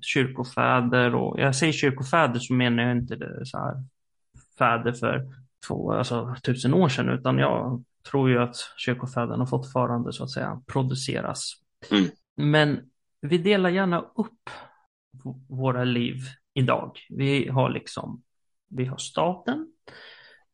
kyrkofäder 0.00 1.14
och 1.14 1.40
jag 1.40 1.56
säger 1.56 1.72
kyrkofäder 1.72 2.38
så 2.38 2.54
menar 2.54 2.82
jag 2.82 2.96
inte 2.96 3.16
det 3.16 3.46
så 3.46 3.58
här 3.58 3.84
fäder 4.58 4.92
för 4.92 5.26
två, 5.68 5.92
alltså 5.92 6.36
tusen 6.42 6.74
år 6.74 6.88
sedan, 6.88 7.08
utan 7.08 7.38
jag 7.38 7.84
tror 8.10 8.30
ju 8.30 8.38
att 8.38 8.56
kyrkofäderna 8.76 9.46
fortfarande 9.46 10.12
så 10.12 10.24
att 10.24 10.30
säga 10.30 10.62
produceras. 10.66 11.52
Mm. 11.90 12.10
Men 12.36 12.90
vi 13.20 13.38
delar 13.38 13.70
gärna 13.70 14.00
upp 14.00 14.50
våra 15.48 15.84
liv 15.84 16.16
idag. 16.54 16.98
Vi 17.08 17.48
har 17.48 17.70
liksom, 17.70 18.22
vi 18.72 18.84
har 18.84 18.96
staten, 18.96 19.72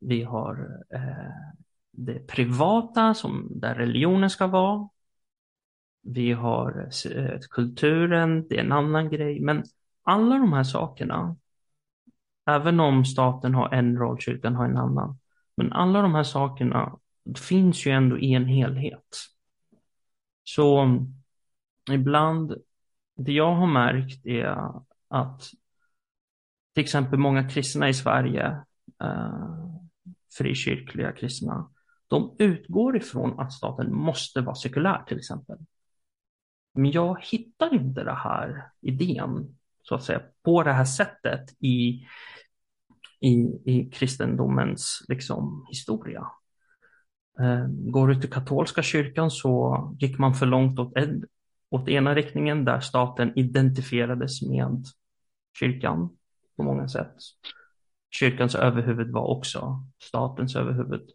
vi 0.01 0.23
har 0.23 0.85
eh, 0.95 1.33
det 1.93 2.27
privata 2.27 3.15
som 3.15 3.49
där 3.51 3.75
religionen 3.75 4.31
ska 4.31 4.47
vara. 4.47 4.89
Vi 6.03 6.33
har 6.33 6.91
eh, 7.15 7.39
kulturen, 7.51 8.49
det 8.49 8.57
är 8.57 8.65
en 8.65 8.73
annan 8.73 9.11
grej. 9.11 9.41
Men 9.41 9.65
alla 10.03 10.39
de 10.39 10.53
här 10.53 10.65
sakerna, 10.65 11.37
även 12.47 12.81
om 12.81 13.05
staten 13.05 13.55
har 13.55 13.75
en 13.75 13.97
roll, 13.97 14.19
kyrkan 14.19 14.57
har 14.57 14.65
en 14.65 14.77
annan. 14.77 15.19
Men 15.57 15.73
alla 15.73 16.03
de 16.03 16.15
här 16.15 16.23
sakerna 16.23 16.99
finns 17.49 17.87
ju 17.87 17.91
ändå 17.91 18.19
i 18.19 18.35
en 18.35 18.47
helhet. 18.47 19.17
Så 20.45 20.79
mm, 20.79 21.15
ibland, 21.93 22.55
det 23.17 23.33
jag 23.33 23.55
har 23.55 23.67
märkt 23.67 24.27
är 24.27 24.73
att 25.09 25.51
till 26.79 26.85
exempel 26.85 27.19
många 27.19 27.49
kristna 27.49 27.89
i 27.89 27.95
Sverige, 27.95 28.47
eh, 29.03 29.69
frikyrkliga 30.39 31.13
kristna, 31.13 31.71
de 32.09 32.37
utgår 32.39 32.97
ifrån 32.97 33.41
att 33.41 33.53
staten 33.53 33.95
måste 33.95 34.41
vara 34.41 34.55
sekulär 34.55 35.03
till 35.03 35.19
exempel. 35.19 35.59
Men 36.75 36.91
jag 36.91 37.17
hittar 37.21 37.75
inte 37.75 38.05
den 38.05 38.17
här 38.17 38.71
idén, 38.81 39.57
så 39.83 39.95
att 39.95 40.05
säga, 40.05 40.23
på 40.45 40.63
det 40.63 40.73
här 40.73 40.85
sättet 40.85 41.57
i, 41.59 42.07
i, 43.21 43.33
i 43.65 43.91
kristendomens 43.93 45.05
liksom, 45.09 45.67
historia. 45.69 46.27
Eh, 47.41 47.67
går 47.69 48.09
du 48.09 48.21
till 48.21 48.31
katolska 48.31 48.83
kyrkan 48.83 49.31
så 49.31 49.97
gick 50.01 50.19
man 50.19 50.35
för 50.35 50.47
långt 50.47 50.79
åt, 50.79 50.93
åt 51.71 51.89
ena 51.89 52.15
riktningen 52.15 52.65
där 52.65 52.81
staten 52.81 53.39
identifierades 53.39 54.43
med 54.43 54.85
kyrkan 55.59 56.18
på 56.59 56.65
många 56.65 56.89
sätt. 56.89 57.15
Kyrkans 58.11 58.55
överhuvud 58.55 59.11
var 59.11 59.27
också 59.27 59.85
statens 60.03 60.57
överhuvud. 60.57 61.11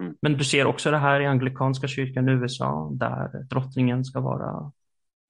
Mm. 0.00 0.14
Men 0.22 0.32
du 0.32 0.44
ser 0.44 0.66
också 0.66 0.90
det 0.90 0.98
här 0.98 1.20
i 1.20 1.26
anglikanska 1.26 1.88
kyrkan 1.88 2.28
i 2.28 2.32
USA 2.32 2.90
där 2.92 3.44
drottningen 3.50 4.04
ska 4.04 4.20
vara 4.20 4.72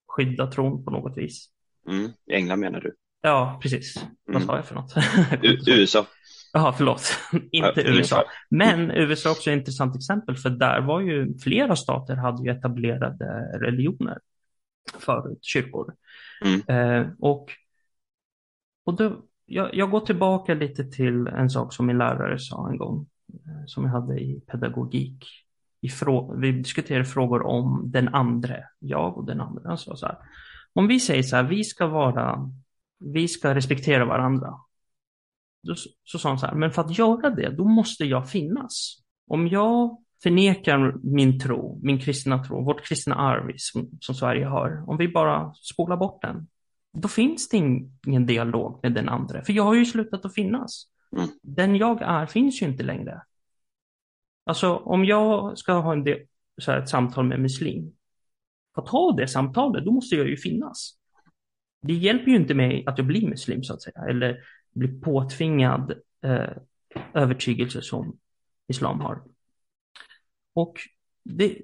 skydda 0.09 0.47
tron 0.47 0.85
på 0.85 0.91
något 0.91 1.19
vis. 1.19 1.49
Mm. 1.89 2.11
I 2.27 2.35
England 2.35 2.61
menar 2.61 2.81
du? 2.81 2.95
Ja, 3.21 3.59
precis. 3.63 3.97
Mm. 3.97 4.11
Vad 4.25 4.43
sa 4.43 4.57
jag 4.57 4.67
för 4.67 4.75
något? 4.75 4.95
USA. 5.69 6.07
Jaha, 6.53 6.73
förlåt. 6.73 7.03
Inte 7.33 7.81
ja, 7.81 7.83
USA. 7.83 8.25
Men 8.51 8.91
USA 8.91 9.29
är 9.29 9.33
också 9.33 9.51
ett 9.51 9.59
intressant 9.59 9.97
exempel 9.97 10.37
för 10.37 10.51
där 10.51 10.81
var 10.81 11.01
ju 11.01 11.39
flera 11.39 11.77
stater 11.77 12.15
hade 12.15 12.45
ju 12.45 12.51
etablerade 12.51 13.59
religioner 13.61 14.19
förut, 14.99 15.39
kyrkor. 15.43 15.95
Mm. 16.45 16.63
Eh, 16.69 17.09
och 17.19 17.51
och 18.87 18.97
då, 18.97 19.26
jag, 19.47 19.75
jag 19.75 19.91
går 19.91 20.01
tillbaka 20.01 20.55
lite 20.55 20.85
till 20.85 21.27
en 21.27 21.51
sak 21.51 21.75
som 21.75 21.87
min 21.87 21.99
lärare 21.99 22.39
sa 22.39 22.71
en 22.71 22.77
gång, 22.77 23.07
eh, 23.33 23.67
som 23.67 23.85
jag 23.85 23.91
hade 23.91 24.21
i 24.21 24.41
pedagogik. 24.41 25.25
I 25.81 25.89
frå, 25.89 26.35
vi 26.37 26.53
diskuterade 26.53 27.05
frågor 27.05 27.43
om 27.43 27.91
den 27.91 28.15
andra, 28.15 28.57
jag 28.79 29.19
och 29.19 29.27
den 29.27 29.41
andra. 29.41 29.77
sa 29.77 29.97
så 29.97 30.07
här, 30.07 30.17
om 30.73 30.87
vi 30.87 31.01
säger 31.01 31.23
så 31.23 31.37
här, 31.37 31.43
vi 31.43 31.65
ska 31.65 31.87
vara, 31.87 32.51
vi 32.99 33.29
ska 33.29 33.55
respektera 33.55 34.05
varandra. 34.05 34.55
Då, 35.63 35.75
så 36.05 36.19
sa 36.19 36.29
han 36.29 36.39
så 36.39 36.47
här, 36.47 36.55
men 36.55 36.71
för 36.71 36.83
att 36.83 36.99
göra 36.99 37.31
det, 37.31 37.51
då 37.51 37.65
måste 37.65 38.05
jag 38.05 38.31
finnas. 38.31 38.97
Om 39.27 39.49
jag 39.49 39.99
förnekar 40.23 40.95
min 41.03 41.41
tro, 41.41 41.81
min 41.83 41.99
kristna 41.99 42.45
tro, 42.45 42.65
vårt 42.65 42.85
kristna 42.85 43.15
arv 43.15 43.53
som, 43.57 43.89
som 44.01 44.15
Sverige 44.15 44.47
har, 44.47 44.85
om 44.91 44.97
vi 44.97 45.09
bara 45.09 45.55
spolar 45.55 45.97
bort 45.97 46.23
den, 46.23 46.49
då 46.97 47.09
finns 47.09 47.49
det 47.49 47.57
ingen 47.57 48.27
dialog 48.27 48.81
med 48.83 48.95
den 48.95 49.09
andra. 49.09 49.45
För 49.45 49.53
jag 49.53 49.63
har 49.63 49.75
ju 49.75 49.85
slutat 49.85 50.25
att 50.25 50.35
finnas. 50.35 50.87
Mm. 51.17 51.29
Den 51.43 51.77
jag 51.77 52.03
är 52.03 52.27
finns 52.27 52.63
ju 52.63 52.67
inte 52.67 52.83
längre. 52.83 53.23
Alltså 54.45 54.77
om 54.77 55.05
jag 55.05 55.59
ska 55.59 55.73
ha 55.73 55.93
en 55.93 56.05
del, 56.05 56.27
så 56.59 56.73
här, 56.73 56.79
ett 56.79 56.89
samtal 56.89 57.27
med 57.27 57.41
muslim, 57.41 57.93
för 58.75 58.83
att 58.83 58.89
ha 58.89 59.13
det 59.13 59.29
samtalet, 59.29 59.85
då 59.85 59.93
måste 59.93 60.17
jag 60.17 60.29
ju 60.29 60.37
finnas. 60.37 60.99
Det 61.83 61.93
hjälper 61.93 62.31
ju 62.31 62.37
inte 62.37 62.55
mig 62.55 62.85
att 62.87 62.99
jag 62.99 63.07
blir 63.07 63.29
muslim 63.29 63.63
så 63.63 63.75
att 63.75 63.83
säga, 63.83 64.05
eller 64.09 64.39
blir 64.75 65.01
påtvingad 65.01 65.93
eh, 66.23 66.57
övertygelse 67.15 67.83
som 67.83 68.19
islam 68.69 69.01
har. 69.01 69.23
Och 70.55 70.81
det, 71.25 71.59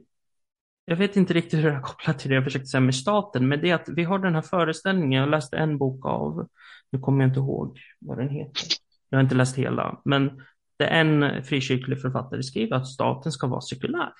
jag 0.84 0.96
vet 0.96 1.16
inte 1.16 1.34
riktigt 1.34 1.60
hur 1.60 1.70
det 1.70 1.76
är 1.76 1.80
kopplat 1.80 2.18
till 2.18 2.28
det 2.28 2.34
jag 2.34 2.44
försökte 2.44 2.66
säga 2.66 2.80
med 2.80 2.94
staten, 2.94 3.48
men 3.48 3.60
det 3.60 3.70
är 3.70 3.74
att 3.74 3.88
vi 3.88 4.04
har 4.04 4.18
den 4.18 4.34
här 4.34 4.42
föreställningen. 4.42 5.20
Jag 5.20 5.30
läste 5.30 5.56
en 5.56 5.78
bok 5.78 6.06
av, 6.06 6.48
nu 6.90 6.98
kommer 6.98 7.24
jag 7.24 7.30
inte 7.30 7.40
ihåg 7.40 7.78
vad 7.98 8.18
den 8.18 8.28
heter. 8.28 8.62
Jag 9.08 9.18
har 9.18 9.22
inte 9.22 9.34
läst 9.34 9.56
hela, 9.56 10.00
men 10.04 10.42
det 10.76 10.84
är 10.84 11.00
en 11.00 11.44
frikyrklig 11.44 12.00
författare 12.00 12.42
skriver 12.42 12.76
att 12.76 12.88
staten 12.88 13.32
ska 13.32 13.46
vara 13.46 13.60
sekulär. 13.60 14.12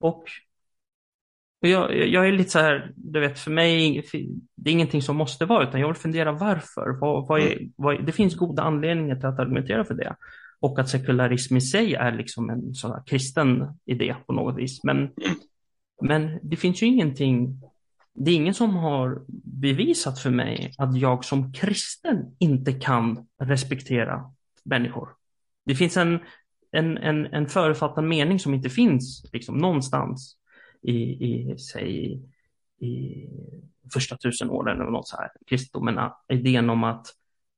Och 0.00 0.24
jag, 1.60 2.08
jag 2.08 2.28
är 2.28 2.32
lite 2.32 2.50
så 2.50 2.58
här, 2.58 2.92
du 2.96 3.20
vet, 3.20 3.38
för 3.38 3.50
mig, 3.50 4.04
det 4.54 4.70
är 4.70 4.72
ingenting 4.72 5.02
som 5.02 5.16
måste 5.16 5.44
vara, 5.44 5.68
utan 5.68 5.80
jag 5.80 5.88
vill 5.88 5.96
fundera 5.96 6.32
varför. 6.32 6.98
Vad, 7.00 7.26
vad 7.26 7.40
är, 7.40 7.58
vad, 7.76 8.06
det 8.06 8.12
finns 8.12 8.34
goda 8.34 8.62
anledningar 8.62 9.16
till 9.16 9.26
att 9.26 9.38
argumentera 9.38 9.84
för 9.84 9.94
det. 9.94 10.16
Och 10.60 10.78
att 10.78 10.88
sekularism 10.88 11.56
i 11.56 11.60
sig 11.60 11.94
är 11.94 12.12
liksom 12.12 12.50
en 12.50 12.74
sån 12.74 13.02
kristen 13.06 13.78
idé 13.84 14.16
på 14.26 14.32
något 14.32 14.58
vis. 14.58 14.84
Men, 14.84 15.10
men 16.02 16.38
det 16.42 16.56
finns 16.56 16.82
ju 16.82 16.86
ingenting, 16.86 17.60
det 18.14 18.30
är 18.30 18.34
ingen 18.34 18.54
som 18.54 18.76
har 18.76 19.22
bevisat 19.44 20.18
för 20.18 20.30
mig 20.30 20.72
att 20.78 20.96
jag 20.96 21.24
som 21.24 21.52
kristen 21.52 22.36
inte 22.38 22.72
kan 22.72 23.26
respektera 23.42 24.32
människor. 24.64 25.08
Det 25.64 25.74
finns 25.74 25.96
en, 25.96 26.18
en, 26.72 26.98
en, 26.98 27.26
en 27.26 27.46
förutfattad 27.46 28.04
mening 28.04 28.38
som 28.38 28.54
inte 28.54 28.70
finns 28.70 29.30
liksom, 29.32 29.56
någonstans 29.56 30.36
i, 30.82 30.96
i, 31.00 31.58
säg, 31.58 32.22
i 32.80 33.26
första 33.92 34.16
tusen 34.16 34.50
åren 34.50 34.80
eller 34.80 34.90
något 34.90 35.08
så 35.08 35.16
här, 35.16 35.30
kristendomen, 35.46 36.10
idén 36.28 36.70
om 36.70 36.84
att 36.84 37.06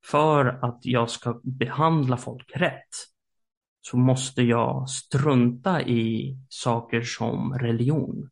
för 0.06 0.58
att 0.62 0.80
jag 0.82 1.10
ska 1.10 1.40
behandla 1.42 2.16
folk 2.16 2.52
rätt 2.54 2.94
så 3.80 3.96
måste 3.96 4.42
jag 4.42 4.90
strunta 4.90 5.82
i 5.82 6.36
saker 6.48 7.02
som 7.02 7.58
religion. 7.58 8.30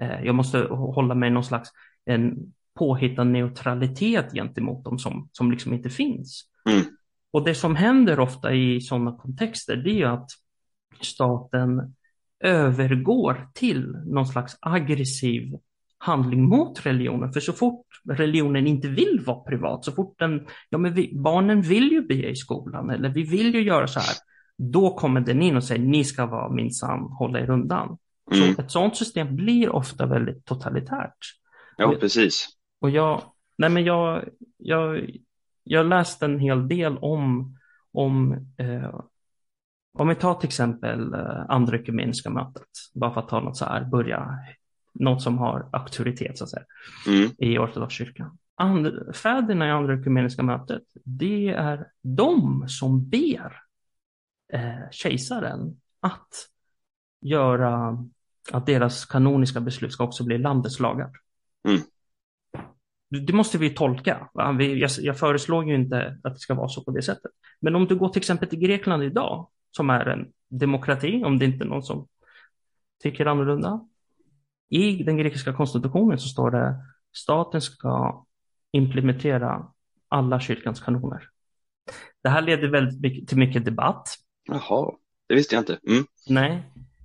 Eh, 0.00 0.20
jag 0.24 0.34
måste 0.34 0.58
hålla 0.70 1.14
mig 1.14 1.30
någon 1.30 1.44
slags 1.44 1.70
en 2.04 2.52
påhittad 2.78 3.24
neutralitet 3.24 4.32
gentemot 4.32 4.84
dem 4.84 4.98
som, 4.98 5.28
som 5.32 5.50
liksom 5.50 5.72
inte 5.72 5.90
finns. 5.90 6.44
Mm. 6.70 6.84
Och 7.30 7.44
det 7.44 7.54
som 7.54 7.76
händer 7.76 8.20
ofta 8.20 8.54
i 8.54 8.80
sådana 8.80 9.12
kontexter 9.12 9.76
det 9.76 10.02
är 10.02 10.06
att 10.06 10.30
staten 11.00 11.94
övergår 12.40 13.48
till 13.54 13.86
någon 14.04 14.26
slags 14.26 14.56
aggressiv 14.60 15.54
handling 15.98 16.48
mot 16.48 16.86
religionen. 16.86 17.32
För 17.32 17.40
så 17.40 17.52
fort 17.52 17.86
religionen 18.08 18.66
inte 18.66 18.88
vill 18.88 19.22
vara 19.26 19.40
privat, 19.40 19.84
så 19.84 19.92
fort 19.92 20.18
den, 20.18 20.46
ja 20.70 20.78
men 20.78 20.94
vi, 20.94 21.12
barnen 21.14 21.62
vill 21.62 21.92
ju 21.92 22.02
be 22.02 22.30
i 22.30 22.36
skolan 22.36 22.90
eller 22.90 23.08
vi 23.08 23.22
vill 23.22 23.54
ju 23.54 23.62
göra 23.62 23.86
så 23.86 24.00
här, 24.00 24.16
då 24.58 24.90
kommer 24.94 25.20
den 25.20 25.42
in 25.42 25.56
och 25.56 25.64
säger 25.64 25.82
ni 25.82 26.04
ska 26.04 26.26
vara 26.26 26.48
minsann 26.48 27.00
hålla 27.00 27.40
er 27.40 27.50
undan. 27.50 27.98
Mm. 28.32 28.54
Så 28.54 28.62
ett 28.62 28.70
sådant 28.70 28.96
system 28.96 29.36
blir 29.36 29.68
ofta 29.68 30.06
väldigt 30.06 30.44
totalitärt. 30.44 31.18
Ja, 31.76 31.86
och, 31.86 32.00
precis. 32.00 32.48
Och 32.80 32.90
jag, 32.90 33.22
nej 33.58 33.70
men 33.70 33.84
jag, 33.84 34.28
jag, 34.56 35.10
jag 35.64 35.86
läste 35.86 36.24
en 36.24 36.38
hel 36.38 36.68
del 36.68 36.98
om, 36.98 37.56
om 37.92 38.32
eh, 38.58 39.00
om 39.98 40.08
vi 40.08 40.14
tar 40.14 40.34
till 40.34 40.48
exempel 40.48 41.14
eh, 41.14 41.44
andra 41.48 41.78
ekumeniska 41.78 42.30
mötet, 42.30 42.68
bara 42.94 43.14
för 43.14 43.20
att 43.20 43.28
ta 43.28 43.40
något 43.40 43.56
så 43.56 43.64
här, 43.64 43.84
börja, 43.84 44.38
något 44.98 45.22
som 45.22 45.38
har 45.38 45.68
auktoritet 45.72 46.38
så 46.38 46.44
att 46.44 46.50
säga, 46.50 46.64
mm. 47.06 47.30
i 47.38 47.58
ortodoxkyrkan. 47.58 48.38
And, 48.54 49.16
fäderna 49.16 49.68
i 49.68 49.70
andra 49.70 50.00
ekumeniska 50.00 50.42
mötet, 50.42 50.82
det 51.04 51.48
är 51.48 51.86
de 52.02 52.64
som 52.68 53.08
ber 53.08 53.52
eh, 54.52 54.90
kejsaren 54.90 55.80
att 56.00 56.28
göra 57.20 58.04
att 58.52 58.66
deras 58.66 59.04
kanoniska 59.04 59.60
beslut 59.60 59.92
ska 59.92 60.04
också 60.04 60.24
bli 60.24 60.38
landets 60.38 60.80
lagar. 60.80 61.10
Mm. 61.68 61.80
Det 63.26 63.32
måste 63.32 63.58
vi 63.58 63.70
tolka. 63.70 64.28
Jag, 64.98 65.18
föreslår 65.18 65.64
ju 65.64 65.74
inte 65.74 66.18
att 66.24 66.34
det 66.34 66.40
ska 66.40 66.54
vara 66.54 66.68
så 66.68 66.84
på 66.84 66.90
det 66.90 67.02
sättet. 67.02 67.30
Men 67.60 67.76
om 67.76 67.86
du 67.86 67.96
går 67.96 68.08
till 68.08 68.20
exempel 68.20 68.48
till 68.48 68.58
Grekland 68.58 69.02
idag, 69.02 69.48
som 69.70 69.90
är 69.90 70.06
en 70.06 70.32
demokrati, 70.48 71.24
om 71.24 71.38
det 71.38 71.44
inte 71.44 71.64
är 71.64 71.68
någon 71.68 71.82
som 71.82 72.08
tycker 73.02 73.26
annorlunda. 73.26 73.88
I 74.68 75.02
den 75.02 75.16
grekiska 75.16 75.52
konstitutionen 75.52 76.18
så 76.18 76.28
står 76.28 76.50
det 76.50 76.76
staten 77.16 77.60
ska 77.60 78.24
implementera 78.72 79.66
alla 80.08 80.40
kyrkans 80.40 80.80
kanoner. 80.80 81.28
Det 82.22 82.28
här 82.28 82.42
leder 82.42 82.68
väldigt 82.68 83.00
mycket, 83.00 83.28
till 83.28 83.38
mycket 83.38 83.64
debatt. 83.64 84.08
Jaha, 84.48 84.92
det 85.28 85.34
visste 85.34 85.54
jag 85.54 85.62
inte. 85.62 85.78
Mm. 85.88 86.04
Nej, 86.28 86.62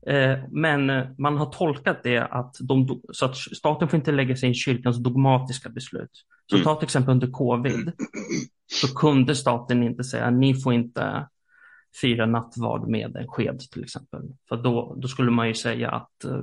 eh, 0.08 0.40
men 0.50 0.86
man 1.18 1.38
har 1.38 1.46
tolkat 1.46 2.04
det 2.04 2.18
att 2.18 2.56
de, 2.60 3.02
så 3.12 3.26
att 3.26 3.38
staten 3.38 3.90
får 3.90 3.98
inte 3.98 4.12
lägga 4.12 4.36
sig 4.36 4.50
i 4.50 4.54
kyrkans 4.54 4.98
dogmatiska 4.98 5.70
beslut. 5.70 6.26
Så 6.46 6.56
mm. 6.56 6.64
ta 6.64 6.76
till 6.76 6.86
exempel 6.86 7.12
under 7.12 7.28
covid, 7.28 7.92
så 8.72 8.96
kunde 8.96 9.36
staten 9.36 9.84
inte 9.84 10.04
säga 10.04 10.30
ni 10.30 10.62
får 10.62 10.74
inte 10.74 11.28
fira 12.02 12.26
nattvard 12.26 12.88
med 12.88 13.16
en 13.16 13.28
sked 13.28 13.60
till 13.72 13.84
exempel. 13.84 14.22
För 14.50 14.58
då, 14.58 14.96
då 14.98 15.08
skulle 15.08 15.32
man 15.32 15.48
ju 15.48 15.54
säga 15.54 15.92
att 15.92 16.24
eh, 16.24 16.42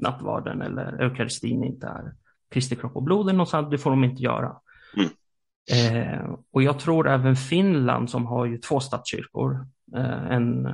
nattvarden 0.00 0.62
eller 0.62 1.02
eukaristin 1.02 1.64
inte 1.64 1.86
är 1.86 2.12
Kristi 2.50 2.76
kropp 2.76 2.96
och 2.96 3.02
blod 3.02 3.28
eller 3.28 3.38
något 3.38 3.48
sånt, 3.48 3.70
det 3.70 3.78
får 3.78 3.90
de 3.90 4.04
inte 4.04 4.22
göra. 4.22 4.56
Mm. 4.96 5.10
Eh, 5.72 6.34
och 6.52 6.62
jag 6.62 6.78
tror 6.78 7.08
även 7.08 7.36
Finland 7.36 8.10
som 8.10 8.26
har 8.26 8.46
ju 8.46 8.58
två 8.58 8.80
statskyrkor, 8.80 9.66
eh, 9.96 10.32
en 10.32 10.68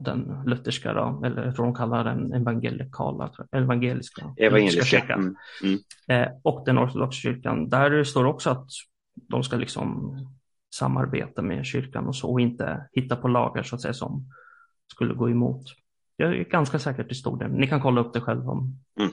den 0.00 0.42
lutherska 0.46 0.92
då, 0.92 1.22
eller 1.24 1.44
jag 1.44 1.56
tror 1.56 1.64
de 1.64 1.74
kallar 1.74 2.04
den 2.04 2.32
evangelikala, 2.32 3.30
evangeliska, 3.52 4.34
evangeliska 4.36 4.84
kyrkan. 4.84 5.36
Mm. 5.62 5.78
Mm. 6.08 6.22
Eh, 6.22 6.32
och 6.42 6.62
den 6.66 6.78
ortodoxa 6.78 7.20
kyrkan, 7.20 7.68
där 7.68 8.04
står 8.04 8.24
också 8.24 8.50
att 8.50 8.66
de 9.14 9.42
ska 9.42 9.56
liksom 9.56 10.16
samarbeta 10.74 11.42
med 11.42 11.66
kyrkan 11.66 12.06
och 12.06 12.16
så 12.16 12.30
och 12.30 12.40
inte 12.40 12.88
hitta 12.92 13.16
på 13.16 13.28
lagar 13.28 13.62
så 13.62 13.74
att 13.74 13.82
säga 13.82 13.94
som 13.94 14.24
skulle 14.92 15.14
gå 15.14 15.30
emot. 15.30 15.64
Jag 16.20 16.34
är 16.34 16.44
ganska 16.44 16.78
säker 16.78 17.14
stor 17.14 17.38
del. 17.38 17.50
Ni 17.50 17.66
kan 17.66 17.80
kolla 17.80 18.00
upp 18.00 18.12
det 18.12 18.20
själva. 18.20 18.52
Mm. 18.52 19.12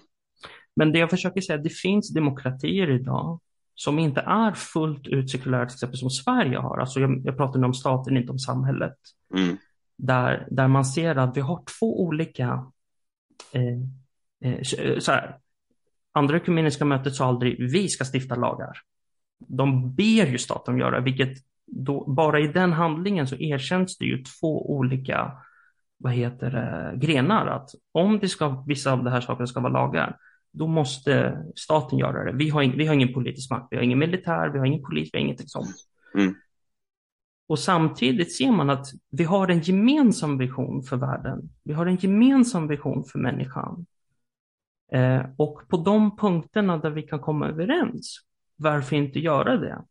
Men 0.75 0.91
det 0.91 0.99
jag 0.99 1.09
försöker 1.09 1.41
säga, 1.41 1.57
det 1.57 1.69
finns 1.69 2.13
demokratier 2.13 2.89
idag 2.89 3.39
som 3.75 3.99
inte 3.99 4.21
är 4.21 4.51
fullt 4.51 5.07
ut 5.07 5.31
sekulära, 5.31 5.65
till 5.65 5.75
exempel 5.75 5.99
som 5.99 6.09
Sverige 6.09 6.57
har. 6.57 6.77
Alltså 6.77 6.99
jag, 6.99 7.21
jag 7.25 7.37
pratar 7.37 7.59
nu 7.59 7.65
om 7.65 7.73
staten, 7.73 8.17
inte 8.17 8.31
om 8.31 8.39
samhället. 8.39 8.97
Mm. 9.35 9.57
Där, 9.97 10.47
där 10.51 10.67
man 10.67 10.85
ser 10.85 11.15
att 11.15 11.37
vi 11.37 11.41
har 11.41 11.63
två 11.79 12.03
olika 12.03 12.71
eh, 13.51 14.51
eh, 14.51 14.61
så 14.99 15.11
här, 15.11 15.37
Andra 16.11 16.37
ekumeniska 16.37 16.85
mötet 16.85 17.15
sa 17.15 17.25
aldrig 17.25 17.71
vi 17.71 17.89
ska 17.89 18.05
stifta 18.13 18.35
lagar 18.35 18.77
de 19.47 19.95
ber 19.95 20.25
ju 20.25 20.37
staten 20.37 20.77
göra, 20.77 20.99
vilket 20.99 21.37
då, 21.65 22.05
bara 22.07 22.39
i 22.39 22.47
den 22.47 22.73
handlingen 22.73 23.27
så 23.27 23.35
erkänns 23.35 23.97
det 23.97 24.05
ju 24.05 24.23
två 24.23 24.71
olika 24.71 25.31
vad 25.97 26.13
heter 26.13 26.51
det, 26.51 26.97
grenar. 27.07 27.47
Att 27.47 27.69
om 27.91 28.19
det 28.19 28.29
ska, 28.29 28.63
vissa 28.67 28.91
av 28.91 29.03
de 29.03 29.09
här 29.09 29.21
sakerna 29.21 29.47
ska 29.47 29.59
vara 29.59 29.73
lagar, 29.73 30.17
då 30.51 30.67
måste 30.67 31.43
staten 31.55 31.99
göra 31.99 32.23
det. 32.23 32.37
Vi 32.37 32.49
har, 32.49 32.61
in, 32.61 32.77
vi 32.77 32.85
har 32.85 32.93
ingen 32.93 33.13
politisk 33.13 33.51
makt, 33.51 33.67
vi 33.71 33.75
har 33.75 33.83
ingen 33.83 33.99
militär, 33.99 34.49
vi 34.49 34.59
har 34.59 34.65
ingen 34.65 34.83
polis, 34.83 35.09
vi 35.13 35.17
har 35.17 35.23
ingenting 35.23 35.47
sånt. 35.47 35.75
Mm. 36.15 36.35
Och 37.47 37.59
samtidigt 37.59 38.35
ser 38.35 38.51
man 38.51 38.69
att 38.69 38.87
vi 39.09 39.23
har 39.23 39.47
en 39.47 39.59
gemensam 39.59 40.37
vision 40.37 40.83
för 40.83 40.97
världen. 40.97 41.49
Vi 41.63 41.73
har 41.73 41.85
en 41.85 41.95
gemensam 41.95 42.67
vision 42.67 43.03
för 43.03 43.19
människan. 43.19 43.85
Eh, 44.91 45.25
och 45.37 45.67
på 45.67 45.77
de 45.77 46.17
punkterna 46.17 46.77
där 46.77 46.89
vi 46.89 47.01
kan 47.01 47.19
komma 47.19 47.47
överens 47.47 48.19
varför 48.55 48.95
inte 48.95 49.19
göra 49.19 49.57
det? 49.57 49.81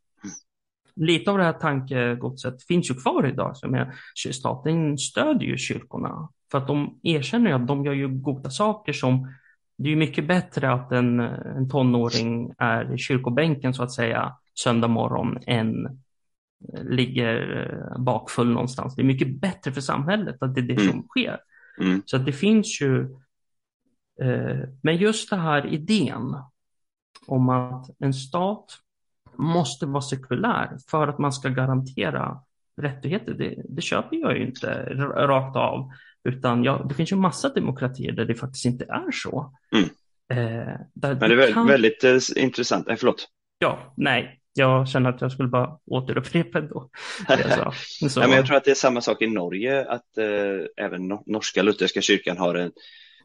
Lite 0.97 1.31
av 1.31 1.39
det 1.39 1.45
här 1.45 1.53
tankegodset 1.53 2.63
finns 2.63 2.91
ju 2.91 2.95
kvar 2.95 3.27
idag. 3.27 3.57
Som 3.57 3.75
är, 3.75 3.95
staten 4.33 4.99
stödjer 4.99 5.49
ju 5.49 5.59
kyrkorna 5.59 6.29
för 6.51 6.59
att 6.59 6.67
de 6.67 7.01
erkänner 7.03 7.53
att 7.53 7.67
de 7.67 7.85
gör 7.85 7.93
ju 7.93 8.09
goda 8.09 8.51
saker 8.51 8.93
som 8.93 9.29
det 9.77 9.93
är 9.93 9.97
mycket 9.97 10.29
bättre 10.29 10.73
att 10.73 10.93
en, 10.93 11.21
en 11.21 11.71
tonåring 11.71 12.53
är 12.59 12.95
i 12.95 12.99
kyrkobänken 12.99 13.75
så 13.75 13.83
att 13.83 13.93
säga 13.93 14.37
söndag 14.55 14.89
morgon 14.89 15.39
än 15.47 16.03
ligger 16.83 17.97
bakfull 17.99 18.49
någonstans. 18.49 18.95
Det 18.97 19.03
är 19.03 19.07
mycket 19.07 19.41
bättre 19.41 19.73
för 19.73 19.81
samhället 19.81 20.37
att 20.41 20.55
det 20.55 20.61
är 20.61 20.63
det 20.63 20.83
mm. 20.83 20.89
som 20.89 21.03
sker. 21.03 21.39
Mm. 21.81 22.03
Så 22.07 22.17
att 22.17 22.27
det 22.27 22.33
finns 22.33 22.81
ju, 22.81 23.03
eh, 24.23 24.69
men 24.83 24.97
just 24.97 25.31
det 25.31 25.37
här 25.37 25.67
idén 25.67 26.37
om 27.27 27.49
att 27.49 27.91
en 27.99 28.15
stat 28.15 28.79
måste 29.39 29.87
vara 29.87 30.03
sekulär 30.03 30.79
för 30.91 31.09
att 31.09 31.19
man 31.19 31.33
ska 31.33 31.49
garantera 31.49 32.39
rättigheter. 32.77 33.35
Det, 33.35 33.63
det 33.69 33.83
köper 33.83 34.17
jag 34.17 34.37
ju 34.37 34.47
inte 34.47 34.85
rakt 35.17 35.57
av, 35.57 35.91
utan 36.25 36.65
jag, 36.65 36.89
det 36.89 36.95
finns 36.95 37.13
ju 37.13 37.17
massa 37.17 37.49
demokratier 37.49 38.13
där 38.13 38.25
det 38.25 38.35
faktiskt 38.35 38.65
inte 38.65 38.85
är 38.85 39.11
så. 39.13 39.53
Mm. 39.73 39.89
Eh, 40.29 40.67
Men 40.67 40.89
det 40.95 41.09
är 41.09 41.15
väldigt, 41.15 41.55
kan... 41.55 41.67
väldigt 41.67 42.05
eh, 42.05 42.19
intressant. 42.37 42.89
Eh, 42.89 42.97
förlåt. 42.97 43.29
Ja, 43.59 43.95
nej, 43.97 44.41
jag 44.53 44.89
känner 44.89 45.11
att 45.11 45.21
jag 45.21 45.33
skulle 45.33 45.49
bara 45.49 45.79
återupprepa 45.87 46.61
då. 46.61 46.91
Så. 48.09 48.21
ja, 48.21 48.27
men 48.27 48.37
jag 48.37 48.47
tror 48.47 48.57
att 48.57 48.65
det 48.65 48.71
är 48.71 48.75
samma 48.75 49.01
sak 49.01 49.23
i 49.23 49.27
Norge, 49.27 49.85
att 49.91 50.19
eh, 50.19 50.85
även 50.85 51.09
norska 51.27 51.63
lutherska 51.63 52.01
kyrkan 52.01 52.39
har 52.39 52.55
en, 52.55 52.73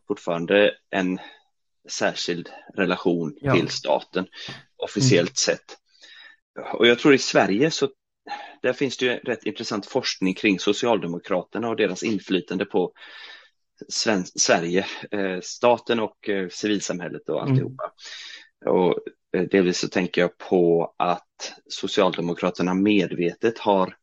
fortfarande 0.08 0.72
en 0.90 1.20
särskild 1.90 2.50
relation 2.74 3.38
ja. 3.42 3.54
till 3.54 3.70
staten 3.70 4.28
officiellt 4.78 5.30
mm. 5.30 5.36
sett. 5.36 5.78
Och 6.74 6.88
jag 6.88 7.00
tror 7.00 7.14
i 7.14 7.18
Sverige 7.18 7.72
så 7.72 7.90
där 8.62 8.74
finns 8.74 8.98
det 8.98 9.06
ju 9.06 9.12
rätt 9.12 9.44
intressant 9.44 9.86
forskning 9.86 10.34
kring 10.34 10.60
Socialdemokraterna 10.60 11.70
och 11.70 11.76
deras 11.76 12.04
inflytande 12.04 12.66
på 12.66 12.94
Sven 13.88 14.26
Sverige, 14.26 14.86
eh, 15.12 15.40
staten 15.42 16.00
och 16.00 16.30
eh, 16.30 16.50
civilsamhället 16.50 17.30
och 17.30 17.42
mm. 17.42 17.52
alltihopa. 17.52 17.92
Mm. 18.66 18.76
Och 18.76 19.00
eh, 19.34 19.42
delvis 19.42 19.80
så 19.80 19.88
tänker 19.88 20.22
jag 20.22 20.38
på 20.38 20.94
att 20.98 21.54
Socialdemokraterna 21.68 22.74
medvetet 22.74 23.58
har 23.58 23.96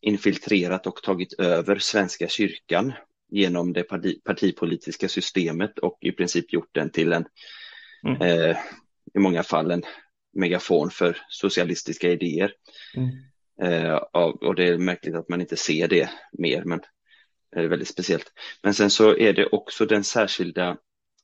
infiltrerat 0.00 0.86
och 0.86 1.02
tagit 1.02 1.32
över 1.32 1.78
Svenska 1.78 2.28
kyrkan 2.28 2.92
genom 3.28 3.72
det 3.72 3.82
parti, 3.82 4.24
partipolitiska 4.24 5.08
systemet 5.08 5.78
och 5.78 5.98
i 6.00 6.12
princip 6.12 6.52
gjort 6.52 6.70
den 6.72 6.90
till 6.90 7.12
en, 7.12 7.24
mm. 8.06 8.22
eh, 8.22 8.56
i 9.14 9.18
många 9.18 9.42
fall 9.42 9.70
en 9.70 9.82
megafon 10.32 10.90
för 10.90 11.16
socialistiska 11.28 12.10
idéer. 12.10 12.52
Mm. 12.96 13.10
Eh, 13.62 13.94
och 14.20 14.54
det 14.54 14.68
är 14.68 14.78
märkligt 14.78 15.14
att 15.14 15.28
man 15.28 15.40
inte 15.40 15.56
ser 15.56 15.88
det 15.88 16.10
mer, 16.38 16.64
men 16.64 16.80
det 17.54 17.60
är 17.60 17.68
väldigt 17.68 17.88
speciellt. 17.88 18.32
Men 18.62 18.74
sen 18.74 18.90
så 18.90 19.16
är 19.16 19.32
det 19.32 19.46
också 19.46 19.86
den 19.86 20.04
särskilda, 20.04 20.76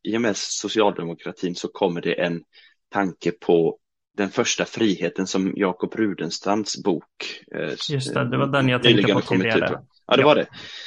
i 0.03 0.17
och 0.17 0.21
med 0.21 0.37
socialdemokratin 0.37 1.55
så 1.55 1.69
kommer 1.69 2.01
det 2.01 2.13
en 2.13 2.43
tanke 2.91 3.31
på 3.31 3.79
den 4.17 4.31
första 4.31 4.65
friheten 4.65 5.27
som 5.27 5.53
Jakob 5.57 5.95
Rudenstrands 5.95 6.83
bok. 6.83 7.45
Eh, 7.55 7.75
Just 7.91 8.15
det, 8.15 8.31
det 8.31 8.39
var 8.39 8.47
den 8.47 8.69
jag 8.69 8.83
tänkte 8.83 9.13
på 9.13 9.21
tidigare. 9.21 9.81
Ja, 10.07 10.17
det 10.17 10.25
var 10.25 10.35
det. 10.35 10.47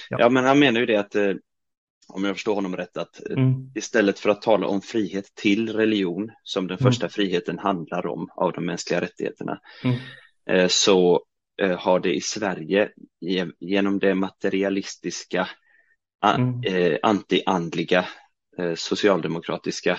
Ja. 0.10 0.18
ja, 0.20 0.30
men 0.30 0.46
han 0.46 0.60
menar 0.60 0.80
ju 0.80 0.86
det 0.86 0.96
att, 0.96 1.16
eh, 1.16 1.34
om 2.12 2.24
jag 2.24 2.36
förstår 2.36 2.55
honom 2.55 2.78
rätt, 2.78 2.97
att 2.97 3.30
eh, 3.30 3.38
mm. 3.38 3.72
istället 3.76 4.20
för 4.20 4.30
att 4.30 4.41
tala 4.41 4.68
om 4.68 4.82
frihet 4.82 5.36
till 5.36 5.74
religion, 5.74 6.32
som 6.43 6.68
den 6.68 6.78
mm. 6.80 6.91
första 6.91 7.09
friheten 7.09 7.59
handlar 7.59 8.07
om 8.07 8.30
av 8.36 8.51
de 8.51 8.66
mänskliga 8.66 9.01
rättigheterna, 9.01 9.59
mm. 9.84 9.97
Eh, 10.49 10.68
så 10.68 11.26
har 11.78 11.99
det 11.99 12.16
i 12.16 12.22
Sverige 12.22 12.89
genom 13.59 13.99
det 13.99 14.16
materialistiska, 14.16 15.49
mm. 16.26 16.62
antiandliga, 17.03 18.05
socialdemokratiska 18.76 19.97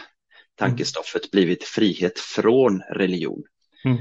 tankestoffet 0.54 1.30
blivit 1.30 1.64
frihet 1.64 2.18
från 2.18 2.80
religion. 2.80 3.42
Mm. 3.84 3.98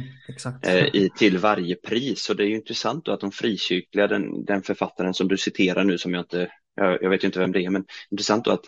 Eh, 0.63 0.85
i, 0.95 1.09
till 1.17 1.37
varje 1.37 1.75
pris. 1.75 2.29
Och 2.29 2.35
det 2.35 2.43
är 2.43 2.47
ju 2.47 2.55
intressant 2.55 3.07
att 3.07 3.19
de 3.19 3.31
frikyrkliga, 3.31 4.07
den, 4.07 4.45
den 4.45 4.63
författaren 4.63 5.13
som 5.13 5.27
du 5.27 5.37
citerar 5.37 5.83
nu 5.83 5.97
som 5.97 6.13
jag 6.13 6.21
inte, 6.21 6.51
jag, 6.75 7.03
jag 7.03 7.09
vet 7.09 7.23
inte 7.23 7.39
vem 7.39 7.51
det 7.51 7.65
är, 7.65 7.69
men 7.69 7.85
intressant 8.11 8.45
då 8.45 8.51
att 8.51 8.67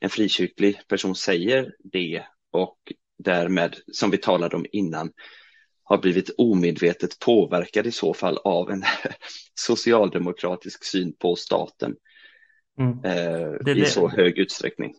en 0.00 0.10
frikyrklig 0.10 0.80
person 0.88 1.14
säger 1.14 1.74
det 1.92 2.22
och 2.52 2.78
därmed, 3.18 3.76
som 3.92 4.10
vi 4.10 4.18
talade 4.18 4.56
om 4.56 4.66
innan, 4.72 5.10
har 5.84 5.98
blivit 5.98 6.30
omedvetet 6.38 7.18
påverkad 7.18 7.86
i 7.86 7.92
så 7.92 8.14
fall 8.14 8.38
av 8.44 8.70
en 8.70 8.82
socialdemokratisk 9.54 10.84
syn 10.84 11.12
på 11.18 11.36
staten 11.36 11.94
mm. 12.78 12.92
eh, 12.92 13.50
det, 13.64 13.70
i 13.70 13.74
det. 13.74 13.86
så 13.86 14.08
hög 14.08 14.38
utsträckning. 14.38 14.94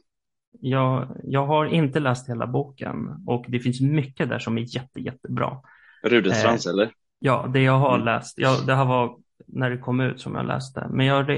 Jag, 0.51 1.17
jag 1.23 1.45
har 1.45 1.65
inte 1.65 1.99
läst 1.99 2.29
hela 2.29 2.47
boken 2.47 2.95
och 3.27 3.45
det 3.47 3.59
finns 3.59 3.81
mycket 3.81 4.29
där 4.29 4.39
som 4.39 4.57
är 4.57 4.75
jätte, 4.75 4.99
jättebra. 4.99 5.57
Rudenstrans 6.03 6.65
eh, 6.65 6.71
eller? 6.71 6.91
Ja, 7.19 7.49
det 7.53 7.61
jag 7.61 7.79
har 7.79 7.95
mm. 7.95 8.05
läst. 8.05 8.37
Ja, 8.37 8.57
det 8.65 8.75
här 8.75 8.85
var 8.85 9.17
när 9.47 9.69
det 9.69 9.77
kom 9.77 9.99
ut 9.99 10.21
som 10.21 10.35
jag 10.35 10.45
läste. 10.45 10.87
Men 10.91 11.05
jag, 11.05 11.29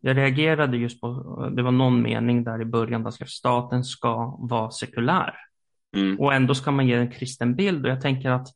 jag 0.00 0.16
reagerade 0.16 0.76
just 0.76 1.00
på, 1.00 1.08
det 1.56 1.62
var 1.62 1.72
någon 1.72 2.02
mening 2.02 2.44
där 2.44 2.62
i 2.62 2.64
början 2.64 3.02
där 3.02 3.24
staten 3.26 3.84
ska 3.84 4.36
vara 4.40 4.70
sekulär. 4.70 5.34
Mm. 5.96 6.20
Och 6.20 6.34
ändå 6.34 6.54
ska 6.54 6.70
man 6.70 6.86
ge 6.86 6.94
en 6.94 7.10
kristen 7.10 7.54
bild 7.54 7.84
och 7.84 7.90
jag 7.90 8.00
tänker 8.00 8.30
att 8.30 8.48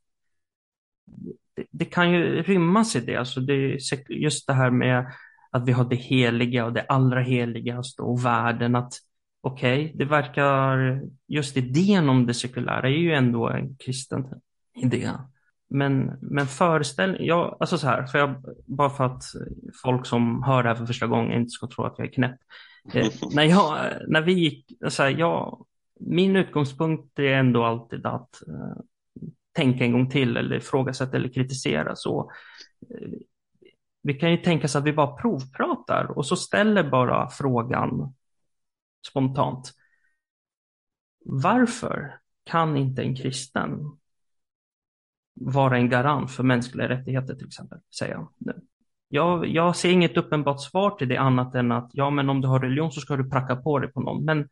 det, 1.56 1.64
det 1.70 1.84
kan 1.84 2.12
ju 2.12 2.42
rymmas 2.42 2.96
i 2.96 3.00
det. 3.00 3.16
Alltså 3.16 3.40
det 3.40 3.78
just 4.08 4.46
det 4.46 4.52
här 4.52 4.70
med 4.70 5.06
att 5.50 5.68
vi 5.68 5.72
har 5.72 5.84
det 5.84 5.96
heliga 5.96 6.64
och 6.64 6.72
det 6.72 6.82
allra 6.88 7.22
heligaste 7.22 8.02
och 8.02 8.24
världen. 8.24 8.76
att 8.76 8.92
Okej, 9.40 9.84
okay, 9.84 9.96
det 9.98 10.04
verkar, 10.04 11.00
just 11.26 11.56
idén 11.56 12.08
om 12.08 12.26
det 12.26 12.34
sekulära 12.34 12.88
är 12.88 12.98
ju 12.98 13.14
ändå 13.14 13.48
en 13.48 13.76
kristen 13.76 14.26
idé. 14.82 15.10
Men, 15.74 16.18
men 16.20 16.46
föreställ, 16.46 17.16
ja, 17.20 17.56
alltså 17.60 17.78
så 17.78 17.86
här, 17.86 18.06
för 18.06 18.18
jag, 18.18 18.34
bara 18.66 18.90
för 18.90 19.04
att 19.04 19.22
folk 19.82 20.06
som 20.06 20.42
hör 20.42 20.62
det 20.62 20.68
här 20.68 20.76
för 20.76 20.86
första 20.86 21.06
gången 21.06 21.40
inte 21.40 21.50
ska 21.50 21.66
tro 21.66 21.84
att 21.84 21.98
jag 21.98 22.06
är 22.06 22.12
knäpp. 22.12 22.38
Eh, 22.94 23.06
när, 23.34 23.44
jag, 23.44 23.92
när 24.08 24.22
vi 24.22 24.32
gick, 24.32 24.72
så 24.88 25.02
här, 25.02 25.10
jag, 25.10 25.66
min 26.00 26.36
utgångspunkt 26.36 27.18
är 27.18 27.32
ändå 27.32 27.64
alltid 27.64 28.06
att 28.06 28.42
eh, 28.48 28.82
tänka 29.52 29.84
en 29.84 29.92
gång 29.92 30.10
till 30.10 30.36
eller 30.36 30.56
ifrågasätta 30.56 31.16
eller 31.16 31.32
kritisera. 31.32 31.96
Så, 31.96 32.32
eh, 32.90 33.08
vi 34.02 34.14
kan 34.14 34.30
ju 34.30 34.36
tänka 34.36 34.68
så 34.68 34.78
att 34.78 34.84
vi 34.84 34.92
bara 34.92 35.16
provpratar 35.16 36.04
och 36.18 36.26
så 36.26 36.36
ställer 36.36 36.90
bara 36.90 37.28
frågan 37.28 38.14
spontant. 39.08 39.72
Varför 41.24 42.18
kan 42.44 42.76
inte 42.76 43.02
en 43.02 43.16
kristen 43.16 43.98
vara 45.34 45.76
en 45.76 45.88
garant 45.88 46.30
för 46.30 46.42
mänskliga 46.42 46.88
rättigheter 46.88 47.34
till 47.34 47.46
exempel, 47.46 47.78
säger 47.98 48.12
jag 48.12 48.28
nu. 48.38 48.54
Jag, 49.08 49.46
jag 49.46 49.76
ser 49.76 49.90
inget 49.90 50.16
uppenbart 50.16 50.60
svar 50.60 50.90
till 50.90 51.08
det 51.08 51.16
annat 51.16 51.54
än 51.54 51.72
att 51.72 51.90
ja, 51.92 52.10
men 52.10 52.30
om 52.30 52.40
du 52.40 52.48
har 52.48 52.60
religion 52.60 52.92
så 52.92 53.00
ska 53.00 53.16
du 53.16 53.30
pracka 53.30 53.56
på 53.56 53.78
det 53.78 53.88
på 53.88 54.00
någon. 54.00 54.24
Men 54.24 54.48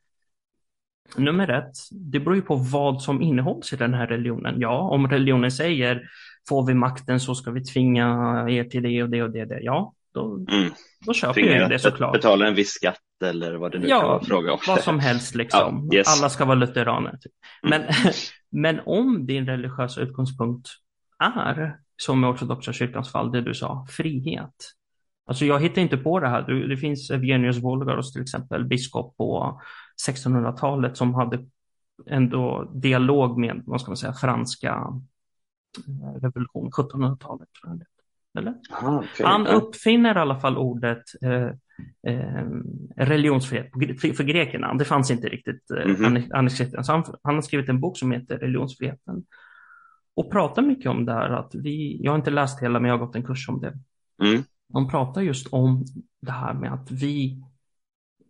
nummer 1.17 1.49
ett, 1.49 1.73
det 1.91 2.21
beror 2.21 2.37
ju 2.37 2.43
på 2.43 2.57
vad 2.57 3.03
som 3.03 3.23
innehålls 3.23 3.73
i 3.73 3.77
den 3.77 3.95
här 3.95 4.07
religionen. 4.07 4.55
Ja, 4.61 4.81
om 4.81 5.09
religionen 5.09 5.53
säger 5.53 6.03
får 6.49 6.67
vi 6.67 6.75
makten 6.75 7.21
så 7.21 7.35
ska 7.35 7.51
vi 7.51 7.65
tvinga 7.65 8.07
er 8.49 8.65
till 8.65 8.83
det 8.83 9.03
och 9.03 9.11
det 9.11 9.23
och 9.23 9.31
det. 9.31 9.45
det. 9.45 9.61
Ja, 9.61 9.95
då, 10.15 10.35
mm. 10.35 10.73
då 11.07 11.15
köper 11.15 11.41
jag 11.41 11.71
det 11.71 11.79
såklart. 11.79 12.13
Betala 12.13 12.47
en 12.47 12.55
viss 12.55 12.71
skatt 12.71 12.99
eller 13.25 13.55
vad 13.55 13.73
det 13.73 13.79
nu 13.79 13.87
ja, 13.89 14.01
kan 14.01 14.09
vara 14.09 14.25
fråga 14.25 14.53
om. 14.53 14.59
vad 14.67 14.81
som 14.81 14.99
helst 14.99 15.35
liksom. 15.35 15.89
Ja, 15.91 15.99
yes. 15.99 16.19
Alla 16.19 16.31
ska 16.31 16.45
vara 16.45 16.55
lutheraner. 16.55 17.19
Typ. 17.21 17.33
Mm. 17.67 17.83
Men, 17.83 17.95
men 18.51 18.81
om 18.87 19.27
din 19.27 19.47
religiösa 19.47 20.01
utgångspunkt 20.01 20.69
är, 21.19 21.77
som 21.97 22.25
i 22.25 22.27
ortodoxa 22.27 22.73
kyrkans 22.73 23.13
fall, 23.13 23.33
det 23.33 23.41
du 23.41 23.55
sa, 23.55 23.87
frihet. 23.91 24.55
Alltså 25.27 25.45
jag 25.45 25.61
hittar 25.61 25.83
inte 25.83 25.97
på 25.97 26.21
det 26.21 26.29
här. 26.29 26.69
Det 26.69 26.77
finns 26.77 27.11
Evgenius 27.11 27.59
Volgaros 27.59 28.13
till 28.13 28.23
exempel, 28.23 28.65
biskop 28.65 29.17
på 29.17 29.61
1600-talet 30.09 30.97
som 30.97 31.15
hade 31.15 31.47
ändå 32.07 32.71
dialog 32.75 33.39
med, 33.39 33.63
vad 33.67 33.81
ska 33.81 33.91
man 33.91 33.97
säga, 33.97 34.13
franska 34.13 34.89
eh, 35.79 36.21
revolution, 36.21 36.71
1700-talet. 36.71 37.49
Eller? 38.39 38.55
Aha, 38.73 38.99
okay. 38.99 39.27
Han 39.27 39.47
uppfinner 39.47 40.17
i 40.17 40.19
alla 40.19 40.41
fall 40.41 40.57
ordet 40.57 41.03
eh, 41.23 41.51
eh, 42.13 42.47
religionsfrihet 42.97 43.71
för, 44.17 44.25
grekerna. 44.25 44.75
Det 44.75 44.85
fanns 44.85 45.11
inte 45.11 45.29
riktigt 45.29 45.71
eh, 45.71 45.83
mm 45.83 45.97
-hmm. 45.97 46.29
han, 46.87 47.05
han, 47.23 47.35
har 47.35 47.43
skrivit 47.43 47.69
en 47.69 47.81
bok 47.81 47.99
som 47.99 48.13
heter 48.13 48.39
Religionsfriheten 48.39 49.25
och 50.15 50.31
pratar 50.31 50.63
mycket 50.63 50.91
om 50.91 51.05
det 51.05 51.13
här 51.13 51.31
att 51.31 51.55
vi, 51.55 51.99
jag 52.03 52.13
har 52.13 52.19
inte 52.19 52.31
läst 52.31 52.63
hela 52.63 52.81
men 52.81 52.89
jag 52.89 52.99
har 52.99 53.07
gått 53.07 53.17
en 53.17 53.23
kurs 53.23 53.49
om 53.49 53.61
det. 53.61 53.79
Mm. 54.23 54.43
De 54.69 54.89
pratar 54.89 55.21
just 55.21 55.47
om 55.53 55.85
det 56.21 56.33
här 56.33 56.55
med 56.55 56.73
att 56.73 56.91
vi, 56.91 57.43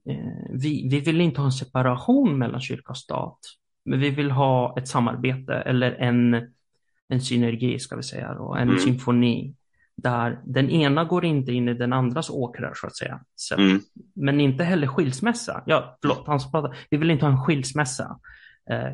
eh, 0.09 0.51
vi, 0.51 0.89
vi 0.91 1.01
vill 1.01 1.21
inte 1.21 1.41
ha 1.41 1.47
en 1.47 1.53
separation 1.53 2.39
mellan 2.39 2.61
kyrka 2.61 2.91
och 2.91 2.97
stat, 2.97 3.39
men 3.85 4.01
vi 4.01 4.11
vill 4.11 4.31
ha 4.31 4.75
ett 4.79 4.89
samarbete 4.89 5.55
eller 5.55 5.93
en, 5.93 6.35
en 7.09 7.21
synergi 7.21 7.79
ska 7.79 7.97
vi 7.97 8.03
säga, 8.03 8.31
och 8.31 8.59
en 8.59 8.69
mm. 8.69 8.79
symfoni 8.79 9.55
där 9.97 10.41
den 10.45 10.71
ena 10.71 11.05
går 11.05 11.25
inte 11.25 11.53
in 11.53 11.69
i 11.69 11.75
den 11.75 11.93
andras 11.93 12.31
åkrar 12.31 12.73
så 12.75 12.87
att 12.87 12.97
säga. 12.97 13.21
Så, 13.35 13.55
mm. 13.55 13.81
Men 14.15 14.41
inte 14.41 14.65
heller 14.65 14.87
skilsmässa. 14.87 15.63
Ja, 15.67 15.99
förlåt, 16.01 16.27
han 16.27 16.41
pratar, 16.51 16.77
vi 16.91 16.97
vill 16.97 17.11
inte 17.11 17.25
ha 17.25 17.33
en 17.33 17.45
skilsmässa. 17.45 18.19
Eh, 18.71 18.93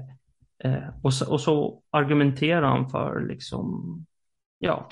eh, 0.65 0.89
och, 1.03 1.15
så, 1.15 1.33
och 1.33 1.41
så 1.41 1.83
argumenterar 1.91 2.63
han 2.63 2.89
för 2.89 3.27
liksom, 3.29 3.97
ja, 4.59 4.89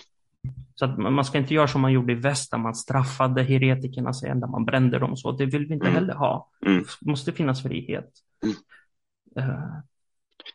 så 0.74 0.84
att 0.84 0.98
man 0.98 1.24
ska 1.24 1.38
inte 1.38 1.54
göra 1.54 1.68
som 1.68 1.80
man 1.80 1.92
gjorde 1.92 2.12
i 2.12 2.16
väst 2.16 2.50
där 2.50 2.59
man 2.59 2.74
straffade 2.74 3.42
heretikerna 3.42 4.12
sen, 4.12 4.40
där 4.40 4.48
man 4.48 4.64
brände 4.64 4.98
dem 4.98 5.16
så. 5.16 5.32
Det 5.32 5.46
vill 5.46 5.66
vi 5.66 5.74
inte 5.74 5.86
mm. 5.86 5.94
heller 5.94 6.14
ha. 6.14 6.50
Mm. 6.66 6.84
Det 7.00 7.11
måste 7.11 7.32
finnas 7.32 7.62
frihet. 7.62 8.11
Mm. 8.42 9.50
Uh, 9.50 9.78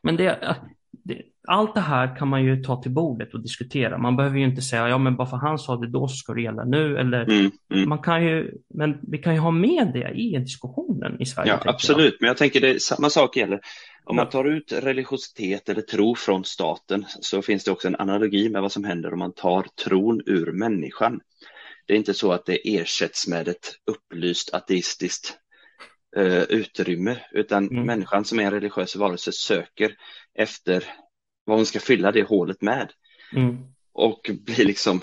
men 0.04 0.16
det, 0.16 0.58
det, 1.04 1.22
allt 1.47 1.76
det 1.76 1.82
här 1.82 2.16
kan 2.16 2.28
man 2.28 2.43
ju 2.43 2.64
ta 2.64 2.82
till 2.82 2.91
bordet 2.91 3.34
och 3.34 3.43
diskutera. 3.43 3.97
Man 3.97 4.16
behöver 4.16 4.38
ju 4.38 4.45
inte 4.45 4.62
säga, 4.62 4.89
ja 4.89 4.97
men 4.97 5.16
bara 5.16 5.28
för 5.28 5.38
han 5.38 5.60
sa 5.60 5.76
det 5.76 5.88
då 5.88 6.08
så 6.08 6.16
ska 6.16 6.34
det 6.34 6.41
gälla 6.41 6.64
nu. 6.64 6.97
Eller, 6.97 7.24
mm, 7.24 7.52
mm. 7.74 7.89
Man 7.89 7.99
kan 7.99 8.26
ju, 8.26 8.52
men 8.74 8.99
vi 9.02 9.18
kan 9.18 9.34
ju 9.34 9.39
ha 9.39 9.52
med 9.52 9.91
det 9.93 10.12
i 10.12 10.38
diskussionen 10.38 11.22
i 11.22 11.26
Sverige. 11.26 11.60
Ja, 11.64 11.72
absolut, 11.72 12.14
jag. 12.14 12.18
men 12.20 12.28
jag 12.28 12.38
tänker 12.38 12.62
det 12.62 12.82
samma 12.82 13.10
sak 13.10 13.38
gäller. 13.38 13.60
Om 14.04 14.16
man 14.16 14.30
tar 14.30 14.45
ut 14.45 14.72
religiositet 14.72 15.70
eller 15.70 15.82
tro 15.82 16.16
från 16.16 16.45
staten 16.45 17.06
så 17.08 17.41
finns 17.41 17.64
det 17.64 17.72
också 17.72 17.88
en 17.88 17.95
analogi 17.95 18.49
med 18.49 18.62
vad 18.62 18.72
som 18.72 18.84
händer 18.84 19.14
om 19.14 19.20
man 19.20 19.34
tar 19.34 19.66
tron 19.86 20.22
ur 20.26 20.52
människan. 20.52 21.20
Det 21.86 21.93
är 21.93 21.97
inte 21.97 22.14
så 22.14 22.32
att 22.32 22.45
det 22.45 22.78
ersätts 22.78 23.28
med 23.28 23.47
ett 23.47 23.72
upplyst 23.86 24.54
ateistiskt 24.54 25.38
uh, 26.18 26.43
utrymme, 26.43 27.18
utan 27.32 27.70
mm. 27.70 27.86
människan 27.86 28.26
som 28.26 28.39
är 28.39 28.43
en 28.43 28.51
religiös 28.51 28.95
varelse 28.95 29.32
söker 29.32 29.95
efter 30.36 30.84
vad 31.45 31.57
hon 31.57 31.66
ska 31.66 31.80
fylla 31.80 32.12
det 32.12 32.24
hålet 32.24 32.62
med. 32.62 32.91
Mm. 33.36 33.57
Och 33.93 34.30
blir 34.45 34.66
liksom 34.66 35.01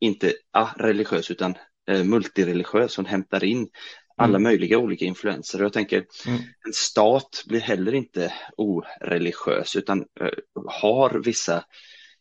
inte 0.00 0.32
ah, 0.52 0.68
religiös 0.76 1.30
utan 1.30 1.54
eh, 1.90 2.04
multireligiös. 2.04 2.96
Hon 2.96 3.06
hämtar 3.06 3.44
in 3.44 3.68
alla 4.16 4.38
mm. 4.38 4.42
möjliga 4.42 4.78
olika 4.78 5.04
influenser. 5.04 5.58
Jag 5.58 5.72
tänker 5.72 6.04
mm. 6.26 6.38
en 6.66 6.72
stat 6.72 7.44
blir 7.46 7.60
heller 7.60 7.94
inte 7.94 8.32
oreligiös 8.56 9.76
utan 9.76 10.00
eh, 10.20 10.28
har 10.66 11.22
vissa 11.24 11.64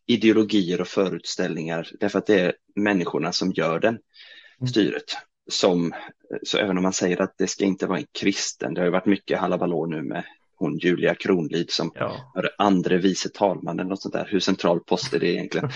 ideologier 0.07 0.81
och 0.81 0.87
förutställningar 0.87 1.89
därför 1.99 2.19
att 2.19 2.25
det 2.25 2.39
är 2.39 2.53
människorna 2.75 3.31
som 3.31 3.51
gör 3.51 3.79
den 3.79 3.97
mm. 4.59 4.67
styret. 4.67 5.17
Som, 5.47 5.93
så 6.43 6.57
även 6.57 6.77
om 6.77 6.83
man 6.83 6.93
säger 6.93 7.21
att 7.21 7.33
det 7.37 7.47
ska 7.47 7.65
inte 7.65 7.87
vara 7.87 7.99
en 7.99 8.05
kristen, 8.19 8.73
det 8.73 8.81
har 8.81 8.85
ju 8.85 8.91
varit 8.91 9.05
mycket 9.05 9.39
halabalå 9.39 9.85
nu 9.85 10.01
med 10.01 10.23
hon 10.55 10.77
Julia 10.77 11.15
Kronlid 11.15 11.71
som 11.71 11.91
ja. 11.95 12.31
var 12.33 12.49
andre 12.57 12.97
vice 12.97 13.29
talman 13.29 13.79
eller 13.79 13.89
något 13.89 14.01
sånt 14.01 14.13
där. 14.13 14.27
Hur 14.31 14.39
central 14.39 14.79
post 14.79 15.13
är 15.13 15.19
det 15.19 15.27
egentligen? 15.27 15.69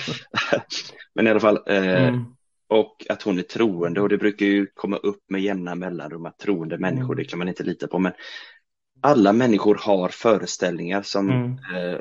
Men 1.15 1.27
i 1.27 1.29
alla 1.29 1.39
fall, 1.39 1.59
eh, 1.67 2.07
mm. 2.07 2.25
och 2.67 3.05
att 3.09 3.21
hon 3.21 3.39
är 3.39 3.43
troende 3.43 4.01
och 4.01 4.09
det 4.09 4.17
brukar 4.17 4.45
ju 4.45 4.67
komma 4.73 4.97
upp 4.97 5.23
med 5.29 5.41
jämna 5.41 5.75
mellanrum 5.75 6.25
att 6.25 6.37
troende 6.37 6.77
människor, 6.77 7.13
mm. 7.13 7.17
det 7.17 7.25
kan 7.25 7.39
man 7.39 7.47
inte 7.47 7.63
lita 7.63 7.87
på. 7.87 7.99
Men 7.99 8.13
alla 9.01 9.33
människor 9.33 9.79
har 9.81 10.09
föreställningar 10.09 11.01
som 11.01 11.29
mm. 11.29 11.51
eh, 11.51 11.99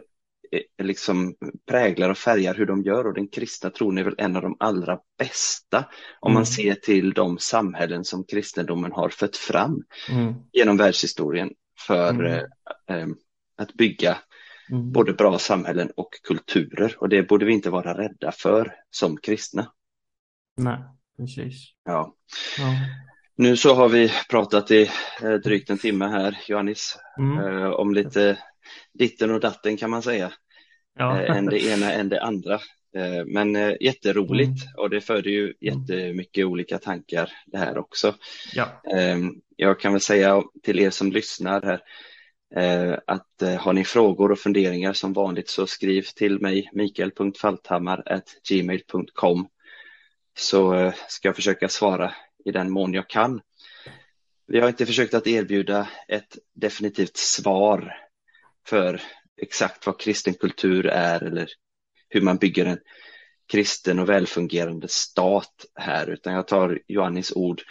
liksom 0.83 1.35
präglar 1.67 2.11
och 2.11 2.19
färgar 2.19 2.55
hur 2.55 2.67
de 2.67 2.83
gör 2.83 3.07
och 3.07 3.15
den 3.15 3.29
kristna 3.29 3.71
tron 3.71 3.99
är 3.99 4.05
väl 4.05 4.15
en 4.19 4.37
av 4.37 4.43
de 4.43 4.57
allra 4.61 4.99
bästa 5.19 5.85
om 6.21 6.33
man 6.33 6.43
mm. 6.43 6.47
ser 6.47 6.75
till 6.75 7.13
de 7.13 7.39
samhällen 7.39 8.05
som 8.05 8.25
kristendomen 8.25 8.93
har 8.93 9.09
fött 9.09 9.37
fram 9.37 9.83
mm. 10.11 10.35
genom 10.53 10.77
världshistorien 10.77 11.51
för 11.87 12.11
mm. 12.11 12.33
eh, 12.33 12.97
eh, 12.97 13.09
att 13.57 13.75
bygga 13.75 14.19
mm. 14.71 14.93
både 14.93 15.13
bra 15.13 15.39
samhällen 15.39 15.91
och 15.97 16.11
kulturer 16.23 16.97
och 16.99 17.09
det 17.09 17.23
borde 17.23 17.45
vi 17.45 17.53
inte 17.53 17.71
vara 17.71 17.99
rädda 17.99 18.33
för 18.33 18.75
som 18.91 19.17
kristna. 19.17 19.73
Nej, 20.57 20.79
precis. 21.17 21.73
Ja. 21.85 22.15
ja. 22.59 22.65
Nu 23.39 23.57
så 23.57 23.75
har 23.75 23.89
vi 23.89 24.13
pratat 24.31 24.71
i 24.71 24.91
eh, 25.23 25.33
drygt 25.33 25.71
en 25.71 25.79
timme 25.79 26.07
här, 26.07 26.39
Johannes, 26.47 26.97
mm. 27.19 27.39
Eh, 27.39 27.71
om 27.71 27.95
lite 27.95 28.39
ditten 28.95 29.31
och 29.31 29.41
datten 29.41 29.77
kan 29.77 29.91
man 29.91 30.03
säga. 30.03 30.33
Ja. 30.99 31.23
Eh, 31.23 31.37
en 31.37 31.47
det 31.47 31.65
ena, 31.65 31.93
än 31.93 32.09
det 32.09 32.23
andra. 32.23 32.61
Men 33.27 33.55
jätteroligt 33.81 34.65
mm. 34.65 34.75
och 34.77 34.91
det 34.91 35.01
föder 35.01 35.31
ju 35.31 35.43
mm. 35.43 35.55
jättemycket 35.61 36.45
olika 36.45 36.79
tankar 36.79 37.33
det 37.47 37.59
här 37.59 37.79
också. 37.79 38.15
Ja. 38.55 38.83
Ehm, 38.95 39.35
jag 39.57 39.81
kan 39.81 39.93
väl 39.93 40.01
säga 40.01 40.43
till 40.63 40.79
er 40.79 40.91
som 40.91 41.13
lyssnar 41.13 41.63
här 41.63 41.81
att 43.07 43.43
har 43.59 43.73
ni 43.73 43.85
frågor 43.85 44.33
och 44.33 44.39
funderingar 44.39 44.93
som 44.93 45.13
vanligt 45.13 45.49
så 45.49 45.67
skriv 45.67 46.03
till 46.03 46.41
mig 46.41 46.71
mikael.falthammar.gmail.com 46.73 49.49
så 50.39 50.93
ska 51.09 51.29
jag 51.29 51.37
försöka 51.37 51.69
svara 51.69 52.15
i 52.49 52.53
den 52.53 52.71
mån 52.71 52.95
jag 52.95 53.09
kan. 53.09 53.41
Vi 54.47 54.61
har 54.61 54.69
inte 54.69 54.87
försökt 54.87 55.15
att 55.15 55.27
erbjuda 55.27 55.89
ett 56.09 56.39
definitivt 56.55 57.17
svar 57.17 57.97
för 58.67 59.01
exakt 59.37 59.87
vad 59.87 60.01
kristen 60.01 60.35
kultur 60.35 60.87
är 60.87 61.23
eller 61.23 61.49
hur 62.09 62.21
man 62.21 62.37
bygger 62.37 62.67
en 62.67 62.79
kristen 63.53 63.99
och 63.99 64.09
välfungerande 64.09 64.89
stat 64.89 65.67
här, 65.75 66.07
utan 66.11 66.35
jag 66.35 66.49
tar 66.49 66.81
Johannis 66.87 67.33
ord, 67.33 67.63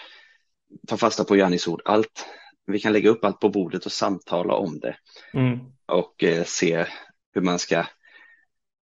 tar 0.87 0.97
fasta 0.97 1.23
på 1.23 1.37
Johannis 1.37 1.67
ord. 1.67 1.81
Allt, 1.85 2.25
vi 2.65 2.79
kan 2.79 2.93
lägga 2.93 3.09
upp 3.09 3.25
allt 3.25 3.39
på 3.39 3.49
bordet 3.49 3.85
och 3.85 3.91
samtala 3.91 4.53
om 4.53 4.79
det 4.79 4.97
mm. 5.33 5.59
och 5.85 6.23
eh, 6.23 6.43
se 6.43 6.85
hur 7.33 7.41
man 7.41 7.59
ska 7.59 7.85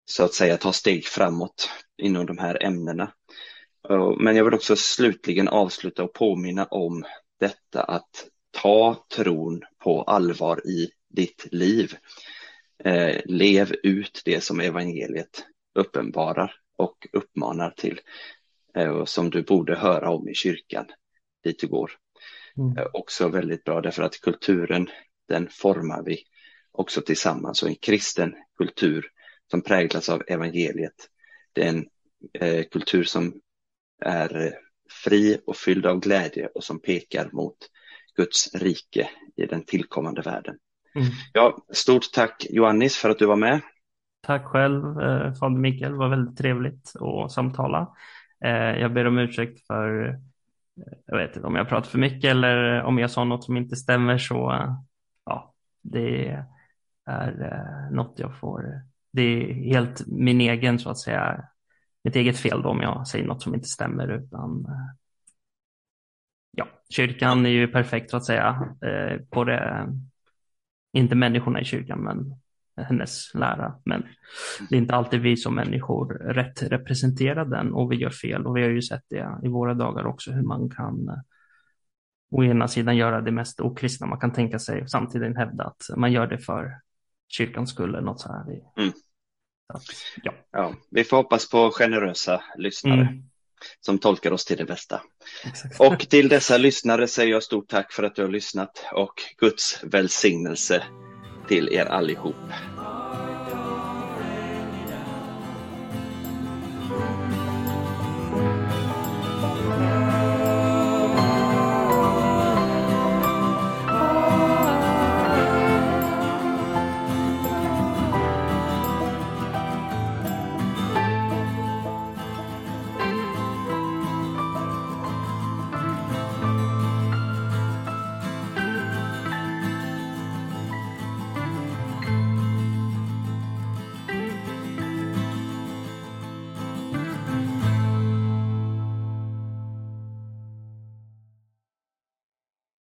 så 0.05 0.23
att 0.23 0.33
säga 0.33 0.57
ta 0.57 0.73
steg 0.73 1.05
framåt 1.05 1.69
inom 1.97 2.25
de 2.25 2.37
här 2.37 2.63
ämnena. 2.63 3.11
Men 4.19 4.35
jag 4.35 4.45
vill 4.45 4.53
också 4.53 4.75
slutligen 4.75 5.47
avsluta 5.47 6.03
och 6.03 6.13
påminna 6.13 6.65
om 6.65 7.05
detta 7.39 7.83
att 7.83 8.27
ta 8.51 9.05
tron 9.15 9.61
på 9.83 10.01
allvar 10.01 10.67
i 10.67 10.89
ditt 11.09 11.47
liv. 11.51 11.95
Eh, 12.83 13.21
lev 13.25 13.75
ut 13.83 14.21
det 14.25 14.43
som 14.43 14.59
evangeliet 14.59 15.45
uppenbarar 15.75 16.55
och 16.77 17.07
uppmanar 17.13 17.71
till 17.71 17.99
eh, 18.75 18.89
och 18.89 19.09
som 19.09 19.29
du 19.29 19.43
borde 19.43 19.75
höra 19.75 20.09
om 20.09 20.29
i 20.29 20.33
kyrkan 20.33 20.85
dit 21.43 21.59
du 21.59 21.67
går. 21.67 21.91
Mm. 22.57 22.77
Eh, 22.77 22.85
också 22.93 23.27
väldigt 23.27 23.63
bra 23.63 23.81
därför 23.81 24.03
att 24.03 24.21
kulturen 24.21 24.89
den 25.27 25.49
formar 25.51 26.03
vi 26.03 26.23
också 26.71 27.01
tillsammans 27.01 27.63
och 27.63 27.69
en 27.69 27.75
kristen 27.75 28.35
kultur 28.57 29.05
som 29.51 29.61
präglas 29.61 30.09
av 30.09 30.23
evangeliet. 30.27 31.09
Det 31.53 31.63
är 31.63 31.69
en 31.69 31.85
eh, 32.33 32.63
kultur 32.63 33.03
som 33.03 33.41
är 34.01 34.53
fri 35.03 35.37
och 35.47 35.55
fylld 35.55 35.85
av 35.85 35.99
glädje 35.99 36.47
och 36.55 36.63
som 36.63 36.81
pekar 36.81 37.29
mot 37.31 37.57
Guds 38.15 38.55
rike 38.55 39.09
i 39.35 39.45
den 39.45 39.65
tillkommande 39.65 40.21
världen. 40.21 40.55
Mm. 40.95 41.07
Ja, 41.33 41.57
stort 41.73 42.11
tack 42.13 42.45
Johannis 42.49 42.97
för 42.97 43.09
att 43.09 43.19
du 43.19 43.25
var 43.25 43.35
med. 43.35 43.61
Tack 44.21 44.45
själv 44.45 45.01
eh, 45.01 45.33
Fader 45.33 45.57
Mikael, 45.57 45.91
det 45.91 45.97
var 45.97 46.09
väldigt 46.09 46.37
trevligt 46.37 46.93
att 46.95 47.31
samtala. 47.31 47.87
Eh, 48.45 48.51
jag 48.79 48.93
ber 48.93 49.05
om 49.05 49.17
ursäkt 49.17 49.67
för, 49.67 50.07
eh, 50.07 50.15
jag 51.05 51.17
vet 51.17 51.35
inte 51.35 51.47
om 51.47 51.55
jag 51.55 51.69
pratar 51.69 51.89
för 51.89 51.99
mycket 51.99 52.31
eller 52.31 52.81
om 52.81 52.99
jag 52.99 53.11
sa 53.11 53.23
något 53.23 53.43
som 53.43 53.57
inte 53.57 53.75
stämmer 53.75 54.17
så, 54.17 54.69
ja, 55.25 55.53
det 55.81 56.27
är 57.05 57.89
något 57.91 58.19
jag 58.19 58.39
får, 58.39 58.81
det 59.11 59.21
är 59.21 59.53
helt 59.53 60.07
min 60.07 60.41
egen 60.41 60.79
så 60.79 60.89
att 60.89 60.97
säga 60.97 61.43
mitt 62.03 62.15
eget 62.15 62.37
fel 62.37 62.61
då 62.61 62.69
om 62.69 62.81
jag 62.81 63.07
säger 63.07 63.25
något 63.25 63.43
som 63.43 63.55
inte 63.55 63.67
stämmer 63.67 64.07
utan 64.07 64.65
eh, 64.65 64.95
ja, 66.51 66.67
kyrkan 66.89 67.45
är 67.45 67.49
ju 67.49 67.67
perfekt 67.67 68.09
så 68.09 68.17
att 68.17 68.25
säga. 68.25 68.75
Eh, 68.81 69.21
både, 69.31 69.53
eh, 69.53 69.85
inte 70.93 71.15
människorna 71.15 71.61
i 71.61 71.65
kyrkan 71.65 71.99
men 71.99 72.35
hennes 72.85 73.33
lära. 73.33 73.75
Men 73.85 74.03
det 74.69 74.75
är 74.75 74.79
inte 74.79 74.95
alltid 74.95 75.21
vi 75.21 75.37
som 75.37 75.55
människor 75.55 76.13
rätt 76.13 76.63
representerar 76.63 77.45
den 77.45 77.73
och 77.73 77.91
vi 77.91 77.95
gör 77.95 78.09
fel 78.09 78.45
och 78.45 78.57
vi 78.57 78.61
har 78.61 78.69
ju 78.69 78.81
sett 78.81 79.03
det 79.09 79.39
i 79.43 79.47
våra 79.47 79.73
dagar 79.73 80.05
också 80.05 80.31
hur 80.31 80.43
man 80.43 80.69
kan 80.69 81.09
eh, 81.09 81.15
å 82.31 82.43
ena 82.43 82.67
sidan 82.67 82.97
göra 82.97 83.21
det 83.21 83.31
mest 83.31 83.59
okristna 83.59 84.07
man 84.07 84.19
kan 84.19 84.33
tänka 84.33 84.59
sig 84.59 84.81
och 84.81 84.89
samtidigt 84.89 85.37
hävda 85.37 85.63
att 85.63 85.97
man 85.97 86.11
gör 86.11 86.27
det 86.27 86.37
för 86.37 86.71
kyrkans 87.27 87.69
skull 87.69 87.89
eller 87.89 88.01
något 88.01 88.19
så 88.19 88.31
här. 88.33 88.43
Mm 88.77 88.91
ja. 90.23 90.33
ja. 90.51 90.73
vi 90.91 91.03
får 91.03 91.17
hoppas 91.17 91.49
på 91.49 91.71
generösa 91.71 92.43
lyssnare 92.57 93.01
mm. 93.01 93.23
som 93.79 93.99
tolkar 93.99 94.31
oss 94.31 94.45
till 94.45 94.57
det 94.57 94.65
bästa. 94.65 95.01
Exakt. 95.45 95.79
Och 95.79 96.09
till 96.09 96.29
dessa 96.29 96.57
lyssnare 96.57 97.07
säger 97.07 97.31
jag 97.31 97.43
stort 97.43 97.67
tack 97.67 97.93
för 97.93 98.03
att 98.03 98.15
du 98.15 98.21
har 98.21 98.29
lyssnat 98.29 98.85
och 98.91 99.13
Guds 99.37 99.83
välsignelse 99.83 100.83
till 101.47 101.69
er 101.73 101.85
allihop. 101.85 102.35